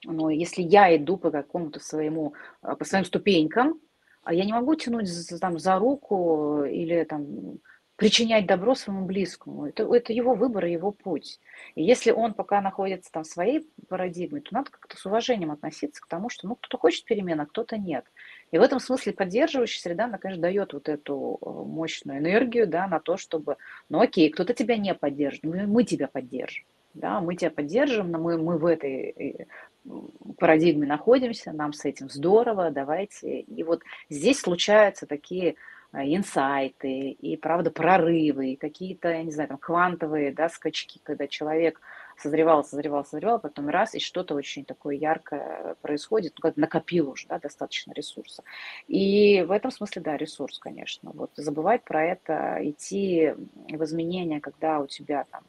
ну, 0.05 0.29
если 0.29 0.63
я 0.63 0.95
иду 0.97 1.17
по 1.17 1.31
какому-то 1.31 1.81
своему, 1.81 2.35
а, 2.63 2.77
по 2.77 2.85
своим 2.85 3.05
ступенькам, 3.05 3.81
а 4.25 4.33
я 4.33 4.45
не 4.45 4.53
могу 4.53 4.75
тянуть 4.75 5.09
там 5.41 5.59
за 5.59 5.79
руку 5.79 6.65
или 6.65 7.05
там 7.05 7.59
причинять 7.97 8.47
добро 8.47 8.75
своему 8.75 9.07
близкому. 9.07 9.67
Это, 9.67 9.85
это 9.95 10.13
его 10.13 10.35
выбор 10.35 10.67
и 10.67 10.73
его 10.73 10.91
путь. 10.91 11.39
И 11.75 11.83
если 11.83 12.11
он 12.11 12.35
пока 12.35 12.61
находится 12.61 13.11
там 13.13 13.23
в 13.23 13.29
своей 13.29 13.69
парадигме, 13.89 14.41
то 14.41 14.53
надо 14.53 14.71
как-то 14.71 14.97
с 14.97 15.07
уважением 15.07 15.53
относиться 15.53 16.03
к 16.03 16.07
тому, 16.07 16.29
что 16.29 16.49
ну, 16.49 16.57
кто-то 16.57 16.77
хочет 16.77 17.05
перемен, 17.05 17.41
а 17.41 17.47
кто-то 17.47 17.79
нет. 17.79 18.05
И 18.51 18.59
в 18.59 18.63
этом 18.63 18.81
смысле 18.81 19.13
поддерживающая 19.13 19.81
среда, 19.81 20.05
она, 20.05 20.19
конечно, 20.19 20.43
дает 20.43 20.73
вот 20.73 20.89
эту 20.89 21.39
э, 21.41 21.49
мощную 21.49 22.19
энергию 22.19 22.67
да, 22.67 22.89
на 22.89 22.99
то, 22.99 23.17
чтобы, 23.17 23.57
ну 23.89 24.01
окей, 24.01 24.29
кто-то 24.31 24.55
тебя 24.55 24.77
не 24.77 24.95
поддержит, 24.95 25.45
мы, 25.45 25.67
мы 25.67 25.85
тебя 25.85 26.09
поддержим. 26.09 26.65
Да, 26.95 27.21
мы 27.21 27.35
тебя 27.35 27.51
поддержим, 27.51 28.11
но 28.11 28.19
мы, 28.19 28.39
мы 28.39 28.59
в 28.59 28.67
этой 28.67 29.11
э, 29.11 29.47
парадигме 30.39 30.87
находимся, 30.87 31.53
нам 31.53 31.73
с 31.73 31.85
этим 31.85 32.09
здорово, 32.09 32.71
давайте. 32.71 33.41
И 33.41 33.63
вот 33.63 33.83
здесь 34.09 34.41
случаются 34.41 35.07
такие 35.07 35.57
инсайты, 35.97 37.11
и, 37.11 37.37
правда, 37.37 37.71
прорывы, 37.71 38.53
и 38.53 38.57
какие-то, 38.57 39.09
я 39.09 39.23
не 39.23 39.31
знаю, 39.31 39.49
там, 39.49 39.59
квантовые, 39.59 40.33
да, 40.33 40.49
скачки, 40.49 41.01
когда 41.03 41.27
человек 41.27 41.81
созревал, 42.17 42.65
созревал, 42.65 43.05
созревал, 43.05 43.39
потом 43.41 43.69
раз, 43.69 43.95
и 43.95 44.01
что-то 44.01 44.35
очень 44.35 44.65
такое 44.65 44.97
яркое 44.97 45.77
происходит, 45.83 46.35
ну, 46.43 46.53
накопил 46.57 47.11
уже, 47.11 47.27
да, 47.29 47.39
достаточно 47.39 47.93
ресурса. 47.93 48.43
И 48.89 49.43
в 49.43 49.51
этом 49.51 49.71
смысле, 49.71 50.03
да, 50.03 50.17
ресурс, 50.17 50.59
конечно. 50.59 51.11
Вот 51.15 51.31
забывать 51.37 51.85
про 51.85 52.05
это, 52.05 52.59
идти 52.63 53.35
в 53.69 53.85
изменения, 53.85 54.41
когда 54.41 54.81
у 54.81 54.87
тебя 54.87 55.25
там 55.31 55.43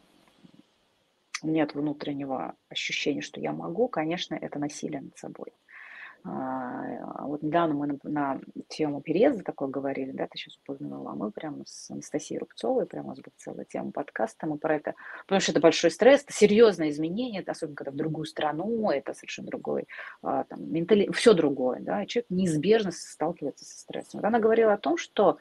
нет 1.44 1.76
внутреннего 1.76 2.56
ощущения, 2.70 3.22
что 3.22 3.40
я 3.40 3.52
могу, 3.52 3.88
конечно, 3.88 4.36
это 4.36 4.60
насилие 4.60 5.02
над 5.02 5.18
собой. 5.18 5.54
А, 6.28 7.28
вот 7.28 7.44
недавно 7.44 7.76
мы 7.76 7.88
на, 7.88 7.98
на 8.04 8.42
тему 8.68 9.00
переезда 9.00 9.44
такое 9.44 9.68
говорили, 9.70 10.10
да, 10.12 10.26
ты 10.26 10.38
сейчас 10.40 10.58
упомянула, 10.58 11.12
а 11.12 11.16
мы 11.16 11.32
прямо 11.32 11.64
с 11.68 11.92
Анастасией 11.92 12.40
Рубцовой, 12.40 12.88
прямо 12.88 13.08
у 13.08 13.10
нас 13.10 13.20
была 13.20 13.32
целая 13.38 13.66
тема 13.66 13.92
подкаста, 13.92 14.48
мы 14.48 14.58
про 14.58 14.78
это, 14.78 14.96
потому 15.26 15.40
что 15.40 15.52
это 15.52 15.60
большой 15.60 15.92
стресс, 15.92 16.24
это 16.24 16.34
серьезное 16.34 16.90
изменение, 16.90 17.42
это 17.42 17.52
особенно 17.52 17.76
когда 17.76 17.92
в 17.92 17.96
другую 17.96 18.26
страну, 18.26 18.90
это 18.90 19.14
совершенно 19.14 19.50
другой, 19.50 19.88
а, 20.24 20.46
там, 20.46 20.72
ментали... 20.72 21.12
все 21.12 21.34
другое, 21.34 21.80
да, 21.80 22.04
и 22.04 22.08
человек 22.08 22.30
неизбежно 22.32 22.92
сталкивается 22.92 23.66
со 23.66 23.78
стрессом. 23.78 24.22
Она 24.24 24.40
говорила 24.40 24.74
о 24.74 24.80
том, 24.80 24.98
что 24.98 25.38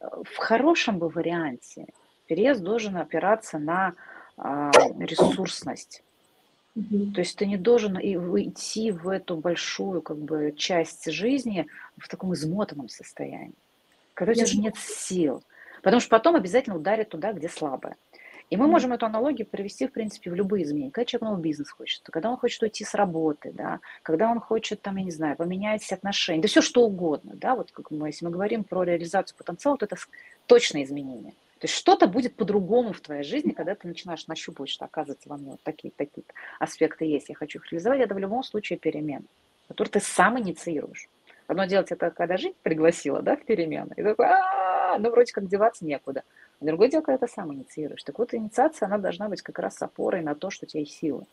э, 0.00 0.06
в 0.24 0.36
хорошем 0.38 0.98
бы 0.98 1.10
варианте 1.10 1.88
переезд 2.26 2.62
должен 2.62 2.96
опираться 2.96 3.58
на 3.58 3.94
а, 4.38 4.70
то 6.74 7.20
есть 7.20 7.36
ты 7.36 7.46
не 7.46 7.58
должен 7.58 7.98
и 7.98 8.16
уйти 8.16 8.92
в 8.92 9.08
эту 9.08 9.36
большую 9.36 10.00
как 10.00 10.16
бы 10.16 10.54
часть 10.56 11.10
жизни 11.10 11.66
в 11.98 12.08
таком 12.08 12.32
измотанном 12.32 12.88
состоянии, 12.88 13.52
когда 14.14 14.32
у 14.32 14.34
тебя 14.34 14.44
уже 14.44 14.58
нет 14.58 14.76
сил. 14.78 15.42
Потому 15.82 16.00
что 16.00 16.10
потом 16.10 16.36
обязательно 16.36 16.76
ударит 16.76 17.10
туда, 17.10 17.32
где 17.32 17.48
слабое. 17.48 17.96
И 18.48 18.56
мы 18.56 18.66
можем 18.68 18.92
эту 18.92 19.06
аналогию 19.06 19.46
привести, 19.46 19.86
в 19.86 19.92
принципе, 19.92 20.30
в 20.30 20.34
любые 20.34 20.64
изменения. 20.64 20.90
Когда 20.90 21.06
человек 21.06 21.30
новый 21.30 21.42
бизнес 21.42 21.70
хочет, 21.70 22.02
когда 22.04 22.30
он 22.30 22.36
хочет 22.36 22.62
уйти 22.62 22.84
с 22.84 22.94
работы, 22.94 23.50
да, 23.52 23.80
когда 24.02 24.30
он 24.30 24.40
хочет, 24.40 24.82
там, 24.82 24.96
я 24.96 25.04
не 25.04 25.10
знаю, 25.10 25.36
поменять 25.36 25.90
отношения, 25.90 26.42
да 26.42 26.48
все 26.48 26.60
что 26.60 26.84
угодно, 26.84 27.32
да, 27.34 27.54
вот 27.54 27.72
как 27.72 27.90
мы, 27.90 28.08
если 28.08 28.24
мы 28.24 28.30
говорим 28.30 28.64
про 28.64 28.82
реализацию 28.82 29.36
потенциала, 29.36 29.78
то 29.78 29.86
это 29.86 29.96
точно 30.46 30.82
изменение. 30.82 31.34
То 31.62 31.66
есть 31.66 31.76
что-то 31.76 32.08
будет 32.08 32.34
по-другому 32.34 32.92
в 32.92 33.00
твоей 33.00 33.22
жизни, 33.22 33.52
когда 33.52 33.76
ты 33.76 33.86
начинаешь 33.86 34.26
нащупывать, 34.26 34.68
что 34.68 34.84
оказывается 34.84 35.28
во 35.28 35.36
мне 35.36 35.52
вот 35.52 35.60
такие 35.62 35.92
такие 35.96 36.24
аспекты 36.58 37.04
есть, 37.04 37.28
я 37.28 37.36
хочу 37.36 37.60
их 37.60 37.70
реализовать, 37.70 38.00
это 38.00 38.16
в 38.16 38.18
любом 38.18 38.42
случае 38.42 38.80
перемен, 38.80 39.24
который 39.68 39.90
ты 39.90 40.00
сам 40.00 40.40
инициируешь. 40.40 41.08
Одно 41.46 41.66
дело, 41.66 41.84
это 41.88 42.10
когда 42.10 42.36
жизнь 42.36 42.56
пригласила, 42.64 43.22
да, 43.22 43.36
в 43.36 43.44
перемены, 43.44 43.92
и 43.96 44.02
такой, 44.02 44.26
а 44.26 44.98
ну 44.98 45.10
вроде 45.10 45.32
как 45.32 45.46
деваться 45.46 45.84
некуда. 45.84 46.24
А 46.60 46.64
другое 46.64 46.88
дело, 46.88 47.02
когда 47.02 47.24
ты 47.24 47.32
сам 47.32 47.54
инициируешь. 47.54 48.02
Так 48.02 48.18
вот, 48.18 48.34
инициация, 48.34 48.86
она 48.86 48.98
должна 48.98 49.28
быть 49.28 49.42
как 49.42 49.60
раз 49.60 49.80
опорой 49.82 50.22
на 50.22 50.34
то, 50.34 50.50
что 50.50 50.66
у 50.66 50.68
тебя 50.68 50.80
есть 50.80 50.98
силы 50.98 51.26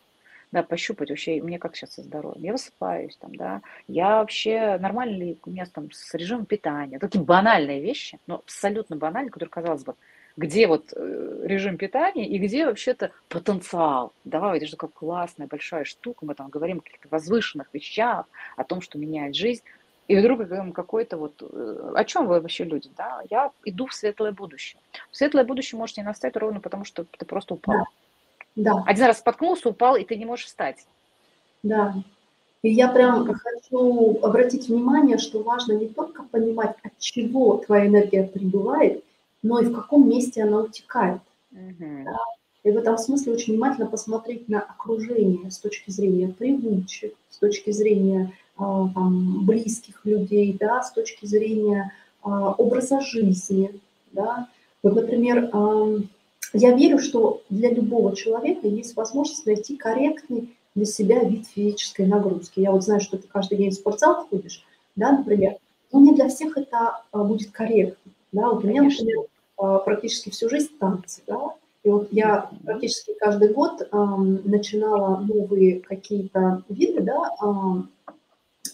да, 0.51 0.63
пощупать 0.63 1.09
вообще, 1.09 1.41
мне 1.41 1.59
как 1.59 1.75
сейчас 1.75 1.93
со 1.93 2.01
здоровьем, 2.01 2.43
я 2.43 2.51
высыпаюсь 2.53 3.15
там, 3.17 3.35
да, 3.35 3.61
я 3.87 4.17
вообще, 4.17 4.77
нормально 4.79 5.15
ли 5.15 5.37
у 5.45 5.51
меня 5.51 5.65
там 5.65 5.91
с 5.91 6.13
режимом 6.13 6.45
питания, 6.45 6.99
такие 6.99 7.23
банальные 7.23 7.81
вещи, 7.81 8.19
но 8.27 8.35
абсолютно 8.35 8.95
банальные, 8.95 9.31
которые, 9.31 9.51
казалось 9.51 9.83
бы, 9.83 9.95
где 10.37 10.67
вот 10.67 10.93
э, 10.95 11.41
режим 11.43 11.77
питания 11.77 12.27
и 12.27 12.37
где 12.37 12.65
вообще-то 12.65 13.11
потенциал. 13.27 14.13
Давай, 14.23 14.57
это 14.57 14.65
же 14.65 14.71
такая 14.73 14.89
классная, 14.89 15.47
большая 15.47 15.83
штука, 15.83 16.25
мы 16.25 16.35
там 16.35 16.49
говорим 16.49 16.77
о 16.77 16.81
каких-то 16.81 17.07
возвышенных 17.09 17.67
вещах, 17.73 18.25
о 18.55 18.63
том, 18.63 18.81
что 18.81 18.97
меняет 18.97 19.35
жизнь, 19.35 19.63
и 20.07 20.15
вдруг 20.15 20.41
какой-то 20.73 21.17
вот... 21.17 21.33
Э, 21.41 21.93
о 21.95 22.03
чем 22.03 22.25
вы 22.25 22.41
вообще 22.41 22.63
люди, 22.63 22.89
да? 22.97 23.21
Я 23.29 23.51
иду 23.63 23.85
в 23.85 23.93
светлое 23.93 24.31
будущее. 24.31 24.81
В 25.11 25.17
светлое 25.17 25.43
будущее 25.43 25.77
может 25.77 25.97
не 25.97 26.03
настать 26.03 26.35
ровно 26.35 26.59
потому, 26.59 26.83
что 26.83 27.03
ты 27.03 27.25
просто 27.25 27.53
упал. 27.53 27.75
Да. 27.75 27.85
Да. 28.55 28.83
Один 28.85 29.05
раз 29.05 29.19
споткнулся, 29.19 29.69
упал, 29.69 29.95
и 29.95 30.03
ты 30.03 30.15
не 30.15 30.25
можешь 30.25 30.47
встать. 30.47 30.85
Да. 31.63 31.93
И 32.61 32.69
я 32.69 32.89
прям 32.89 33.33
хочу 33.33 34.19
обратить 34.21 34.67
внимание, 34.67 35.17
что 35.17 35.43
важно 35.43 35.73
не 35.73 35.87
только 35.87 36.23
понимать, 36.23 36.75
от 36.83 36.97
чего 36.97 37.57
твоя 37.57 37.87
энергия 37.87 38.23
прибывает, 38.23 39.03
но 39.41 39.59
и 39.59 39.65
в 39.65 39.73
каком 39.73 40.09
месте 40.09 40.43
она 40.43 40.61
утекает. 40.61 41.21
Угу. 41.51 42.03
Да? 42.05 42.17
И 42.63 42.71
в 42.71 42.77
этом 42.77 42.97
смысле 42.97 43.33
очень 43.33 43.53
внимательно 43.53 43.87
посмотреть 43.87 44.49
на 44.49 44.59
окружение 44.59 45.49
с 45.49 45.57
точки 45.57 45.91
зрения 45.91 46.27
привычек, 46.27 47.15
с 47.29 47.37
точки 47.37 47.71
зрения 47.71 48.33
а, 48.57 48.89
там, 48.93 49.45
близких 49.45 50.01
людей, 50.03 50.55
да, 50.59 50.83
с 50.83 50.91
точки 50.91 51.25
зрения 51.25 51.93
а, 52.21 52.51
образа 52.53 52.99
жизни. 52.99 53.79
Да. 54.11 54.49
Вот, 54.83 54.95
например, 54.95 55.49
я 56.53 56.71
верю, 56.75 56.99
что 56.99 57.41
для 57.49 57.69
любого 57.71 58.15
человека 58.15 58.67
есть 58.67 58.95
возможность 58.95 59.45
найти 59.45 59.75
корректный 59.75 60.55
для 60.75 60.85
себя 60.85 61.23
вид 61.23 61.47
физической 61.47 62.05
нагрузки. 62.05 62.59
Я 62.59 62.71
вот 62.71 62.83
знаю, 62.83 63.01
что 63.01 63.17
ты 63.17 63.27
каждый 63.27 63.57
день 63.57 63.71
в 63.71 63.75
спортзал 63.75 64.27
ходишь, 64.27 64.65
да, 64.95 65.11
например, 65.11 65.57
но 65.91 65.99
не 65.99 66.13
для 66.13 66.29
всех 66.29 66.57
это 66.57 67.01
а, 67.11 67.23
будет 67.23 67.51
корректно. 67.51 68.11
Да, 68.31 68.49
вот 68.49 68.63
у 68.63 68.67
меня, 68.67 68.83
например, 68.83 69.25
а, 69.57 69.79
практически 69.79 70.29
всю 70.29 70.49
жизнь 70.49 70.77
танцы, 70.79 71.21
да, 71.27 71.55
и 71.83 71.89
вот 71.89 72.09
я 72.11 72.49
практически 72.63 73.13
каждый 73.19 73.53
год 73.53 73.87
эм, 73.91 74.41
начинала 74.43 75.17
новые 75.17 75.79
какие-то 75.79 76.63
виды, 76.69 77.01
да, 77.01 77.35
эм, 77.41 77.89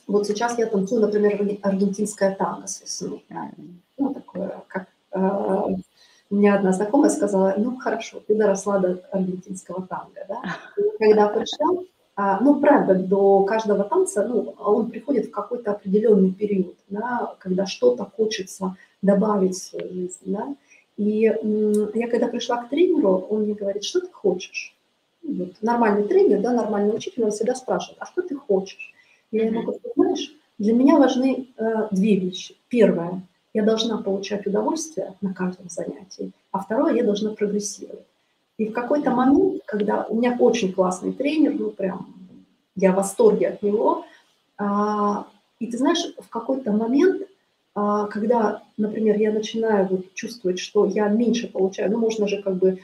вот 0.07 0.27
сейчас 0.27 0.57
я 0.57 0.65
танцую, 0.65 1.01
например, 1.01 1.39
аргентинское 1.61 2.35
танго 2.35 2.67
с 2.67 2.81
весны, 2.81 3.23
да, 3.29 3.51
ну, 3.97 4.13
такое, 4.13 4.63
как 4.67 4.87
э, 5.11 5.75
у 6.31 6.35
меня 6.35 6.55
одна 6.55 6.73
знакомая 6.73 7.09
сказала, 7.09 7.53
ну 7.57 7.77
хорошо, 7.77 8.19
ты 8.27 8.35
доросла 8.35 8.79
до 8.79 9.01
аргентинского 9.11 9.85
танго, 9.87 10.25
да? 10.27 10.41
И 10.77 10.97
когда 10.97 11.27
пришла, 11.29 11.67
а, 11.71 11.83
ну 12.18 12.59
правда, 12.61 12.95
до 12.95 13.43
каждого 13.43 13.84
танца, 13.84 14.26
ну, 14.26 14.55
он 14.57 14.89
приходит 14.89 15.28
в 15.28 15.32
какой-то 15.32 15.72
определенный 15.72 16.32
период, 16.32 16.76
да, 16.89 17.36
когда 17.39 17.66
что-то 17.66 18.05
хочется 18.05 18.76
добавить 19.01 19.55
в 19.55 19.63
свою 19.63 19.93
жизнь, 19.93 20.20
да? 20.26 20.55
И 20.97 21.22
я 21.93 22.07
когда 22.09 22.28
пришла 22.28 22.63
к 22.63 22.70
тренеру, 22.70 23.28
он 23.30 23.41
мне 23.41 23.53
говорит, 23.53 23.84
что 23.84 23.99
ты 23.99 24.07
хочешь? 24.07 24.74
Вот, 25.24 25.61
нормальный 25.61 26.07
тренер, 26.07 26.41
да, 26.41 26.53
нормальный 26.53 26.95
учитель, 26.95 27.26
он 27.26 27.32
всегда 27.32 27.53
спрашивает, 27.55 27.97
а 27.99 28.05
что 28.05 28.22
ты 28.22 28.36
хочешь? 28.36 28.93
Я 29.32 29.47
ему 29.47 29.63
говорю, 29.63 29.82
знаешь, 29.95 30.34
для 30.57 30.74
меня 30.74 30.97
важны 30.97 31.47
э, 31.57 31.88
две 31.91 32.16
вещи. 32.16 32.55
Первое– 32.70 33.22
я 33.55 33.63
должна 33.63 33.97
получать 33.99 34.45
удовольствие 34.45 35.13
на 35.22 35.34
каждом 35.34 35.70
занятии, 35.70 36.34
а 36.51 36.59
второе, 36.59 36.93
я 36.93 37.05
должна 37.05 37.34
прогрессировать. 37.34 38.05
И 38.57 38.67
в 38.67 38.73
какой-то 38.73 39.11
момент, 39.11 39.61
когда 39.65 40.05
у 40.09 40.15
меня 40.17 40.35
очень 40.39 40.73
классный 40.73 41.11
тренер, 41.11 41.55
ну 41.57 41.71
прям 41.71 42.07
я 42.75 42.91
в 42.91 42.95
восторге 42.95 43.49
от 43.49 43.63
него, 43.63 44.05
а, 44.57 45.27
и 45.59 45.67
ты 45.67 45.77
знаешь, 45.77 46.13
в 46.17 46.29
какой-то 46.29 46.71
момент, 46.71 47.23
а, 47.73 48.07
когда, 48.07 48.63
например, 48.77 49.17
я 49.19 49.33
начинаю 49.33 49.87
вот 49.87 50.13
чувствовать, 50.13 50.59
что 50.59 50.85
я 50.85 51.09
меньше 51.09 51.51
получаю, 51.51 51.91
ну 51.91 51.97
можно 51.97 52.27
же 52.27 52.41
как 52.41 52.55
бы, 52.55 52.79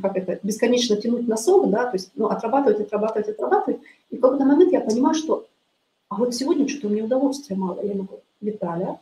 как 0.00 0.16
это, 0.16 0.38
бесконечно 0.42 0.96
тянуть 0.96 1.26
носок, 1.26 1.70
да, 1.70 1.86
то 1.86 1.96
есть 1.96 2.12
ну, 2.14 2.26
отрабатывать, 2.26 2.80
отрабатывать, 2.80 3.28
отрабатывать, 3.28 3.80
и 4.10 4.16
в 4.16 4.20
какой-то 4.20 4.44
момент 4.44 4.72
я 4.72 4.80
понимаю, 4.80 5.14
что 5.14 5.46
а 6.08 6.16
вот 6.16 6.34
сегодня 6.34 6.68
что-то 6.68 6.88
меня 6.88 7.04
удовольствия 7.04 7.56
мало. 7.56 7.84
Я 7.84 7.94
могу, 7.94 8.20
Виталя, 8.40 9.00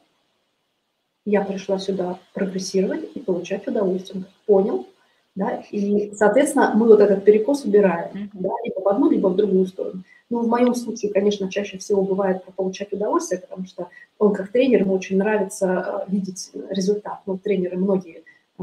я 1.27 1.43
пришла 1.43 1.79
сюда 1.79 2.19
прогрессировать 2.33 3.11
и 3.15 3.21
получать 3.21 3.67
удовольствие. 3.67 4.25
Понял? 4.47 4.87
Да? 5.35 5.63
И, 5.71 6.13
соответственно, 6.15 6.73
мы 6.77 6.87
вот 6.87 7.01
этот 7.01 7.25
перекос 7.25 7.65
убираем, 7.65 8.31
да, 8.33 8.51
либо 8.65 8.81
в 8.81 8.89
одну, 8.89 9.11
либо 9.11 9.29
в 9.29 9.37
другую 9.37 9.67
сторону. 9.67 10.03
Ну, 10.31 10.43
в 10.43 10.49
моем 10.49 10.75
случае, 10.75 11.13
конечно, 11.13 11.51
чаще 11.51 11.79
всего 11.79 12.03
бывает 12.03 12.45
получать 12.57 12.93
удовольствие, 12.93 13.41
потому 13.41 13.67
что 13.67 13.89
он 14.19 14.33
как 14.33 14.51
тренер, 14.51 14.83
ему 14.83 14.95
очень 14.95 15.19
нравится 15.19 16.05
э, 16.07 16.11
видеть 16.11 16.51
результат. 16.71 17.21
Ну, 17.27 17.37
тренеры 17.37 17.77
многие 17.77 18.23
э, 18.59 18.63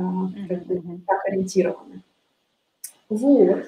как 0.50 0.66
бы, 0.66 0.82
так 1.06 1.26
ориентированы. 1.26 2.02
Вот. 3.10 3.66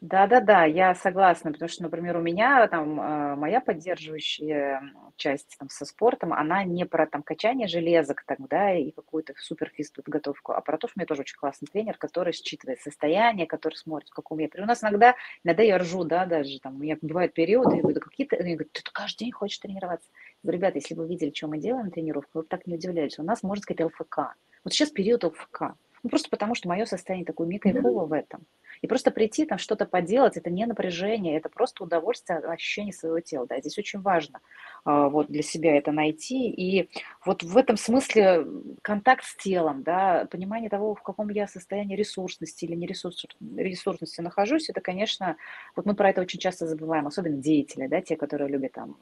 Да-да-да, 0.00 0.64
я 0.64 0.94
согласна, 0.94 1.52
потому 1.52 1.68
что, 1.68 1.82
например, 1.82 2.16
у 2.16 2.22
меня 2.22 2.66
там 2.66 2.98
э, 2.98 3.36
моя 3.36 3.60
поддерживающая 3.60 4.82
часть 5.16 5.56
там 5.58 5.68
со 5.68 5.84
спортом, 5.84 6.32
она 6.32 6.64
не 6.64 6.86
про 6.86 7.06
там 7.06 7.22
качание 7.22 7.68
железок 7.68 8.24
так, 8.26 8.38
да, 8.48 8.72
и 8.72 8.90
какую-то 8.90 9.34
суперфиз 9.36 9.90
подготовку, 9.90 10.52
а 10.52 10.62
про 10.62 10.78
то, 10.78 10.88
что 10.88 10.94
у 10.96 11.00
меня 11.00 11.06
тоже 11.06 11.20
очень 11.20 11.36
классный 11.36 11.68
тренер, 11.70 11.98
который 11.98 12.32
считывает 12.32 12.80
состояние, 12.80 13.46
который 13.46 13.74
смотрит, 13.74 14.08
в 14.08 14.14
каком 14.14 14.38
я. 14.38 14.48
У 14.56 14.64
нас 14.64 14.82
иногда, 14.82 15.14
иногда 15.44 15.62
я 15.62 15.76
ржу, 15.76 16.04
да, 16.04 16.24
даже 16.24 16.58
там, 16.60 16.76
у 16.76 16.78
меня 16.78 16.96
бывают 17.02 17.34
периоды, 17.34 17.76
я 17.76 17.82
говорю, 17.82 18.00
какие-то, 18.00 18.36
они 18.36 18.54
говорят, 18.54 18.72
ты 18.72 18.82
каждый 18.90 19.24
день 19.24 19.32
хочешь 19.32 19.58
тренироваться. 19.58 20.08
Я 20.14 20.38
говорю, 20.42 20.58
ребята, 20.58 20.78
если 20.78 20.94
вы 20.94 21.06
видели, 21.06 21.32
что 21.34 21.48
мы 21.48 21.58
делаем 21.58 21.90
тренировку, 21.90 22.38
вы 22.38 22.44
так 22.44 22.66
не 22.66 22.76
удивлялись. 22.76 23.18
У 23.18 23.22
нас, 23.22 23.42
можно 23.42 23.62
сказать, 23.62 23.84
ЛФК. 23.84 24.34
Вот 24.64 24.72
сейчас 24.72 24.90
период 24.90 25.22
ЛФК. 25.22 25.74
Ну, 26.02 26.10
просто 26.10 26.30
потому, 26.30 26.54
что 26.54 26.68
мое 26.68 26.84
состояние 26.84 27.24
такое 27.24 27.46
ми 27.46 27.58
кайфово 27.58 28.06
в 28.06 28.12
этом. 28.12 28.44
И 28.80 28.88
просто 28.88 29.10
прийти 29.12 29.46
там 29.46 29.58
что-то 29.58 29.86
поделать, 29.86 30.36
это 30.36 30.50
не 30.50 30.66
напряжение, 30.66 31.36
это 31.36 31.48
просто 31.48 31.84
удовольствие, 31.84 32.40
ощущение 32.40 32.92
своего 32.92 33.20
тела. 33.20 33.46
Да, 33.46 33.60
здесь 33.60 33.78
очень 33.78 34.00
важно 34.00 34.40
а, 34.84 35.08
вот 35.08 35.28
для 35.28 35.42
себя 35.42 35.76
это 35.76 35.92
найти. 35.92 36.50
И 36.50 36.90
вот 37.24 37.44
в 37.44 37.56
этом 37.56 37.76
смысле 37.76 38.46
контакт 38.82 39.24
с 39.24 39.36
телом, 39.36 39.84
да, 39.84 40.26
понимание 40.30 40.68
того, 40.68 40.94
в 40.94 41.02
каком 41.02 41.28
я 41.28 41.46
состоянии 41.46 41.96
ресурсности 41.96 42.64
или 42.64 42.74
нересурсности 42.74 44.20
нахожусь, 44.20 44.68
это, 44.68 44.80
конечно, 44.80 45.36
вот 45.76 45.86
мы 45.86 45.94
про 45.94 46.10
это 46.10 46.20
очень 46.20 46.40
часто 46.40 46.66
забываем, 46.66 47.06
особенно 47.06 47.36
деятели, 47.36 47.86
да, 47.86 48.00
те, 48.00 48.16
которые 48.16 48.48
любят 48.48 48.72
там 48.72 48.96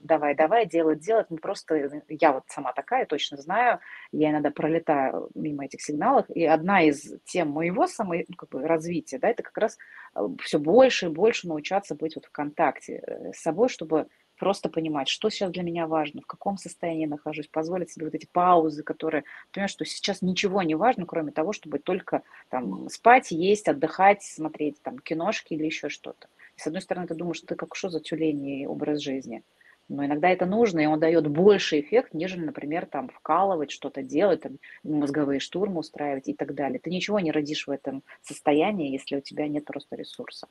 давай, 0.00 0.34
давай, 0.34 0.66
делать, 0.66 1.00
делать. 1.00 1.26
Мы 1.30 1.38
просто, 1.38 2.02
я 2.08 2.32
вот 2.32 2.44
сама 2.48 2.72
такая, 2.72 3.06
точно 3.06 3.36
знаю, 3.36 3.80
я 4.12 4.30
иногда 4.30 4.50
пролетаю 4.50 5.30
мимо 5.34 5.64
этих 5.64 5.82
сигналов, 5.82 6.26
и 6.30 6.44
одна 6.44 6.82
из 6.82 7.14
тем 7.24 7.50
моего 7.50 7.86
самой, 7.86 8.24
ну, 8.28 8.36
как 8.36 8.50
бы, 8.50 8.66
развития, 8.66 9.18
да, 9.18 9.28
это 9.28 9.42
как 9.42 9.56
раз 9.58 9.78
э, 10.14 10.20
все 10.42 10.58
больше 10.58 11.06
и 11.06 11.10
больше 11.10 11.48
научаться 11.48 11.94
быть 11.94 12.16
вот 12.16 12.26
в 12.26 12.30
контакте 12.30 13.02
э, 13.06 13.32
с 13.32 13.40
собой, 13.40 13.68
чтобы 13.68 14.08
просто 14.38 14.68
понимать, 14.68 15.08
что 15.08 15.30
сейчас 15.30 15.50
для 15.50 15.64
меня 15.64 15.86
важно, 15.86 16.22
в 16.22 16.26
каком 16.26 16.56
состоянии 16.56 17.02
я 17.02 17.08
нахожусь, 17.08 17.48
позволить 17.48 17.90
себе 17.90 18.06
вот 18.06 18.14
эти 18.14 18.26
паузы, 18.26 18.84
которые, 18.84 19.24
понимаешь, 19.52 19.72
что 19.72 19.84
сейчас 19.84 20.22
ничего 20.22 20.62
не 20.62 20.76
важно, 20.76 21.06
кроме 21.06 21.32
того, 21.32 21.52
чтобы 21.52 21.80
только 21.80 22.22
там 22.48 22.88
спать, 22.88 23.32
есть, 23.32 23.68
отдыхать, 23.68 24.22
смотреть 24.22 24.80
там 24.82 24.98
киношки 25.00 25.54
или 25.54 25.64
еще 25.64 25.88
что-то. 25.88 26.28
И 26.56 26.60
с 26.60 26.66
одной 26.66 26.82
стороны, 26.82 27.08
ты 27.08 27.14
думаешь, 27.14 27.38
что 27.38 27.48
ты 27.48 27.54
как 27.56 27.74
что 27.74 27.88
за 27.88 28.00
тюлень 28.00 28.66
образ 28.66 29.00
жизни– 29.00 29.42
но 29.88 30.04
иногда 30.04 30.28
это 30.28 30.46
нужно, 30.46 30.80
и 30.80 30.86
он 30.86 31.00
дает 31.00 31.26
больше 31.28 31.80
эффект, 31.80 32.12
нежели, 32.12 32.44
например, 32.44 32.86
там 32.86 33.08
вкалывать, 33.08 33.70
что-то 33.70 34.02
делать, 34.02 34.42
там, 34.42 34.58
мозговые 34.82 35.40
штурмы 35.40 35.80
устраивать 35.80 36.28
и 36.28 36.34
так 36.34 36.54
далее. 36.54 36.78
Ты 36.78 36.90
ничего 36.90 37.20
не 37.20 37.32
родишь 37.32 37.66
в 37.66 37.70
этом 37.70 38.02
состоянии, 38.22 38.92
если 38.92 39.16
у 39.16 39.20
тебя 39.20 39.48
нет 39.48 39.64
просто 39.64 39.96
ресурса. 39.96 40.48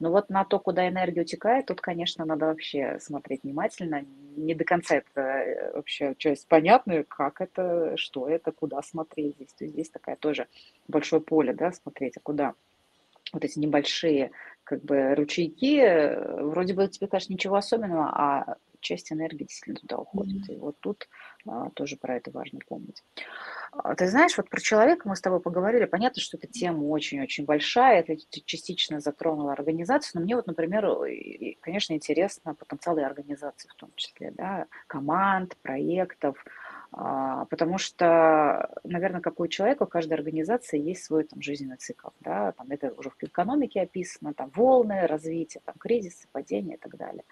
Но 0.00 0.10
вот 0.10 0.28
на 0.28 0.44
то, 0.44 0.58
куда 0.58 0.88
энергия 0.88 1.22
утекает, 1.22 1.66
тут, 1.66 1.80
конечно, 1.80 2.24
надо 2.24 2.46
вообще 2.46 2.98
смотреть 3.00 3.44
внимательно. 3.44 4.04
Не 4.36 4.54
до 4.54 4.64
конца 4.64 4.96
это 4.96 5.20
э, 5.20 5.72
вообще 5.74 6.14
часть 6.18 6.48
понятная, 6.48 7.04
как 7.04 7.40
это, 7.40 7.96
что 7.96 8.28
это, 8.28 8.50
куда 8.50 8.82
смотреть 8.82 9.36
здесь. 9.36 9.52
То 9.52 9.64
есть 9.64 9.74
здесь 9.74 9.90
такая 9.90 10.16
тоже 10.16 10.48
большое 10.88 11.22
поле, 11.22 11.52
да, 11.52 11.72
смотреть, 11.72 12.16
а 12.16 12.20
куда 12.20 12.54
вот 13.32 13.44
эти 13.44 13.58
небольшие 13.58 14.32
как 14.64 14.82
бы 14.82 15.14
ручейки, 15.14 15.80
э, 15.80 16.42
вроде 16.42 16.74
бы 16.74 16.88
тебе 16.88 17.06
кажется 17.06 17.32
ничего 17.32 17.56
особенного, 17.56 18.06
а 18.06 18.56
часть 18.80 19.12
энергии 19.12 19.44
действительно 19.44 19.80
туда 19.80 19.98
уходит. 19.98 20.48
И 20.50 20.56
вот 20.56 20.76
тут 20.80 21.08
а, 21.46 21.70
тоже 21.70 21.96
про 21.96 22.16
это 22.16 22.30
важно 22.30 22.60
помнить. 22.66 23.02
А, 23.72 23.94
ты 23.94 24.08
знаешь, 24.08 24.36
вот 24.36 24.48
про 24.48 24.60
человека 24.60 25.08
мы 25.08 25.16
с 25.16 25.20
тобой 25.20 25.40
поговорили. 25.40 25.84
Понятно, 25.84 26.20
что 26.20 26.36
эта 26.36 26.46
тема 26.46 26.84
очень-очень 26.84 27.44
большая. 27.44 28.00
Это 28.00 28.16
частично 28.44 29.00
затронула 29.00 29.52
организацию. 29.52 30.12
Но 30.14 30.24
мне 30.24 30.36
вот, 30.36 30.46
например, 30.46 30.86
конечно, 31.60 31.94
интересно 31.94 32.54
потенциал 32.54 32.98
и 32.98 33.02
организации 33.02 33.68
в 33.68 33.74
том 33.74 33.90
числе, 33.96 34.30
да, 34.32 34.66
команд, 34.86 35.56
проектов, 35.58 36.36
а, 36.92 37.44
потому 37.46 37.78
что, 37.78 38.68
наверное, 38.82 39.20
как 39.20 39.38
у 39.38 39.46
человека, 39.46 39.84
у 39.84 39.86
каждой 39.86 40.14
организации 40.14 40.80
есть 40.80 41.04
свой 41.04 41.24
там, 41.24 41.40
жизненный 41.40 41.76
цикл. 41.76 42.08
Да? 42.20 42.52
Там, 42.52 42.66
это 42.70 42.92
уже 42.96 43.10
в 43.10 43.16
экономике 43.20 43.82
описано, 43.82 44.34
там 44.34 44.50
волны 44.54 45.06
развития, 45.06 45.60
там, 45.64 45.76
кризисы, 45.78 46.26
падения 46.32 46.74
и 46.74 46.78
так 46.78 46.96
далее. 46.96 47.24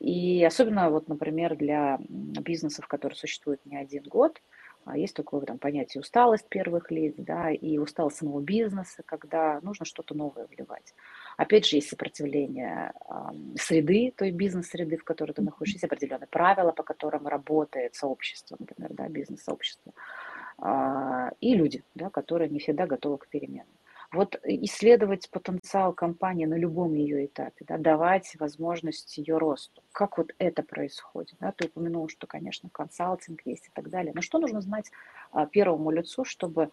И 0.00 0.44
особенно, 0.44 0.90
вот, 0.90 1.08
например, 1.08 1.56
для 1.56 1.98
бизнесов, 2.08 2.86
которые 2.86 3.16
существуют 3.16 3.64
не 3.64 3.76
один 3.76 4.02
год, 4.02 4.40
а, 4.84 4.98
есть 4.98 5.14
такое 5.14 5.40
там, 5.42 5.58
понятие 5.58 6.00
усталость 6.00 6.48
первых 6.48 6.90
лиц, 6.90 7.14
да, 7.16 7.50
и 7.50 7.78
усталость 7.78 8.18
самого 8.18 8.40
бизнеса, 8.40 9.02
когда 9.06 9.60
нужно 9.62 9.86
что-то 9.86 10.14
новое 10.14 10.46
вливать. 10.46 10.94
Опять 11.36 11.66
же, 11.66 11.76
есть 11.76 11.88
сопротивление 11.88 12.92
э, 13.08 13.14
среды, 13.56 14.12
той 14.16 14.30
бизнес-среды, 14.30 14.96
в 14.98 15.04
которой 15.04 15.32
ты 15.32 15.42
находишься, 15.42 15.76
есть 15.76 15.84
определенные 15.84 16.28
правила, 16.28 16.72
по 16.72 16.82
которым 16.82 17.26
работает 17.26 17.94
сообщество, 17.94 18.56
например, 18.58 18.92
да, 18.92 19.08
бизнес-сообщество, 19.08 19.92
э, 20.62 21.30
и 21.40 21.54
люди, 21.54 21.82
да, 21.94 22.10
которые 22.10 22.50
не 22.50 22.58
всегда 22.58 22.86
готовы 22.86 23.18
к 23.18 23.28
переменам. 23.28 23.66
Вот 24.14 24.38
исследовать 24.44 25.28
потенциал 25.28 25.92
компании 25.92 26.46
на 26.46 26.54
любом 26.54 26.94
ее 26.94 27.26
этапе, 27.26 27.64
да, 27.66 27.78
давать 27.78 28.36
возможность 28.38 29.18
ее 29.18 29.38
росту. 29.38 29.82
Как 29.92 30.18
вот 30.18 30.32
это 30.38 30.62
происходит? 30.62 31.34
Да? 31.40 31.52
Ты 31.52 31.66
упомянул, 31.66 32.08
что, 32.08 32.28
конечно, 32.28 32.68
консалтинг 32.70 33.40
есть 33.44 33.66
и 33.66 33.70
так 33.74 33.90
далее. 33.90 34.12
Но 34.14 34.22
что 34.22 34.38
нужно 34.38 34.60
знать 34.60 34.92
а, 35.32 35.46
первому 35.46 35.90
лицу, 35.90 36.24
чтобы 36.24 36.70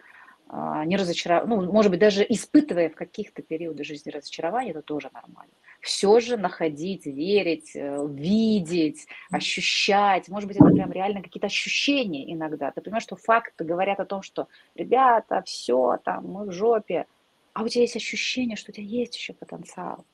а, 0.49 0.85
не 0.85 0.97
разочаровать, 0.97 1.47
ну, 1.47 1.71
может 1.71 1.89
быть, 1.89 1.99
даже 1.99 2.23
испытывая 2.29 2.89
в 2.89 2.95
каких-то 2.95 3.41
периодах 3.41 3.87
жизни 3.87 4.11
разочарование, 4.11 4.71
это 4.71 4.83
тоже 4.83 5.09
нормально. 5.11 5.53
Все 5.79 6.19
же 6.19 6.37
находить, 6.37 7.07
верить, 7.07 7.75
э, 7.75 8.05
видеть, 8.07 9.07
ощущать, 9.31 10.29
может 10.29 10.47
быть, 10.47 10.57
это 10.57 10.65
прям 10.65 10.91
реально 10.91 11.23
какие-то 11.23 11.47
ощущения 11.47 12.31
иногда. 12.31 12.69
Ты 12.69 12.81
понимаешь, 12.81 13.03
что 13.03 13.15
факты 13.15 13.63
говорят 13.63 13.99
о 13.99 14.05
том, 14.05 14.21
что, 14.21 14.47
ребята, 14.75 15.41
все, 15.43 15.97
там, 16.03 16.27
мы 16.27 16.45
в 16.45 16.51
жопе, 16.51 17.07
а 17.53 17.63
у 17.63 17.67
тебя 17.67 17.81
есть 17.81 17.95
ощущение, 17.95 18.55
что 18.55 18.71
у 18.71 18.73
тебя 18.73 18.85
есть 18.85 19.15
еще 19.15 19.33
потенциал. 19.33 20.05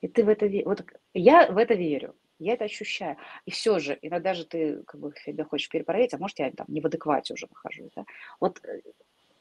И 0.00 0.08
ты 0.08 0.24
в 0.24 0.28
это 0.28 0.46
веришь. 0.46 0.66
Вот 0.66 0.84
я 1.14 1.50
в 1.50 1.56
это 1.58 1.74
верю, 1.74 2.14
я 2.38 2.54
это 2.54 2.64
ощущаю. 2.64 3.16
И 3.46 3.50
все 3.50 3.78
же, 3.78 3.98
иногда 4.02 4.34
же 4.34 4.44
ты 4.44 4.82
как 4.82 5.00
бы 5.00 5.12
себя 5.24 5.44
хочешь 5.44 5.68
перепроверить, 5.68 6.14
а 6.14 6.18
может 6.18 6.38
я 6.38 6.50
там 6.50 6.66
не 6.68 6.80
в 6.80 6.86
адеквате 6.86 7.34
уже 7.34 7.46
нахожусь. 7.48 7.92
Да? 7.94 8.04
Вот 8.40 8.60
э, 8.64 8.82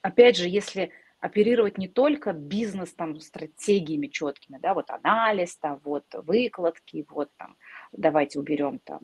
опять 0.02 0.38
же, 0.38 0.48
если 0.48 0.92
оперировать 1.22 1.78
не 1.78 1.88
только 1.88 2.34
бизнес 2.34 2.94
там 2.94 3.20
стратегиями 3.20 4.08
четкими, 4.08 4.58
да, 4.58 4.74
вот 4.74 4.90
анализ, 4.90 5.56
там, 5.56 5.80
вот 5.84 6.06
выкладки, 6.14 7.06
вот 7.10 7.30
там, 7.38 7.56
давайте 7.92 8.40
уберем 8.40 8.80
там 8.80 9.02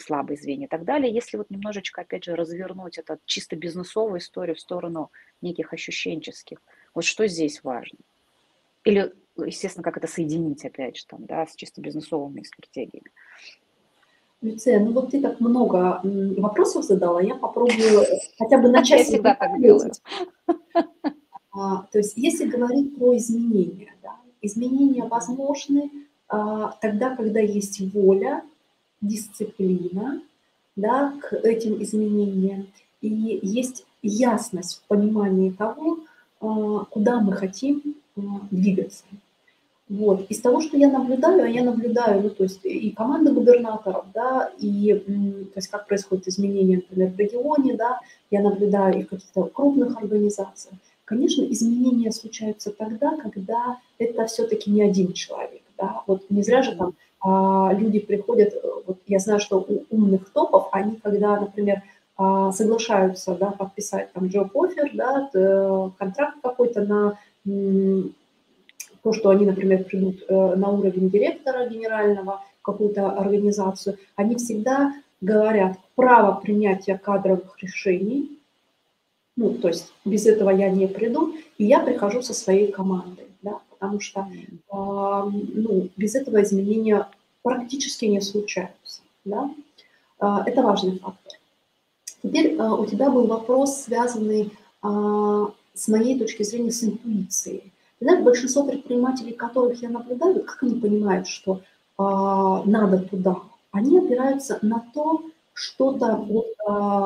слабые 0.00 0.36
звенья 0.36 0.66
и 0.66 0.68
так 0.68 0.84
далее. 0.84 1.14
Если 1.14 1.36
вот 1.36 1.48
немножечко, 1.48 2.00
опять 2.00 2.24
же, 2.24 2.34
развернуть 2.34 2.98
это 2.98 3.20
чисто 3.24 3.54
бизнесовую 3.54 4.18
историю 4.18 4.56
в 4.56 4.60
сторону 4.60 5.12
неких 5.40 5.72
ощущенческих, 5.72 6.60
вот 6.94 7.04
что 7.04 7.26
здесь 7.26 7.62
важно? 7.62 7.98
Или, 8.84 9.12
естественно, 9.36 9.82
как 9.82 9.96
это 9.96 10.06
соединить, 10.06 10.64
опять 10.64 10.96
же, 10.96 11.06
там, 11.06 11.24
да, 11.26 11.46
с 11.46 11.54
чисто 11.54 11.80
бизнесовыми 11.80 12.42
стратегиями. 12.42 13.10
Люция, 14.42 14.80
ну 14.80 14.92
вот 14.92 15.10
ты 15.10 15.20
так 15.20 15.38
много 15.40 16.00
вопросов 16.02 16.84
задала, 16.84 17.20
я 17.20 17.34
попробую 17.34 18.06
хотя 18.38 18.56
бы 18.56 18.70
начать. 18.70 19.00
Я 19.00 19.04
всегда 19.04 19.34
так 19.34 19.60
делаю. 19.60 19.92
А, 21.52 21.82
то 21.90 21.98
есть 21.98 22.16
если 22.16 22.46
говорить 22.46 22.96
про 22.96 23.16
изменения, 23.16 23.92
да, 24.02 24.16
изменения 24.40 25.04
возможны 25.04 25.90
а, 26.28 26.76
тогда, 26.80 27.16
когда 27.16 27.40
есть 27.40 27.80
воля, 27.92 28.44
дисциплина 29.00 30.22
да, 30.76 31.12
к 31.20 31.34
этим 31.34 31.82
изменениям, 31.82 32.68
и 33.00 33.40
есть 33.42 33.84
ясность 34.02 34.76
в 34.76 34.88
понимании 34.88 35.50
того, 35.50 35.98
куда 36.40 37.20
мы 37.20 37.32
хотим 37.32 37.82
а, 38.16 38.20
двигаться. 38.50 39.04
Вот. 39.88 40.26
Из 40.30 40.40
того, 40.40 40.60
что 40.60 40.76
я 40.76 40.88
наблюдаю, 40.88 41.44
а 41.44 41.48
я 41.48 41.64
наблюдаю, 41.64 42.22
ну, 42.22 42.30
то 42.30 42.44
есть 42.44 42.60
и 42.62 42.90
команды 42.90 43.32
губернаторов, 43.32 44.04
да, 44.14 44.50
и, 44.58 44.94
то 44.94 45.56
есть 45.56 45.68
как 45.68 45.88
происходит 45.88 46.28
изменение, 46.28 46.76
например, 46.76 47.10
в 47.10 47.18
регионе, 47.18 47.74
да, 47.74 47.98
я 48.30 48.40
наблюдаю 48.40 49.00
и 49.00 49.02
в 49.02 49.08
каких-то 49.08 49.42
крупных 49.44 49.96
организациях. 49.96 50.76
Конечно, 51.04 51.42
изменения 51.42 52.12
случаются 52.12 52.70
тогда, 52.70 53.16
когда 53.16 53.78
это 53.98 54.26
все-таки 54.26 54.70
не 54.70 54.82
один 54.82 55.12
человек, 55.12 55.62
да, 55.76 56.04
вот 56.06 56.22
не 56.30 56.44
зря 56.44 56.62
же 56.62 56.76
там 56.76 56.94
а, 57.20 57.72
люди 57.74 57.98
приходят, 57.98 58.54
вот 58.86 58.98
я 59.08 59.18
знаю, 59.18 59.40
что 59.40 59.58
у 59.58 59.84
умных 59.90 60.30
топов, 60.30 60.68
они 60.70 60.96
когда, 61.02 61.40
например, 61.40 61.78
а, 61.78 61.82
соглашаются 62.52 63.34
да, 63.34 63.50
подписать 63.50 64.12
там 64.12 64.24
job 64.24 64.50
offer, 64.52 64.90
да, 64.92 65.90
контракт 65.98 66.36
какой-то 66.42 66.82
на 66.82 67.18
то, 69.02 69.12
что 69.12 69.30
они, 69.30 69.46
например, 69.46 69.84
придут 69.84 70.22
э, 70.28 70.54
на 70.56 70.68
уровень 70.70 71.10
директора 71.10 71.66
генерального 71.66 72.42
какую-то 72.62 73.10
организацию, 73.10 73.96
они 74.14 74.36
всегда 74.36 74.92
говорят 75.20 75.78
право 75.94 76.38
принятия 76.40 76.98
кадровых 76.98 77.56
решений, 77.62 78.38
ну, 79.36 79.54
то 79.54 79.68
есть 79.68 79.92
без 80.04 80.26
этого 80.26 80.50
я 80.50 80.68
не 80.68 80.86
приду, 80.86 81.34
и 81.56 81.64
я 81.64 81.80
прихожу 81.80 82.20
со 82.20 82.34
своей 82.34 82.70
командой, 82.70 83.26
да, 83.42 83.60
потому 83.70 84.00
что 84.00 84.26
ну, 84.70 85.88
без 85.96 86.14
этого 86.14 86.42
изменения 86.42 87.08
практически 87.42 88.04
не 88.04 88.20
случаются. 88.20 89.00
Да? 89.24 89.50
А, 90.18 90.42
это 90.46 90.62
важный 90.62 90.98
фактор. 90.98 91.39
Теперь 92.22 92.56
а, 92.58 92.74
у 92.74 92.86
тебя 92.86 93.10
был 93.10 93.26
вопрос, 93.26 93.82
связанный 93.82 94.52
а, 94.82 95.52
с 95.74 95.88
моей 95.88 96.18
точки 96.18 96.42
зрения 96.42 96.72
с 96.72 96.84
интуицией. 96.84 97.72
Знаешь, 98.00 98.22
большинство 98.22 98.64
предпринимателей, 98.64 99.32
которых 99.32 99.82
я 99.82 99.90
наблюдаю, 99.90 100.42
как 100.42 100.62
они 100.62 100.80
понимают, 100.80 101.26
что 101.28 101.60
надо 101.98 103.00
туда? 103.10 103.36
Они 103.72 103.98
опираются 103.98 104.58
на 104.62 104.82
то, 104.94 105.22
что-то, 105.52 106.16
вот 106.16 106.46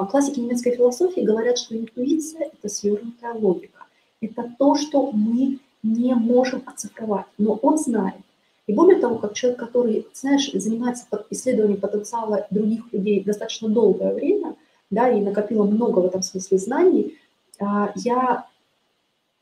классики 0.09 0.39
немецкой 0.39 0.77
философии 0.77 1.23
говорят, 1.23 1.59
что 1.59 1.77
интуиция– 1.77 2.53
это 2.53 2.73
свернутая 2.73 3.35
логика. 3.35 3.87
Это 4.21 4.55
то, 4.57 4.77
что 4.77 5.11
мы 5.11 5.59
не 5.83 6.15
можем 6.15 6.63
оцифровать, 6.65 7.27
но 7.39 7.55
он 7.55 7.77
знает. 7.77 8.23
И 8.69 8.73
более 8.73 9.01
того, 9.01 9.19
как 9.19 9.35
человек, 9.35 9.59
который, 9.59 10.07
знаешь, 10.15 10.51
занимается 10.53 11.07
исследованием 11.31 11.81
потенциала 11.81 12.47
других 12.51 12.85
людей 12.93 13.25
достаточно 13.25 13.69
долгое 13.69 14.15
время, 14.15 14.55
да, 14.95 15.11
и 15.11 15.21
накопила 15.21 15.65
много 15.65 16.01
в 16.01 16.07
этом 16.07 16.23
смысле 16.23 16.59
знаний, 16.59 17.19
а, 17.61 17.93
я 17.97 18.47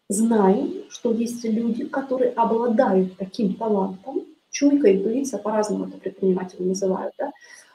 знаю, 0.09 0.85
что 0.91 1.13
есть 1.13 1.45
люди, 1.45 1.87
которые 1.87 2.33
обладают 2.33 3.17
таким 3.17 3.55
талантом, 3.55 4.23
чуйка, 4.51 4.93
интуиция, 4.93 5.39
по-разному 5.39 5.87
это 5.87 5.99
предприниматели 5.99 6.63
называют, 6.63 7.15
да, 7.19 7.33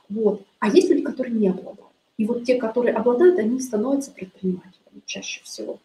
вот. 0.09 0.41
А 0.59 0.69
есть 0.69 0.89
люди, 0.89 1.01
которые 1.01 1.35
не 1.35 1.49
обладают. 1.49 1.87
И 2.17 2.25
вот 2.25 2.43
те, 2.43 2.55
которые 2.55 2.95
обладают, 2.95 3.39
они 3.39 3.59
становятся 3.59 4.11
предпринимателями 4.11 5.01
чаще 5.05 5.41
всего. 5.43 5.79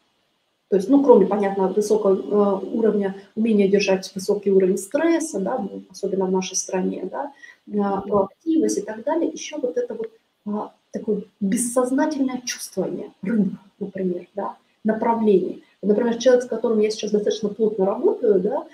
То 0.73 0.77
есть, 0.77 0.89
ну, 0.89 1.05
кроме, 1.05 1.27
понятно, 1.27 1.69
высокого 1.69 2.15
э, 2.15 2.67
уровня, 2.67 3.15
умения 3.35 3.69
держать 3.69 4.11
высокий 4.15 4.51
уровень 4.51 4.79
стресса, 4.79 5.39
да, 5.39 5.59
ну, 5.59 5.83
особенно 5.91 6.25
в 6.25 6.31
нашей 6.31 6.57
стране, 6.57 7.07
да, 7.11 7.31
э, 7.67 8.09
проактивность 8.09 8.79
и 8.79 8.81
так 8.81 9.05
далее, 9.05 9.31
еще 9.31 9.59
вот 9.59 9.77
это 9.77 9.95
вот 9.95 10.11
э, 10.47 10.69
такое 10.93 11.25
бессознательное 11.41 12.41
чувствование 12.45 13.13
рынка, 13.23 13.59
например, 13.81 14.29
да, 14.35 14.57
направление. 14.85 15.61
Например, 15.83 16.17
человек, 16.19 16.45
с 16.45 16.49
которым 16.49 16.79
я 16.81 16.91
сейчас 16.91 17.11
достаточно 17.11 17.49
плотно 17.49 17.87
работаю, 17.87 18.41
да, 18.41 18.67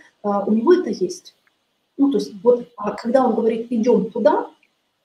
у 0.44 0.52
него 0.52 0.74
это 0.74 0.90
есть. 0.90 1.34
Ну, 1.96 2.10
то 2.10 2.18
есть 2.18 2.32
вот 2.42 2.68
а 2.76 2.92
когда 2.92 3.24
он 3.26 3.34
говорит 3.34 3.68
«идем 3.70 4.10
туда», 4.10 4.50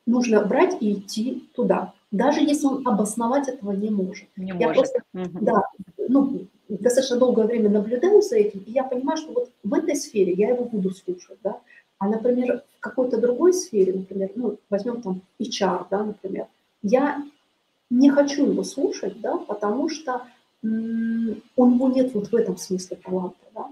нужно 0.06 0.46
брать 0.46 0.78
и 0.82 0.94
идти 0.94 1.48
туда, 1.56 1.94
даже 2.12 2.42
если 2.42 2.68
он 2.68 2.88
обосновать 2.88 3.48
этого 3.48 3.72
не 3.72 3.90
может. 3.90 4.28
Не 4.36 4.52
я 4.60 4.68
может. 4.68 4.76
Просто, 4.76 5.04
угу. 5.14 5.46
Да, 5.46 5.64
ну, 6.10 6.46
достаточно 6.68 7.18
долгое 7.18 7.46
время 7.48 7.70
наблюдаю 7.70 8.22
за 8.22 8.38
этим, 8.38 8.60
и 8.66 8.72
я 8.72 8.84
понимаю, 8.84 9.18
что 9.18 9.32
вот 9.34 9.50
в 9.64 9.74
этой 9.74 9.96
сфере 9.96 10.34
я 10.34 10.50
его 10.50 10.66
буду 10.66 10.92
слушать, 10.92 11.38
да, 11.44 11.60
а, 12.00 12.08
например, 12.08 12.64
в 12.78 12.80
какой-то 12.80 13.18
другой 13.18 13.54
сфере, 13.54 13.94
например, 13.94 14.32
ну, 14.36 14.58
возьмем 14.70 15.02
там 15.02 15.22
HR, 15.40 15.86
да, 15.90 16.04
например, 16.04 16.48
я 16.84 17.24
не 17.90 18.10
хочу 18.10 18.46
его 18.46 18.64
слушать, 18.64 19.20
да, 19.22 19.38
потому 19.38 19.90
что 19.90 20.22
м- 20.64 21.42
у 21.56 21.66
него 21.68 21.90
нет 21.90 22.14
вот 22.14 22.32
в 22.32 22.36
этом 22.36 22.58
смысле 22.58 22.98
таланта, 22.98 23.38
да, 23.56 23.68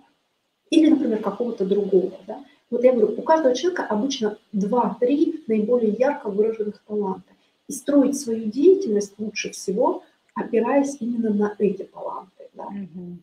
или, 0.70 0.89
например, 0.89 1.22
какого-то 1.22 1.66
другого, 1.66 2.18
да. 2.26 2.43
Вот 2.70 2.84
я 2.86 2.93
говорю, 2.93 3.14
у 3.18 3.22
каждого 3.22 3.53
человека 3.53 3.86
обычно 3.86 4.38
2-3 4.53 5.43
наиболее 5.47 5.91
ярко 5.91 6.30
выраженных 6.30 6.82
таланта. 6.88 7.30
И 7.68 7.74
строить 7.74 8.18
свою 8.20 8.49
деятельность 8.49 9.14
лучше 9.20 9.51
всего, 9.51 10.03
опираясь 10.36 10.95
именно 11.01 11.32
на 11.32 11.55
эти 11.59 11.84
таланты. 11.84 12.49
Да? 12.53 12.68
Угу. 12.68 13.18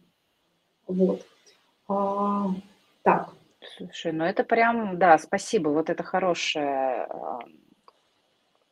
Вот. 0.89 1.27
А, 1.89 2.51
так. 3.03 3.33
Слушай, 3.77 4.13
ну 4.13 4.25
это 4.25 4.45
прям, 4.45 4.99
да, 4.99 5.19
спасибо, 5.19 5.71
вот 5.71 5.89
это 5.89 6.03
хорошее 6.03 7.07
а, 7.09 7.41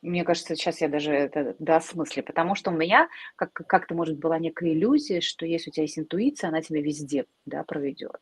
мне 0.07 0.25
кажется, 0.25 0.55
сейчас 0.57 0.81
я 0.81 0.89
даже 0.89 1.13
это 1.13 1.55
досмыслю, 1.59 2.23
потому 2.23 2.55
что 2.55 2.71
у 2.71 2.75
меня 2.75 3.09
как- 3.37 3.53
как-то, 3.53 3.95
может, 3.95 4.19
была 4.19 4.39
некая 4.39 4.73
иллюзия, 4.73 5.21
что 5.21 5.47
если 5.47 5.71
у 5.71 5.73
тебя 5.73 5.83
есть 5.83 5.99
интуиция, 5.99 6.49
она 6.49 6.63
тебя 6.63 6.81
везде 6.81 7.27
да, 7.45 7.63
проведет. 7.65 8.21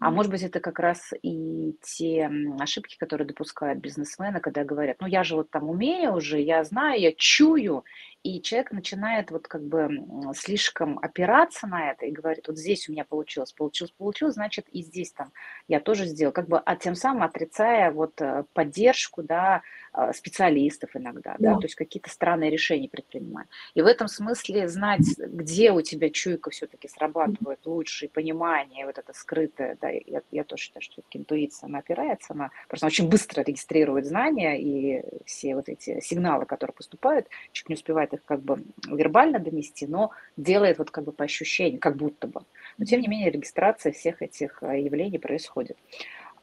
А 0.00 0.10
может 0.10 0.30
быть, 0.30 0.42
это 0.42 0.60
как 0.60 0.78
раз 0.78 1.12
и 1.22 1.76
те 1.82 2.30
ошибки, 2.60 2.96
которые 2.96 3.26
допускают 3.26 3.80
бизнесмены, 3.80 4.40
когда 4.40 4.64
говорят, 4.64 4.98
ну 5.00 5.06
я 5.08 5.24
же 5.24 5.34
вот 5.34 5.50
там 5.50 5.68
умею 5.68 6.14
уже, 6.14 6.40
я 6.40 6.62
знаю, 6.64 7.00
я 7.00 7.12
чую, 7.16 7.84
и 8.22 8.40
человек 8.40 8.70
начинает 8.72 9.30
вот 9.30 9.48
как 9.48 9.62
бы 9.62 9.88
слишком 10.34 10.98
опираться 10.98 11.66
на 11.66 11.90
это 11.90 12.06
и 12.06 12.12
говорит, 12.12 12.46
вот 12.46 12.56
здесь 12.56 12.88
у 12.88 12.92
меня 12.92 13.04
получилось, 13.04 13.52
получилось, 13.52 13.92
получилось, 13.96 14.34
значит 14.34 14.68
и 14.70 14.82
здесь 14.82 15.12
там 15.12 15.32
я 15.66 15.80
тоже 15.80 16.06
сделал, 16.06 16.32
как 16.32 16.48
бы, 16.48 16.58
а 16.58 16.76
тем 16.76 16.94
самым 16.94 17.24
отрицая 17.24 17.90
вот 17.90 18.20
э, 18.20 18.44
поддержку, 18.52 19.22
да, 19.22 19.62
а, 19.94 20.12
специалистов 20.14 20.90
иногда, 20.94 21.36
да, 21.38 21.54
да. 21.54 21.56
то 21.56 21.64
есть 21.64 21.74
какие-то 21.74 22.08
странные 22.08 22.50
решения 22.50 22.88
предпринимать. 22.88 23.46
И 23.74 23.82
в 23.82 23.86
этом 23.86 24.08
смысле 24.08 24.66
знать, 24.68 25.06
где 25.18 25.70
у 25.72 25.82
тебя 25.82 26.08
чуйка 26.08 26.50
все-таки 26.50 26.88
срабатывает 26.88 27.58
лучше, 27.66 28.06
и 28.06 28.08
понимание, 28.08 28.86
вот 28.86 28.96
это 28.96 29.12
скрытое, 29.12 29.76
да, 29.80 29.90
я, 29.90 30.22
я 30.30 30.44
тоже 30.44 30.62
считаю, 30.62 30.82
что 30.82 31.02
интуиция, 31.10 31.66
она 31.66 31.80
опирается, 31.80 32.32
она 32.32 32.50
просто 32.68 32.86
очень 32.86 33.08
быстро 33.08 33.42
регистрирует 33.42 34.06
знания 34.06 34.58
и 34.58 35.02
все 35.26 35.54
вот 35.54 35.68
эти 35.68 36.00
сигналы, 36.00 36.46
которые 36.46 36.74
поступают, 36.74 37.26
человек 37.52 37.68
не 37.68 37.74
успевает 37.74 38.11
их 38.12 38.24
как 38.24 38.42
бы 38.42 38.62
вербально 38.86 39.38
донести, 39.38 39.86
но 39.86 40.10
делает 40.36 40.78
вот 40.78 40.90
как 40.90 41.04
бы 41.04 41.12
по 41.12 41.24
ощущению, 41.24 41.80
как 41.80 41.96
будто 41.96 42.26
бы. 42.26 42.42
Но 42.78 42.84
тем 42.84 43.00
не 43.00 43.08
менее 43.08 43.30
регистрация 43.30 43.92
всех 43.92 44.22
этих 44.22 44.62
а, 44.62 44.74
явлений 44.76 45.18
происходит. 45.18 45.76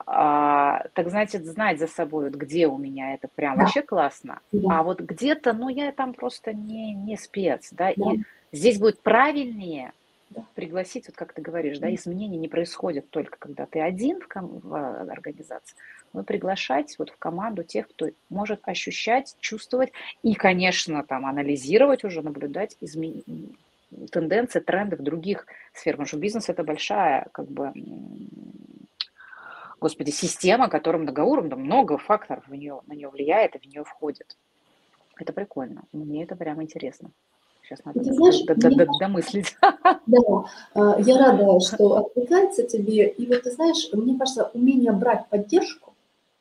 А, 0.05 0.85
так 0.93 1.09
значит, 1.09 1.45
знать 1.45 1.79
за 1.79 1.87
собой, 1.87 2.25
вот 2.25 2.35
где 2.35 2.67
у 2.67 2.77
меня 2.77 3.13
это 3.13 3.27
прям 3.27 3.57
да. 3.57 3.63
вообще 3.63 3.81
классно, 3.81 4.39
да. 4.51 4.79
а 4.79 4.83
вот 4.83 5.01
где-то, 5.01 5.53
ну, 5.53 5.69
я 5.69 5.91
там 5.91 6.13
просто 6.13 6.53
не, 6.53 6.93
не 6.93 7.17
спец, 7.17 7.69
да, 7.71 7.91
да. 7.95 8.13
и 8.13 8.19
здесь 8.51 8.79
будет 8.79 9.01
правильнее 9.01 9.91
да. 10.29 10.45
пригласить, 10.55 11.07
вот 11.07 11.15
как 11.15 11.33
ты 11.33 11.41
говоришь, 11.41 11.79
да, 11.79 11.93
изменения 11.93 12.37
не 12.37 12.47
происходят 12.47 13.09
только 13.09 13.37
когда 13.37 13.65
ты 13.65 13.79
один 13.79 14.19
в, 14.19 14.27
ком- 14.27 14.59
в 14.59 15.11
организации, 15.11 15.75
но 16.13 16.23
приглашать 16.23 16.97
вот 16.99 17.09
в 17.09 17.17
команду 17.17 17.63
тех, 17.63 17.87
кто 17.87 18.09
может 18.29 18.61
ощущать, 18.63 19.35
чувствовать 19.39 19.91
и, 20.23 20.33
конечно, 20.33 21.03
там 21.03 21.25
анализировать 21.25 22.03
уже, 22.03 22.21
наблюдать 22.21 22.77
измен... 22.81 23.23
тенденции, 24.11 24.59
тренды 24.59 24.95
в 24.95 25.01
других 25.01 25.45
сферах, 25.73 25.97
потому 25.97 26.07
что 26.07 26.17
бизнес 26.17 26.49
это 26.49 26.63
большая 26.63 27.27
как 27.31 27.47
бы 27.47 27.73
господи, 29.79 30.11
система, 30.11 30.67
которая 30.69 31.01
многоуровневая, 31.01 31.57
много 31.57 31.97
факторов 31.97 32.47
в 32.47 32.53
нее, 32.53 32.81
на 32.87 32.93
нее 32.93 33.09
влияет 33.09 33.55
и 33.55 33.59
в 33.59 33.65
нее 33.65 33.83
входит. 33.83 34.37
Это 35.17 35.33
прикольно. 35.33 35.83
Мне 35.91 36.23
это 36.23 36.35
прям 36.35 36.61
интересно. 36.61 37.11
Сейчас 37.69 37.85
надо 37.85 37.99
ты 37.99 38.13
знаешь, 38.13 38.41
д- 38.41 38.55
д- 38.55 38.87
домыслить. 38.99 39.55
Да, 40.07 40.97
я 40.99 41.17
рада, 41.19 41.59
что 41.59 41.97
откликается 41.97 42.63
тебе. 42.63 43.09
И 43.09 43.27
вот 43.27 43.43
ты 43.43 43.51
знаешь, 43.51 43.89
мне 43.93 44.17
кажется, 44.17 44.49
умение 44.55 44.91
брать 44.91 45.27
поддержку, 45.29 45.93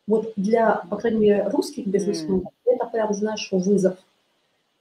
вот 0.07 0.33
для, 0.37 0.83
по 0.89 0.97
крайней 0.97 1.19
мере, 1.19 1.49
русских 1.49 1.87
бизнесменов, 1.87 2.45
mm. 2.45 2.73
это 2.73 2.87
прям, 2.87 3.13
знаешь, 3.13 3.47
вызов. 3.53 3.99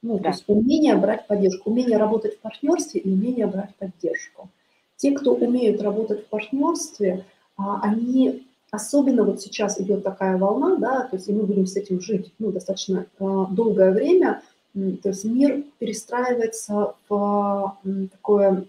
Ну, 0.00 0.16
да. 0.16 0.22
то 0.22 0.28
есть 0.30 0.44
умение 0.46 0.96
брать 0.96 1.26
поддержку, 1.26 1.70
умение 1.70 1.98
работать 1.98 2.36
в 2.36 2.40
партнерстве 2.40 3.02
и 3.02 3.12
умение 3.12 3.46
брать 3.46 3.74
поддержку. 3.76 4.48
Те, 4.96 5.12
кто 5.12 5.34
умеют 5.34 5.82
работать 5.82 6.24
в 6.24 6.28
партнерстве, 6.28 7.26
а, 7.58 7.80
они 7.82 8.48
Особенно 8.70 9.24
вот 9.24 9.40
сейчас 9.40 9.80
идет 9.80 10.02
такая 10.02 10.36
волна, 10.36 10.76
да, 10.76 11.04
то 11.04 11.16
есть 11.16 11.26
и 11.26 11.32
мы 11.32 11.44
будем 11.44 11.66
с 11.66 11.74
этим 11.76 12.02
жить 12.02 12.34
ну, 12.38 12.52
достаточно 12.52 13.06
э, 13.18 13.44
долгое 13.50 13.92
время, 13.92 14.42
то 15.02 15.08
есть 15.10 15.24
мир 15.24 15.64
перестраивается 15.78 16.94
в 17.08 17.76
такое 18.12 18.64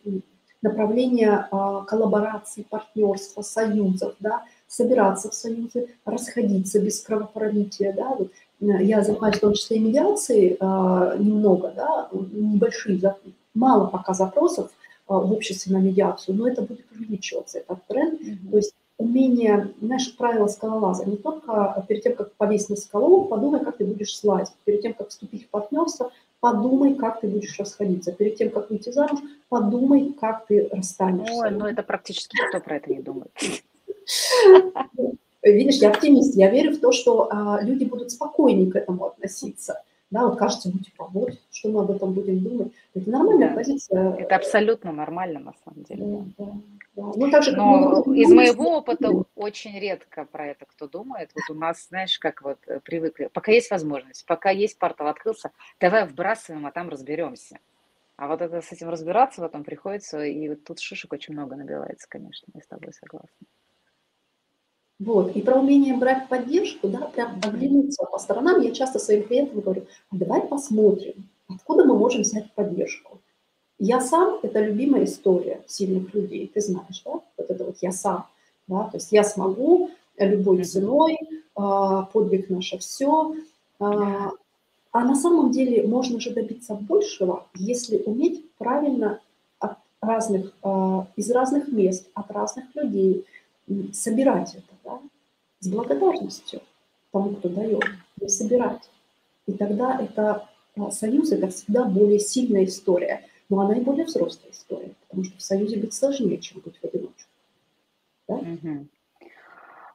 направление 0.62 1.48
э, 1.52 1.82
коллаборации, 1.88 2.64
партнерства, 2.64 3.42
союзов, 3.42 4.16
да, 4.20 4.44
собираться 4.68 5.30
в 5.30 5.34
союзы, 5.34 5.88
расходиться 6.06 6.82
без 6.82 7.00
кровопролития, 7.02 7.94
да, 7.94 8.16
вот 8.16 8.32
я 8.60 9.02
занимаюсь 9.04 9.38
в 9.38 9.40
том 9.40 9.54
числе 9.54 9.78
и 9.78 9.80
медиацией 9.80 10.58
э, 10.60 11.18
немного, 11.20 11.72
да, 11.76 12.10
небольшие, 12.12 13.16
мало 13.54 13.88
пока 13.88 14.14
запросов 14.14 14.68
э, 14.68 14.70
в 15.08 15.32
обществе 15.32 15.74
на 15.74 15.80
медиацию, 15.80 16.36
но 16.36 16.48
это 16.48 16.62
будет 16.62 16.86
увеличиваться, 16.92 17.60
этот 17.60 17.86
тренд, 17.88 18.22
mm-hmm. 18.22 18.52
то 18.52 18.58
есть 18.58 18.74
умение, 19.00 19.74
знаешь, 19.82 20.16
правило 20.16 20.48
скалолаза, 20.48 21.06
не 21.06 21.16
только 21.16 21.84
перед 21.88 22.04
тем, 22.04 22.16
как 22.16 22.34
полезть 22.34 22.70
на 22.70 22.76
скалу, 22.76 23.26
подумай, 23.26 23.64
как 23.64 23.78
ты 23.78 23.86
будешь 23.86 24.16
слазить, 24.16 24.54
перед 24.66 24.82
тем, 24.82 24.94
как 24.94 25.10
вступить 25.10 25.46
в 25.46 25.50
партнерство, 25.50 26.12
подумай, 26.42 26.94
как 26.96 27.22
ты 27.22 27.28
будешь 27.28 27.58
расходиться, 27.58 28.12
перед 28.12 28.36
тем, 28.36 28.50
как 28.52 28.70
выйти 28.70 28.92
замуж, 28.92 29.22
подумай, 29.48 30.14
как 30.20 30.46
ты 30.48 30.68
расстанешься. 30.72 31.34
Ой, 31.34 31.52
ну 31.52 31.66
это 31.66 31.82
практически 31.82 32.36
никто 32.36 32.60
про 32.60 32.76
это 32.76 32.92
не 32.92 33.00
думает. 33.00 33.32
Видишь, 35.42 35.78
я 35.78 35.92
оптимист, 35.92 36.36
я 36.36 36.50
верю 36.50 36.76
в 36.76 36.82
то, 36.82 36.92
что 36.92 37.30
а, 37.32 37.62
люди 37.62 37.86
будут 37.86 38.12
спокойнее 38.12 38.70
к 38.70 38.76
этому 38.76 39.06
относиться. 39.06 39.82
Да, 40.12 40.26
вот 40.26 40.40
кажется, 40.40 40.72
ну 40.74 40.80
типа, 40.80 41.08
вот, 41.12 41.34
что 41.52 41.70
мы 41.70 41.82
об 41.82 41.92
этом 41.92 42.14
будем 42.14 42.40
думать. 42.40 42.74
Это 42.96 43.10
нормальная 43.10 43.50
да. 43.50 43.56
позиция. 43.56 44.16
Это 44.16 44.36
абсолютно 44.36 44.92
нормально, 44.92 45.40
на 45.40 45.54
самом 45.64 45.84
деле. 45.84 46.04
Да, 46.38 46.46
да. 46.46 46.54
Ну, 46.96 47.30
также, 47.30 47.56
Но 47.56 48.04
ну, 48.06 48.14
из 48.14 48.30
моего 48.30 48.78
опыта 48.78 49.10
очень 49.36 49.80
редко 49.80 50.26
про 50.26 50.48
это 50.48 50.66
кто 50.66 50.88
думает. 50.88 51.30
Вот 51.34 51.56
у 51.56 51.58
нас, 51.58 51.88
знаешь, 51.88 52.18
как 52.20 52.42
вот 52.42 52.58
э, 52.68 52.80
привыкли, 52.82 53.30
пока 53.32 53.52
есть 53.52 53.72
возможность, 53.72 54.26
пока 54.26 54.50
есть 54.50 54.78
портал 54.78 55.08
открылся, 55.08 55.52
давай 55.80 56.06
вбрасываем, 56.06 56.66
а 56.66 56.72
там 56.72 56.90
разберемся. 56.90 57.60
А 58.18 58.28
вот 58.28 58.42
это 58.42 58.62
с 58.62 58.72
этим 58.74 58.90
разбираться 58.90 59.42
потом 59.42 59.64
приходится, 59.64 60.26
и 60.26 60.50
вот 60.50 60.66
тут 60.66 60.80
шишек 60.80 61.14
очень 61.14 61.34
много 61.34 61.56
набивается, 61.56 62.06
конечно, 62.10 62.48
я 62.54 62.62
с 62.62 62.68
тобой 62.68 62.92
согласна. 62.92 63.48
Вот, 65.00 65.34
и 65.36 65.42
про 65.42 65.58
умение 65.58 65.96
брать 65.96 66.28
поддержку, 66.28 66.90
да, 66.90 67.00
прям 67.08 67.40
оглянуться 67.42 68.06
по 68.12 68.20
сторонам, 68.20 68.62
я 68.62 68.72
часто 68.72 69.00
своим 69.00 69.24
клиентам 69.24 69.62
говорю, 69.62 69.86
а 70.12 70.16
давай 70.18 70.42
посмотрим, 70.42 71.30
откуда 71.48 71.86
мы 71.86 71.98
можем 71.98 72.24
взять 72.24 72.52
поддержку. 72.52 73.20
Я 73.80 74.02
сам– 74.02 74.40
это 74.44 74.60
любимая 74.60 75.06
история 75.06 75.62
сильных 75.68 76.14
людей, 76.14 76.52
ты 76.54 76.60
знаешь, 76.60 77.02
да? 77.06 77.12
Вот 77.12 77.50
это 77.50 77.64
вот 77.64 77.78
я 77.80 77.94
сам, 77.94 78.26
да? 78.68 78.84
То 78.90 78.98
есть 78.98 79.14
я 79.14 79.24
смогу 79.24 79.92
любой 80.18 80.66
ценой, 80.66 81.18
а, 81.56 82.04
подвиг 82.04 82.50
наше 82.50 82.78
все. 82.78 83.36
А, 83.80 84.32
а 84.92 85.06
на 85.06 85.16
самом 85.16 85.52
деле 85.52 85.88
можно 85.88 86.20
же 86.20 86.32
добиться 86.32 86.74
большего, 86.74 87.46
если 87.56 88.04
уметь 88.06 88.44
правильно 88.58 89.22
от 89.60 89.78
разных, 90.02 90.52
а, 90.62 91.08
из 91.16 91.32
разных 91.32 91.70
мест, 91.70 92.08
от 92.14 92.32
разных 92.32 92.66
людей 92.76 93.26
собирать 93.94 94.56
это, 94.56 94.74
да? 94.84 95.02
С 95.60 95.68
благодарностью 95.68 96.62
тому, 97.12 97.36
кто 97.36 97.50
дает, 97.50 97.84
и 98.22 98.28
собирать. 98.28 98.90
И 99.48 99.54
тогда 99.54 100.00
это 100.00 100.48
союз– 100.92 101.32
это 101.32 101.50
всегда 101.50 101.86
более 101.86 102.20
сильная 102.20 102.66
история– 102.66 103.26
но 103.50 103.62
она 103.62 103.76
и 103.76 103.82
более 103.82 104.06
взрослая 104.06 104.52
история, 104.52 104.94
потому 105.02 105.24
что 105.24 105.38
в 105.38 105.42
союзе 105.42 105.78
быть 105.78 105.94
сложнее, 105.94 106.38
чем 106.38 106.62
быть 106.62 106.78
в 106.78 106.84
одиночку. 106.84 107.30
Да? 108.28 108.36
Угу. 108.36 108.88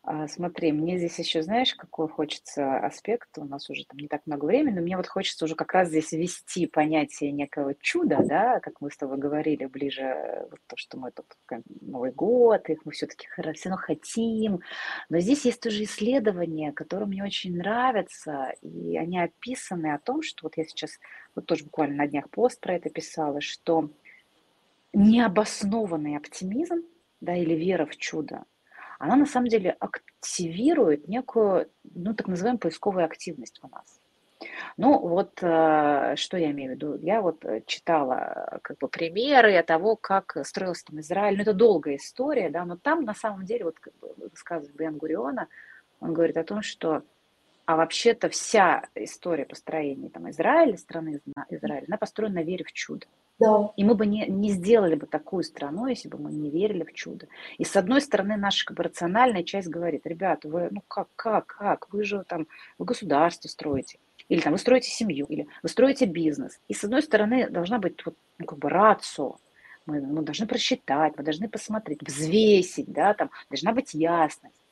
А, 0.06 0.28
смотри, 0.28 0.70
мне 0.70 0.98
здесь 0.98 1.18
еще, 1.18 1.42
знаешь, 1.42 1.74
какой 1.74 2.08
хочется 2.08 2.76
аспект, 2.76 3.38
у 3.38 3.44
нас 3.44 3.70
уже 3.70 3.86
там 3.86 3.98
не 3.98 4.06
так 4.06 4.20
много 4.26 4.44
времени, 4.44 4.74
но 4.74 4.82
мне 4.82 4.98
вот 4.98 5.06
хочется 5.06 5.46
уже 5.46 5.54
как 5.54 5.72
раз 5.72 5.88
здесь 5.88 6.12
ввести 6.12 6.66
понятие 6.66 7.32
некого 7.32 7.74
чуда, 7.74 8.18
да, 8.22 8.60
как 8.60 8.82
мы 8.82 8.90
с 8.90 8.98
тобой 8.98 9.16
говорили 9.16 9.64
ближе, 9.64 10.46
вот 10.50 10.60
то, 10.66 10.76
что 10.76 10.98
мы 10.98 11.10
тут 11.10 11.24
Новый 11.80 12.12
год, 12.12 12.68
их 12.68 12.84
мы 12.84 12.92
все-таки 12.92 13.28
все 13.54 13.70
равно 13.70 13.78
хотим, 13.78 14.60
но 15.08 15.20
здесь 15.20 15.46
есть 15.46 15.62
тоже 15.62 15.84
исследования, 15.84 16.72
которые 16.72 17.08
мне 17.08 17.24
очень 17.24 17.56
нравятся, 17.56 18.52
и 18.60 18.98
они 18.98 19.18
описаны 19.18 19.94
о 19.94 19.98
том, 19.98 20.20
что 20.20 20.40
вот 20.42 20.58
я 20.58 20.64
сейчас, 20.64 20.98
вот 21.34 21.46
тоже 21.46 21.64
буквально 21.64 21.96
на 21.96 22.06
днях 22.06 22.28
пост 22.28 22.60
про 22.60 22.74
это 22.74 22.90
писала, 22.90 23.40
что 23.40 23.88
необоснованный 24.92 26.18
оптимизм, 26.18 26.82
да, 27.22 27.34
или 27.34 27.54
вера 27.54 27.86
в 27.86 27.96
чудо, 27.96 28.44
она 28.98 29.16
на 29.16 29.26
самом 29.26 29.48
деле 29.48 29.76
активирует 29.78 31.08
некую, 31.08 31.70
ну, 31.94 32.14
так 32.14 32.28
называемую 32.28 32.60
поисковую 32.60 33.04
активность 33.04 33.60
у 33.62 33.68
нас. 33.68 34.00
Ну, 34.76 34.98
вот 34.98 35.38
э, 35.42 36.14
что 36.16 36.36
я 36.36 36.50
имею 36.50 36.72
в 36.72 36.74
виду? 36.74 36.98
Я 37.00 37.22
вот 37.22 37.44
э, 37.44 37.62
читала 37.66 38.48
э, 38.52 38.58
как 38.62 38.78
бы 38.78 38.88
примеры 38.88 39.62
того, 39.62 39.96
как 39.96 40.36
строился 40.44 40.86
там 40.86 41.00
Израиль. 41.00 41.36
Ну, 41.36 41.42
это 41.42 41.54
долгая 41.54 41.96
история, 41.96 42.50
да, 42.50 42.64
но 42.64 42.76
там 42.76 43.04
на 43.04 43.14
самом 43.14 43.44
деле, 43.44 43.64
вот 43.64 43.78
как 43.78 43.94
бы 44.00 44.12
высказывает 44.16 44.76
Бен 44.76 44.98
Гуриона, 44.98 45.48
он 46.00 46.12
говорит 46.12 46.36
о 46.36 46.44
том, 46.44 46.62
что 46.62 47.02
а 47.66 47.76
вообще-то 47.76 48.28
вся 48.28 48.88
история 48.94 49.46
построения 49.46 50.10
там, 50.10 50.28
Израиля, 50.30 50.76
страны 50.76 51.20
Израиля, 51.50 51.84
она 51.88 51.96
построена 51.96 52.36
на 52.36 52.42
вере 52.42 52.64
в 52.64 52.72
чудо. 52.72 53.06
Да. 53.38 53.72
И 53.76 53.82
мы 53.84 53.94
бы 53.94 54.06
не, 54.06 54.26
не 54.28 54.50
сделали 54.50 54.94
бы 54.94 55.06
такую 55.06 55.42
страну, 55.42 55.86
если 55.86 56.08
бы 56.08 56.18
мы 56.18 56.30
не 56.32 56.50
верили 56.50 56.84
в 56.84 56.92
чудо. 56.92 57.26
И 57.58 57.64
с 57.64 57.74
одной 57.74 58.00
стороны, 58.00 58.36
наша 58.36 58.64
как 58.64 58.76
бы, 58.76 58.84
рациональная 58.84 59.42
часть 59.42 59.68
говорит, 59.68 60.06
ребята, 60.06 60.48
вы, 60.48 60.68
ну 60.70 60.82
как, 60.86 61.08
как, 61.16 61.46
как, 61.46 61.92
вы 61.92 62.04
же 62.04 62.24
там 62.28 62.46
в 62.78 62.84
государстве 62.84 63.50
строите, 63.50 63.98
или 64.28 64.40
там 64.40 64.52
вы 64.52 64.58
строите 64.58 64.90
семью, 64.90 65.26
или 65.28 65.48
вы 65.62 65.68
строите 65.68 66.06
бизнес. 66.06 66.60
И 66.68 66.74
с 66.74 66.84
одной 66.84 67.02
стороны, 67.02 67.50
должна 67.50 67.78
быть 67.78 68.04
вот, 68.04 68.14
ну, 68.38 68.46
как 68.46 68.58
бы 68.58 68.68
рацио, 68.68 69.36
мы, 69.86 70.00
мы 70.00 70.22
должны 70.22 70.46
просчитать, 70.46 71.14
мы 71.16 71.24
должны 71.24 71.48
посмотреть, 71.48 72.02
взвесить, 72.02 72.86
да, 72.86 73.14
там 73.14 73.30
должна 73.50 73.72
быть 73.72 73.94
ясность. 73.94 74.63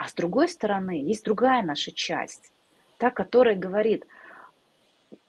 А 0.00 0.08
с 0.08 0.14
другой 0.14 0.48
стороны, 0.48 1.02
есть 1.02 1.24
другая 1.24 1.62
наша 1.62 1.92
часть, 1.92 2.52
та, 2.96 3.10
которая 3.10 3.54
говорит– 3.54 4.06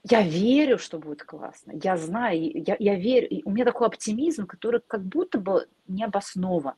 я 0.03 0.22
верю, 0.24 0.78
что 0.78 0.97
будет 0.97 1.24
классно. 1.24 1.74
Я 1.84 1.97
знаю, 1.97 2.39
я, 2.39 2.76
я 2.80 2.95
верю. 2.95 3.28
И 3.28 3.43
у 3.43 3.51
меня 3.51 3.65
такой 3.65 3.88
оптимизм, 3.88 4.47
который 4.47 4.82
как 4.86 5.03
будто 5.03 5.39
бы 5.39 5.67
не 5.88 6.03
обоснован. 6.03 6.76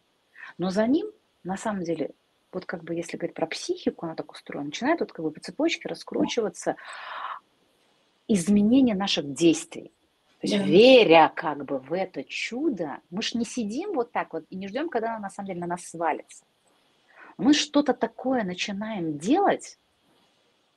Но 0.58 0.72
за 0.72 0.88
ним, 0.88 1.08
на 1.44 1.56
самом 1.56 1.84
деле, 1.84 2.12
вот 2.52 2.66
как 2.66 2.84
бы 2.84 2.96
если 2.96 3.18
говорить 3.18 3.36
про 3.36 3.46
психику, 3.46 4.06
она 4.06 4.16
так 4.16 4.32
устроена, 4.32 4.66
начинает 4.66 5.00
вот 5.00 5.14
как 5.14 5.24
бы 5.24 5.32
по 5.32 5.40
цепочке 5.40 5.88
раскручиваться 5.88 6.76
изменение 8.28 8.96
наших 8.96 9.34
действий. 9.34 9.92
То 10.42 10.48
есть, 10.48 10.58
да. 10.58 10.64
веря 10.64 11.32
как 11.34 11.64
бы 11.64 11.78
в 11.80 11.94
это 11.94 12.24
чудо, 12.24 13.00
мы 13.10 13.22
же 13.22 13.38
не 13.38 13.46
сидим 13.46 13.94
вот 13.94 14.12
так 14.12 14.34
вот 14.34 14.46
и 14.50 14.56
не 14.56 14.68
ждем, 14.68 14.90
когда 14.90 15.12
оно 15.14 15.24
на 15.24 15.30
самом 15.30 15.48
деле 15.48 15.60
на 15.62 15.68
нас 15.68 15.84
свалится. 15.84 16.44
Мы 17.38 17.54
что-то 17.54 17.94
такое 17.94 18.44
начинаем 18.44 19.18
делать, 19.18 19.80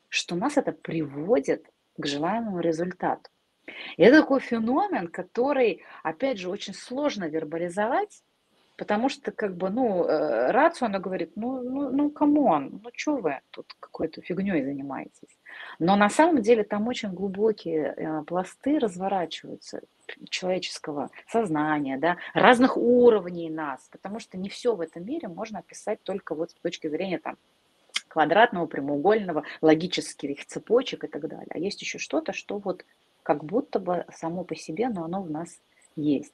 что 0.09 0.35
нас 0.35 0.57
это 0.57 0.73
приводит 0.73 1.67
к 1.99 2.07
желаемому 2.07 2.61
результату. 2.61 3.31
И 3.97 4.03
это 4.03 4.21
такой 4.21 4.41
феномен, 4.41 5.09
который, 5.09 5.83
опять 6.03 6.39
же, 6.39 6.49
очень 6.49 6.75
сложно 6.75 7.25
вербализовать, 7.25 8.23
потому 8.77 9.09
что, 9.09 9.33
как 9.33 9.57
бы, 9.57 9.71
ну, 9.71 10.05
э, 10.05 10.51
рацио 10.51 10.87
она 10.87 10.99
говорит, 10.99 11.33
ну, 11.37 11.63
ну, 11.63 11.91
ну, 11.91 12.11
come 12.11 12.51
on, 12.51 12.81
ну, 12.83 12.91
что 12.95 13.17
вы 13.17 13.41
тут 13.51 13.75
какой-то 13.81 14.23
фигней 14.23 14.63
занимаетесь? 14.63 15.39
Но 15.79 15.97
на 15.97 16.11
самом 16.11 16.43
деле 16.43 16.65
там 16.65 16.87
очень 16.89 17.11
глубокие 17.11 17.95
э, 17.97 18.23
пласты 18.25 18.79
разворачиваются 18.79 19.81
человеческого 20.29 21.11
сознания, 21.29 21.97
да, 21.97 22.17
разных 22.35 22.77
уровней 22.77 23.51
нас, 23.51 23.89
потому 23.91 24.21
что 24.21 24.39
не 24.39 24.49
все 24.49 24.75
в 24.75 24.81
этом 24.81 25.05
мире 25.05 25.29
можно 25.29 25.61
описать 25.61 26.03
только 26.03 26.35
вот 26.35 26.51
с 26.51 26.55
точки 26.55 26.89
зрения 26.89 27.19
там 27.19 27.37
квадратного, 28.09 28.67
прямоугольного, 28.67 29.43
логических 29.61 30.47
цепочек 30.47 31.05
и 31.05 31.07
так 31.07 31.29
далее. 31.29 31.49
А 31.51 31.59
есть 31.59 31.83
еще 31.83 31.99
что-то, 31.99 32.33
что 32.33 32.59
вот 32.59 32.85
как 33.23 33.45
будто 33.45 33.79
бы 33.79 34.07
само 34.15 34.45
по 34.45 34.55
себе, 34.55 34.89
но 34.89 35.05
оно 35.05 35.23
в 35.23 35.31
нас 35.31 35.61
есть. 35.97 36.33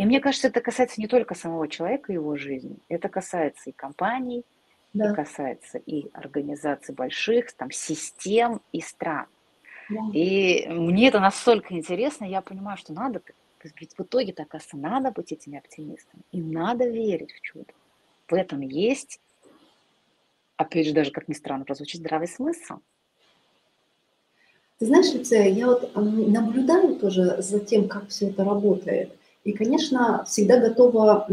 И 0.00 0.04
мне 0.06 0.18
кажется, 0.18 0.48
это 0.48 0.62
касается 0.62 0.98
не 0.98 1.08
только 1.08 1.34
самого 1.34 1.68
человека 1.68 2.10
и 2.10 2.14
его 2.14 2.34
жизни, 2.34 2.78
это 2.88 3.10
касается 3.10 3.68
и 3.68 3.72
компаний, 3.74 4.46
да. 4.94 5.12
и 5.12 5.14
касается 5.14 5.76
и 5.76 6.08
организаций 6.14 6.94
больших, 6.94 7.52
там, 7.52 7.70
систем 7.70 8.62
и 8.72 8.80
стран. 8.80 9.26
Да. 9.90 10.00
И 10.14 10.66
мне 10.68 11.08
это 11.08 11.20
настолько 11.20 11.74
интересно, 11.74 12.24
я 12.24 12.40
понимаю, 12.40 12.78
что 12.78 12.94
надо, 12.94 13.20
ведь 13.78 13.92
в 13.92 14.00
итоге-то, 14.00 14.44
оказывается, 14.44 14.78
надо 14.78 15.10
быть 15.10 15.32
этими 15.32 15.58
оптимистами, 15.58 16.22
и 16.32 16.40
надо 16.40 16.88
верить 16.88 17.32
в 17.32 17.40
чудо. 17.42 17.74
В 18.26 18.32
этом 18.32 18.62
есть 18.62 19.20
опять 20.56 20.86
же, 20.86 20.94
даже 20.94 21.10
как 21.10 21.28
ни 21.28 21.34
странно 21.34 21.66
прозвучит, 21.66 22.00
здравый 22.00 22.28
смысл. 22.28 22.76
Ты 24.78 24.86
знаешь, 24.86 25.12
Люция, 25.12 25.48
я 25.48 25.66
вот 25.66 25.94
наблюдаю 25.94 26.96
тоже 26.96 27.42
за 27.42 27.60
тем, 27.60 27.86
как 27.86 28.08
все 28.08 28.30
это 28.30 28.44
работает. 28.44 29.14
И, 29.44 29.52
конечно, 29.52 30.24
всегда 30.26 30.58
готова 30.58 31.26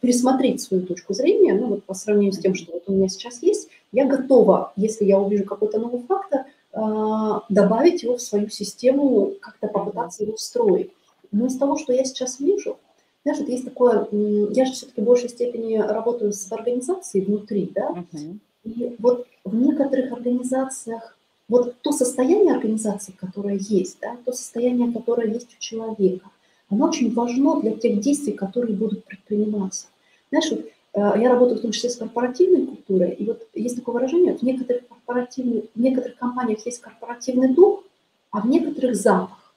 пересмотреть 0.00 0.62
свою 0.62 0.86
точку 0.86 1.12
зрения, 1.12 1.54
ну 1.54 1.66
вот 1.66 1.84
по 1.84 1.94
сравнению 1.94 2.32
с 2.32 2.38
тем, 2.38 2.54
что 2.54 2.72
вот 2.72 2.84
у 2.86 2.92
меня 2.92 3.08
сейчас 3.08 3.42
есть, 3.42 3.68
я 3.90 4.06
готова, 4.06 4.72
если 4.76 5.04
я 5.04 5.18
увижу 5.18 5.44
какой-то 5.44 5.78
новый 5.78 6.02
фактор, 6.02 6.44
а, 6.72 7.42
добавить 7.48 8.02
его 8.02 8.16
в 8.16 8.22
свою 8.22 8.48
систему, 8.48 9.32
как-то 9.40 9.66
попытаться 9.66 10.22
его 10.22 10.36
встроить. 10.36 10.90
Но 11.32 11.46
из 11.46 11.56
того, 11.56 11.76
что 11.76 11.92
я 11.92 12.04
сейчас 12.04 12.38
вижу, 12.38 12.78
знаешь, 13.24 13.40
вот 13.40 13.48
есть 13.48 13.64
такое, 13.64 14.06
я 14.10 14.64
же 14.64 14.72
все-таки 14.72 15.00
в 15.00 15.04
большей 15.04 15.28
степени 15.28 15.76
работаю 15.76 16.32
с 16.32 16.50
организацией 16.52 17.24
внутри, 17.24 17.70
да, 17.74 18.04
uh-huh. 18.12 18.38
И 18.64 18.94
вот 18.98 19.26
в 19.44 19.54
некоторых 19.54 20.12
организациях, 20.12 21.16
вот 21.48 21.74
то 21.82 21.92
состояние 21.92 22.54
организации, 22.54 23.12
которое 23.12 23.58
есть, 23.58 23.98
да, 24.00 24.16
то 24.24 24.32
состояние, 24.32 24.92
которое 24.92 25.28
есть 25.28 25.54
у 25.56 25.60
человека, 25.60 26.30
оно 26.72 26.86
очень 26.86 27.12
важно 27.12 27.60
для 27.60 27.72
тех 27.72 28.00
действий, 28.00 28.32
которые 28.32 28.74
будут 28.74 29.04
предприниматься. 29.04 29.88
Знаешь, 30.30 30.50
вот, 30.50 30.60
э, 30.94 31.20
я 31.20 31.30
работаю 31.30 31.58
в 31.58 31.62
том 31.62 31.72
числе 31.72 31.90
с 31.90 31.96
корпоративной 31.96 32.66
культурой, 32.66 33.10
и 33.10 33.26
вот 33.26 33.46
есть 33.54 33.76
такое 33.76 33.94
выражение, 33.94 34.36
в 34.36 34.42
некоторых, 34.42 34.88
корпоративных, 34.88 35.64
в 35.74 35.80
некоторых 35.80 36.16
компаниях 36.16 36.64
есть 36.64 36.80
корпоративный 36.80 37.48
дух, 37.48 37.84
а 38.30 38.40
в 38.40 38.46
некоторых 38.46 38.96
запах. 38.96 39.54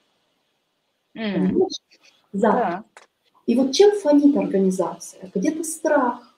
Mm. 1.15 1.69
Запах. 2.33 2.59
Да. 2.59 2.83
И 3.45 3.55
вот 3.55 3.71
чем 3.71 3.97
фонит 3.97 4.35
организация? 4.35 5.31
Где-то 5.33 5.63
страх, 5.63 6.35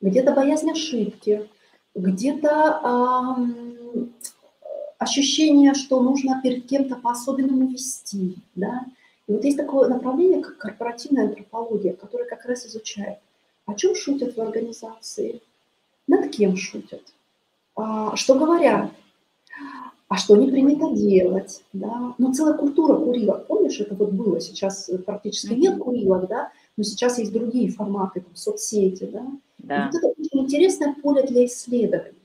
где-то 0.00 0.32
боязнь 0.32 0.70
ошибки, 0.70 1.48
где-то 1.94 3.36
э, 3.94 4.04
ощущение, 4.98 5.74
что 5.74 6.02
нужно 6.02 6.40
перед 6.42 6.66
кем-то 6.66 6.96
по-особенному 6.96 7.68
вести, 7.68 8.34
да. 8.56 8.84
И 9.28 9.32
вот 9.32 9.44
есть 9.44 9.58
такое 9.58 9.88
направление, 9.88 10.40
как 10.40 10.56
корпоративная 10.56 11.28
антропология, 11.28 11.92
которая 11.92 12.28
как 12.28 12.44
раз 12.46 12.66
изучает, 12.66 13.18
о 13.66 13.74
чем 13.74 13.94
шутят 13.94 14.36
в 14.36 14.40
организации, 14.40 15.42
над 16.06 16.30
кем 16.30 16.56
шутят, 16.56 17.02
а, 17.76 18.16
что 18.16 18.34
говорят, 18.34 18.90
а 20.08 20.16
что 20.16 20.36
не 20.36 20.50
принято 20.50 20.90
делать, 20.96 21.62
да. 21.74 22.14
Но 22.16 22.32
целая 22.32 22.54
культура 22.54 22.96
курилок, 22.96 23.46
помнишь, 23.46 23.78
это 23.80 23.94
вот 23.94 24.12
было, 24.12 24.40
сейчас 24.40 24.90
практически 25.04 25.52
нет 25.52 25.78
курилок, 25.78 26.26
да, 26.28 26.50
но 26.78 26.82
сейчас 26.82 27.18
есть 27.18 27.32
другие 27.32 27.70
форматы, 27.70 28.22
там, 28.22 28.34
соцсети, 28.34 29.04
да. 29.04 29.26
Да. 29.58 29.90
вот 29.92 29.94
это 29.96 30.06
очень 30.06 30.44
интересное 30.44 30.94
поле 30.94 31.22
для 31.24 31.44
исследований. 31.44 32.16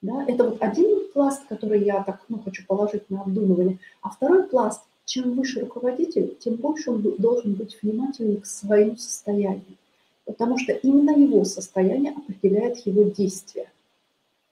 Да? 0.00 0.24
Это 0.28 0.44
вот 0.44 0.58
один 0.60 1.10
пласт, 1.12 1.42
который 1.48 1.82
я 1.82 2.04
так 2.04 2.20
ну, 2.28 2.40
хочу 2.40 2.64
положить 2.66 3.10
на 3.10 3.22
обдумывание. 3.22 3.78
А 4.00 4.10
второй 4.10 4.44
пласт, 4.44 4.82
чем 5.08 5.32
выше 5.32 5.60
руководитель, 5.60 6.36
тем 6.38 6.56
больше 6.56 6.90
он 6.90 7.00
должен 7.16 7.54
быть 7.54 7.78
внимательным 7.80 8.42
к 8.42 8.46
своему 8.46 8.96
состоянию. 8.96 9.76
Потому 10.26 10.58
что 10.58 10.72
именно 10.72 11.18
его 11.18 11.44
состояние 11.44 12.12
определяет 12.12 12.86
его 12.86 13.04
действия, 13.04 13.72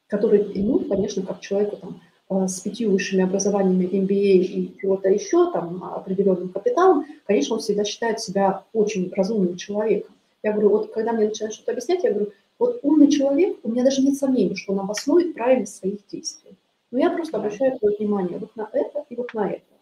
которые 0.07 0.45
ему, 0.55 0.79
конечно, 0.79 1.23
как 1.25 1.41
человеку 1.41 1.77
там, 1.77 2.01
э, 2.31 2.49
с 2.49 2.61
пятью 2.61 2.91
высшими 2.91 3.23
образованиями 3.23 3.85
MBA 3.85 4.37
и 4.39 4.75
чего-то 4.81 5.11
еще, 5.11 5.53
там, 5.53 5.85
определенным 5.85 6.49
капиталом, 6.49 7.05
конечно, 7.27 7.57
он 7.57 7.61
всегда 7.61 7.85
считает 7.85 8.21
себя 8.21 8.65
очень 8.73 9.13
разумным 9.15 9.57
человеком. 9.57 10.15
Я 10.43 10.53
говорю, 10.53 10.71
вот 10.71 10.91
когда 10.91 11.13
мне 11.13 11.27
начинают 11.27 11.55
что-то 11.55 11.73
объяснять, 11.73 12.03
я 12.03 12.13
говорю, 12.13 12.33
вот 12.59 12.81
умный 12.83 13.11
человек, 13.11 13.59
у 13.63 13.71
меня 13.71 13.85
даже 13.85 14.01
нет 14.01 14.17
сомнений, 14.17 14.57
что 14.57 14.73
он 14.73 14.81
обоснует 14.81 15.35
правильность 15.35 15.77
своих 15.77 15.99
действий. 16.11 16.53
Но 16.91 16.99
я 16.99 17.11
просто 17.11 17.37
обращаю 17.37 17.79
твое 17.79 17.95
внимание 17.99 18.39
вот 18.39 18.57
на 18.57 18.71
это 18.73 19.05
и 19.11 19.17
вот 19.17 19.35
на 19.35 19.51
это. 19.51 19.76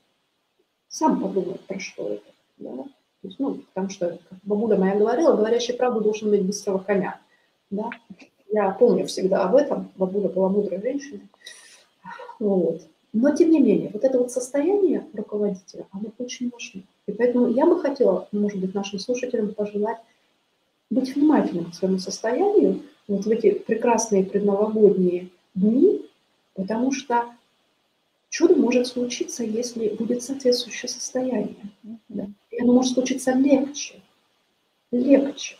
Сам 0.95 1.21
подумай, 1.21 1.57
про 1.67 1.81
что 1.81 2.09
это. 2.09 2.23
Да? 2.59 2.71
То 2.71 3.29
есть, 3.29 3.41
ну, 3.41 3.57
потому 3.75 3.91
что, 3.91 4.17
как 4.31 4.39
бабуля 4.45 4.77
моя 4.77 4.95
говорила, 4.95 5.35
говорящий 5.35 5.75
правду 5.75 6.01
должен 6.01 6.29
иметь 6.29 6.47
быстрого 6.47 6.79
коня. 6.79 7.21
Да? 7.69 7.91
Я 8.53 8.71
помню 8.71 9.05
всегда 9.07 9.43
об 9.43 9.57
этом. 9.57 9.91
Бабуля 9.97 10.29
была 10.29 10.49
мудрой 10.49 10.81
женщиной. 10.81 11.27
Вот. 12.39 12.83
Но, 13.13 13.35
тем 13.35 13.51
не 13.51 13.59
менее, 13.59 13.91
вот 13.93 14.05
это 14.05 14.21
вот 14.21 14.31
состояние 14.31 15.05
руководителя, 15.15 15.85
оно 15.91 16.13
очень 16.19 16.49
важно. 16.51 16.83
И 17.07 17.13
поэтому 17.13 17.49
я 17.49 17.67
бы 17.67 17.81
хотела, 17.81 18.29
может 18.31 18.61
быть, 18.61 18.73
нашим 18.73 19.01
слушателям 19.01 19.53
пожелать 19.53 19.99
быть 20.91 21.17
внимательным 21.17 21.73
к 21.73 21.75
своему 21.75 21.99
состоянию 21.99 22.83
вот 23.09 23.25
в 23.25 23.31
эти 23.31 23.51
прекрасные 23.51 24.25
предновогодние 24.25 25.31
дни, 25.57 26.07
потому 26.55 26.93
что 26.93 27.35
чудо 28.35 28.57
может 28.57 28.89
случиться, 28.89 29.45
если 29.45 29.91
будет 29.91 30.25
соответствующее 30.25 30.89
состояние. 30.89 31.55
Да? 32.09 32.27
И 32.51 32.61
оно 32.61 32.73
может 32.73 32.95
случиться 32.95 33.31
легче. 33.31 34.03
Легче. 34.91 35.57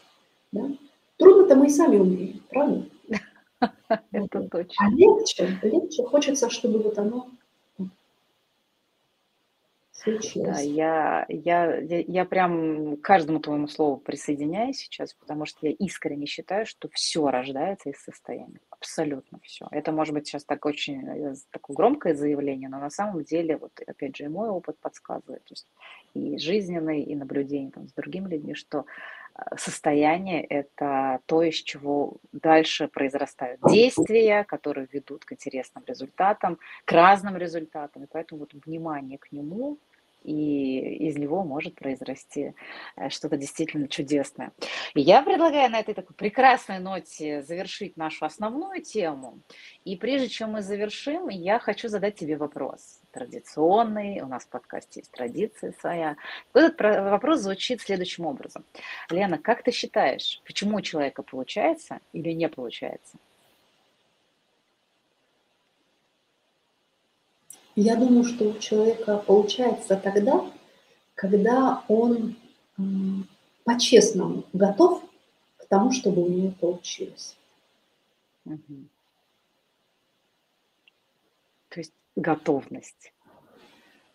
Да? 0.51 0.69
Трудно-то 1.17 1.55
мы 1.55 1.67
и 1.67 1.71
сами 1.71 1.99
умеем, 1.99 2.43
правда? 2.51 2.85
Это 4.11 4.49
точно. 4.49 4.75
А 4.79 4.91
легче, 4.91 5.57
легче 5.63 6.03
хочется, 6.03 6.51
чтобы 6.51 6.81
вот 6.81 6.99
оно 6.99 7.29
Да, 10.07 10.61
я, 10.61 11.25
я, 11.29 11.77
я, 11.77 12.05
я 12.07 12.25
прям 12.25 12.97
каждому 12.99 13.41
твоему 13.41 13.69
слову 13.69 13.97
присоединяюсь 13.97 14.79
сейчас, 14.79 15.15
потому 15.15 15.47
что 15.47 15.67
я 15.67 15.73
искренне 15.73 16.27
считаю, 16.27 16.67
что 16.67 16.89
все 16.93 17.29
рождается 17.31 17.91
из 17.91 18.03
состояния. 18.03 18.61
Абсолютно 18.71 19.39
все. 19.43 19.67
Это 19.71 19.93
может 19.93 20.15
быть 20.15 20.27
сейчас 20.27 20.45
так 20.45 20.67
очень 20.67 21.07
э, 21.07 21.35
такое 21.51 21.75
громкое 21.75 22.15
заявление, 22.15 22.69
но 22.69 22.79
на 22.79 22.91
самом 22.91 23.25
деле, 23.25 23.57
вот 23.57 23.73
опять 23.87 24.17
же, 24.17 24.25
и 24.25 24.29
мой 24.29 24.49
опыт 24.49 24.79
подсказывает, 24.79 25.43
то 25.45 25.53
есть 25.53 25.67
и 26.15 26.39
жизненный, 26.39 27.03
и 27.03 27.15
наблюдение 27.15 27.71
там, 27.71 27.89
с 27.89 27.93
другими 27.93 28.29
людьми, 28.29 28.55
что 28.55 28.85
э, 29.35 29.57
состояние– 29.57 30.45
это 30.45 31.21
то, 31.27 31.43
из 31.43 31.57
чего 31.57 32.19
дальше 32.33 32.89
произрастают 32.89 33.61
действия, 33.69 34.45
которые 34.45 34.87
ведут 34.93 35.25
к 35.25 35.33
интересным 35.33 35.83
результатам, 35.87 36.59
к 36.85 36.93
разным 36.93 37.37
результатам. 37.37 38.05
И 38.05 38.07
поэтому 38.07 38.41
вот 38.41 38.53
внимание 38.53 39.19
к 39.19 39.33
нему 39.33 39.79
и 40.25 41.09
из 41.09 41.17
него 41.17 41.45
может 41.45 41.75
произрасти 41.75 42.55
э, 42.97 43.11
что-то 43.11 43.37
действительно 43.37 43.89
чудесное. 43.89 44.53
И 44.95 45.01
я 45.01 45.23
предлагаю 45.23 45.71
на 45.71 45.81
этой 45.81 45.95
такой 45.95 46.17
прекрасной 46.17 46.81
ноте 46.81 47.43
завершить 47.43 47.97
нашу 47.97 48.25
основную 48.25 48.83
тему. 48.83 49.41
И 49.85 49.97
прежде 49.97 50.29
чем 50.29 50.53
мы 50.53 50.63
завершим, 50.63 51.29
я 51.29 51.59
хочу 51.59 51.89
задать 51.89 52.17
тебе 52.17 52.37
вопрос. 52.37 53.01
Традиционный, 53.13 54.21
у 54.23 54.27
нас 54.27 54.45
в 54.45 54.49
подкасте 54.49 55.01
есть 55.01 55.13
традиция 55.13 55.75
своя. 55.79 56.17
Этот 56.55 56.81
вопрос 56.81 57.41
звучит 57.41 57.83
следующим 57.83 58.27
образом. 58.27 58.65
Лена, 59.11 59.39
как 59.39 59.63
ты 59.63 59.71
считаешь, 59.71 60.41
почему 60.45 60.79
у 60.79 60.81
человека 60.81 61.23
получается 61.23 62.01
или 62.13 62.33
не 62.33 62.49
получается? 62.49 63.19
Я 67.77 67.97
думаю, 67.97 68.25
что 68.25 68.51
у 68.51 68.59
человека 68.59 69.19
получается 69.19 69.97
тогда, 69.97 70.49
когда 71.15 71.85
он 71.89 72.37
по-честному 73.65 74.45
готов 74.53 75.03
к 75.57 75.67
тому, 75.67 75.91
чтобы 75.91 76.23
у 76.23 76.29
него 76.29 76.51
получилось. 76.53 77.37
Угу. 78.45 78.89
То 81.71 81.81
есть 81.81 81.93
готовность. 82.15 83.13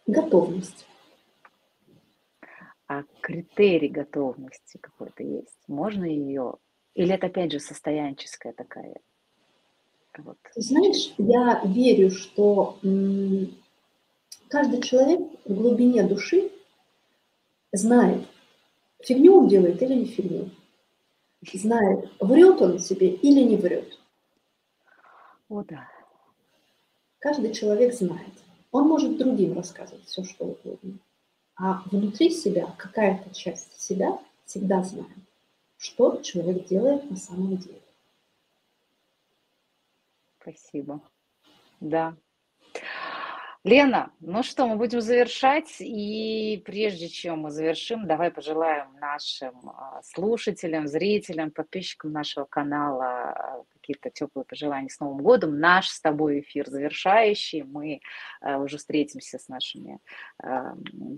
Готовность. 0.07 0.86
А 2.88 3.03
критерий 3.22 3.89
готовности 3.89 4.78
какой-то 4.78 5.24
есть? 5.24 5.60
Можно 5.68 6.05
ее? 6.05 6.55
Или 6.95 7.14
это 7.14 7.28
опять 7.28 7.51
же 7.51 7.60
состоянческая 7.60 8.53
такая 8.53 8.99
вот. 10.24 10.38
Знаешь, 10.55 11.13
я 11.17 11.61
верю, 11.65 12.11
что 12.11 12.78
каждый 14.47 14.82
человек 14.82 15.22
в 15.45 15.53
глубине 15.53 16.03
души 16.03 16.51
знает, 17.72 18.26
фигню 18.99 19.38
он 19.38 19.47
делает 19.47 19.82
или 19.82 19.93
не 19.93 20.05
фигню. 20.05 20.49
Знает, 21.53 22.09
врет 22.20 22.61
он 22.61 22.80
себе 22.80 23.09
или 23.09 23.41
не 23.41 23.55
врет. 23.55 23.97
О, 25.47 25.63
да. 25.63 25.88
Каждый 27.20 27.53
человек 27.53 27.93
знает. 27.93 28.34
Он 28.72 28.88
может 28.88 29.17
другим 29.17 29.53
рассказывать 29.53 30.05
все, 30.05 30.24
что 30.24 30.45
угодно. 30.45 30.99
А 31.55 31.84
внутри 31.91 32.30
себя 32.30 32.74
какая-то 32.78 33.34
часть 33.34 33.80
себя 33.82 34.20
всегда 34.45 34.84
знает, 34.84 35.07
что 35.78 36.22
человек 36.22 36.67
делает 36.67 37.09
на 37.09 37.17
самом 37.17 37.57
деле. 37.57 37.82
Спасибо. 40.50 41.02
Да. 41.80 42.16
Лена, 43.66 44.14
ну 44.22 44.41
что, 44.41 44.68
мы 44.68 44.78
будем 44.78 45.02
завершать. 45.02 45.76
И 45.80 46.64
прежде 46.66 47.10
чем 47.10 47.41
мы 47.41 47.52
завершим, 47.52 48.08
давай 48.08 48.32
пожелаем 48.32 48.95
нашим 49.02 49.70
а, 49.70 50.02
слушателям, 50.02 50.88
зрителям, 50.88 51.52
подписчикам 51.52 52.14
нашего 52.14 52.45
канала 52.45 53.06
а, 53.06 53.64
какие-то 53.74 54.12
теплые 54.12 54.45
пожелания 54.45 54.88
с 54.88 55.02
Новым 55.02 55.22
годом. 55.22 55.60
Наш 55.60 55.89
с 55.89 56.00
тобой 56.00 56.39
эфир 56.39 56.70
завершающий. 56.70 57.64
Мы 57.64 58.00
а, 58.39 58.60
уже 58.60 58.78
встретимся 58.78 59.38
с 59.38 59.50
нашими 59.50 60.00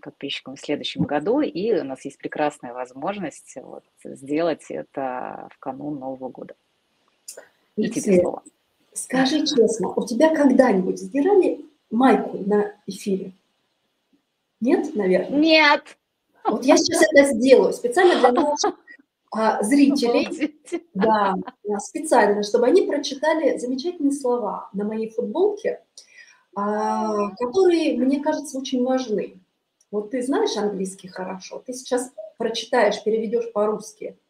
подписчиками 0.02 0.56
в 0.56 0.60
следующем 0.60 1.04
году. 1.04 1.42
И 1.42 1.72
у 1.74 1.84
нас 1.84 2.04
есть 2.06 2.18
прекрасная 2.18 2.74
возможность 2.74 3.56
вот, 3.58 3.86
сделать 4.04 4.66
это 4.70 5.48
в 5.52 5.60
канун 5.60 6.00
Нового 6.00 6.30
года. 6.30 6.56
И 7.76 7.88
тебе 7.88 8.20
слово. 8.20 8.44
Скажи 8.94 9.46
честно, 9.46 9.90
у 9.90 10.06
тебя 10.06 10.36
когда-нибудь 10.36 11.00
сдирали 11.00 11.66
майку 11.90 12.38
на 12.38 12.74
эфире? 12.88 13.34
Нет, 14.60 14.96
наверное? 14.96 15.40
Нет. 15.40 15.98
Вот 16.44 16.66
я 16.66 16.76
сейчас 16.78 17.04
это 17.12 17.34
сделаю 17.34 17.74
специально 17.74 18.20
для 18.20 18.32
наших 18.32 18.76
а, 19.32 19.64
зрителей. 19.64 20.60
Да, 20.94 21.36
специально, 21.80 22.44
чтобы 22.44 22.68
они 22.68 22.82
прочитали 22.82 23.58
замечательные 23.58 24.12
слова 24.12 24.70
на 24.74 24.84
моей 24.84 25.10
футболке, 25.10 25.84
а, 26.56 27.30
которые, 27.36 27.98
мне 27.98 28.20
кажется, 28.20 28.58
очень 28.58 28.84
важны. 28.84 29.40
Вот 29.90 30.12
ты 30.12 30.22
знаешь 30.22 30.56
английский 30.58 31.08
хорошо, 31.08 31.62
ты 31.66 31.74
сейчас 31.74 32.12
прочитаешь, 32.38 33.04
переведешь 33.04 33.52
по-русски– 33.54 34.18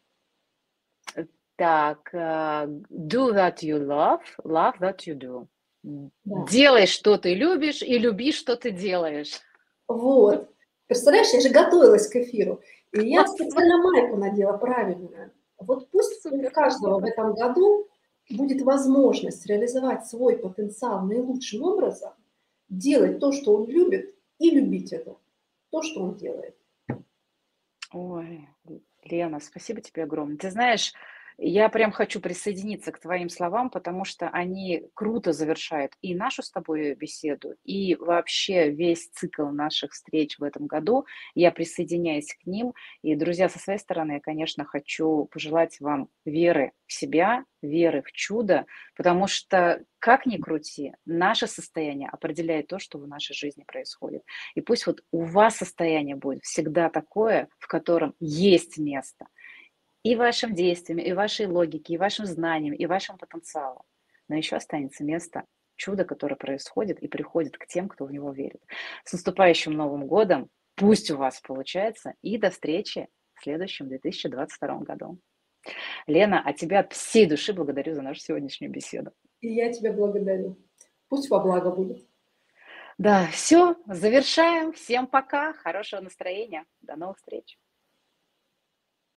так, 1.62 2.10
э, 2.12 2.66
do 2.90 3.32
that 3.36 3.62
you 3.62 3.78
love, 3.86 4.24
love 4.44 4.80
that 4.80 5.06
you 5.06 5.14
do. 5.14 5.48
Да. 5.84 6.48
Делай, 6.50 6.88
что 6.88 7.20
ты 7.20 7.36
любишь, 7.36 7.84
и 7.84 8.00
люби, 8.00 8.32
что 8.32 8.56
ты 8.56 8.72
делаешь. 8.72 9.40
Вот. 9.88 10.50
Представляешь, 10.88 11.32
я 11.34 11.40
же 11.40 11.50
готовилась 11.50 12.08
к 12.08 12.16
эфиру. 12.16 12.62
И 12.94 13.08
я 13.08 13.28
специально 13.28 13.78
майку 13.78 14.18
надела 14.18 14.58
правильную. 14.58 15.34
Вот 15.60 15.88
пусть 15.92 16.26
у 16.26 16.50
каждого 16.50 17.00
в 17.00 17.06
этом 17.06 17.36
году 17.36 17.88
будет 18.32 18.64
возможность 18.64 19.46
реализовать 19.46 20.08
свой 20.08 20.40
потенциал 20.40 21.06
наилучшим 21.06 21.62
образом, 21.62 22.14
делать 22.70 23.20
то, 23.20 23.32
что 23.32 23.56
он 23.56 23.68
любит, 23.68 24.16
и 24.40 24.50
любить 24.50 24.92
это, 24.94 25.16
то, 25.70 25.84
что 25.84 26.02
он 26.02 26.16
делает. 26.16 26.56
Ой, 27.94 28.50
Лена, 29.04 29.40
спасибо 29.40 29.82
тебе 29.82 30.04
огромное. 30.04 30.38
Ты 30.38 30.50
знаешь, 30.50 30.94
я 31.44 31.70
прям 31.70 31.92
хочу 31.92 32.22
присоединиться 32.22 32.92
к 32.92 33.00
твоим 33.00 33.28
словам, 33.28 33.72
потому 33.72 34.06
что 34.06 34.30
они 34.30 34.84
круто 34.94 35.34
завершают 35.34 35.94
и 36.02 36.14
нашу 36.14 36.44
с 36.44 36.52
тобой 36.52 36.94
беседу, 36.94 37.56
и 37.64 37.96
вообще 37.96 38.70
весь 38.70 39.10
цикл 39.10 39.48
наших 39.48 39.94
встреч 39.94 40.38
в 40.38 40.44
этом 40.44 40.68
году. 40.68 41.08
Я 41.34 41.52
присоединяюсь 41.52 42.36
к 42.36 42.46
ним. 42.46 42.74
И, 43.02 43.16
друзья, 43.16 43.50
со 43.50 43.58
своей 43.58 43.80
стороны, 43.80 44.14
я, 44.14 44.20
конечно, 44.20 44.66
хочу 44.66 45.26
пожелать 45.32 45.80
вам 45.80 46.10
веры 46.26 46.74
в 46.86 46.94
себя, 46.94 47.44
веры 47.64 48.04
в 48.04 48.12
чудо, 48.12 48.68
потому 48.96 49.26
что, 49.26 49.84
как 49.98 50.28
ни 50.28 50.38
крути, 50.38 50.94
наше 51.06 51.48
состояние 51.48 52.10
определяет 52.10 52.68
то, 52.68 52.78
что 52.78 53.00
в 53.00 53.08
нашей 53.08 53.34
жизни 53.34 53.64
происходит. 53.64 54.22
И 54.54 54.62
пусть 54.62 54.86
вот 54.86 55.02
у 55.12 55.24
вас 55.24 55.58
состояние 55.58 56.16
будет 56.16 56.44
всегда 56.44 56.90
такое, 56.90 57.50
в 57.58 57.66
котором 57.66 58.14
есть 58.20 58.78
место– 58.78 59.26
и 60.04 60.16
вашим 60.16 60.54
действиям, 60.54 61.00
и 61.00 61.14
вашей 61.14 61.48
логике, 61.48 61.94
и 61.94 61.98
вашим 61.98 62.26
знаниям, 62.26 62.76
и 62.76 62.86
вашему 62.86 63.18
потенциалу. 63.18 63.86
Но 64.28 64.36
еще 64.36 64.56
останется 64.56 65.04
место 65.04 65.44
чуда, 65.76 66.06
которое 66.06 66.36
происходит 66.36 67.00
и 67.00 67.08
приходит 67.08 67.58
к 67.58 67.66
тем, 67.66 67.90
кто 67.90 68.06
в 68.06 68.12
него 68.12 68.32
верит. 68.32 68.62
С 69.04 69.14
наступающим 69.14 69.74
Новым 69.74 70.08
годом! 70.08 70.50
Пусть 70.76 71.12
у 71.12 71.18
вас 71.18 71.42
получается. 71.42 72.14
И 72.22 72.38
до 72.38 72.50
встречи 72.50 73.08
в 73.34 73.44
следующем 73.44 73.88
2022 73.88 74.80
году. 74.80 75.20
Лена, 76.08 76.42
а 76.44 76.54
тебя 76.54 76.80
от 76.80 76.94
всей 76.94 77.26
души 77.26 77.54
благодарю 77.54 77.94
за 77.94 78.02
нашу 78.02 78.20
сегодняшнюю 78.22 78.72
беседу. 78.72 79.12
И 79.42 79.54
я 79.54 79.72
тебя 79.72 79.94
благодарю. 79.94 80.58
Пусть 81.10 81.30
во 81.30 81.40
благо 81.40 81.72
будет. 81.72 82.08
Да, 82.98 83.28
все, 83.32 83.76
завершаем. 83.86 84.74
Всем 84.74 85.08
пока, 85.08 85.54
хорошего 85.54 86.02
настроения. 86.02 86.66
До 86.82 86.96
новых 86.96 87.18
встреч. 87.18 87.58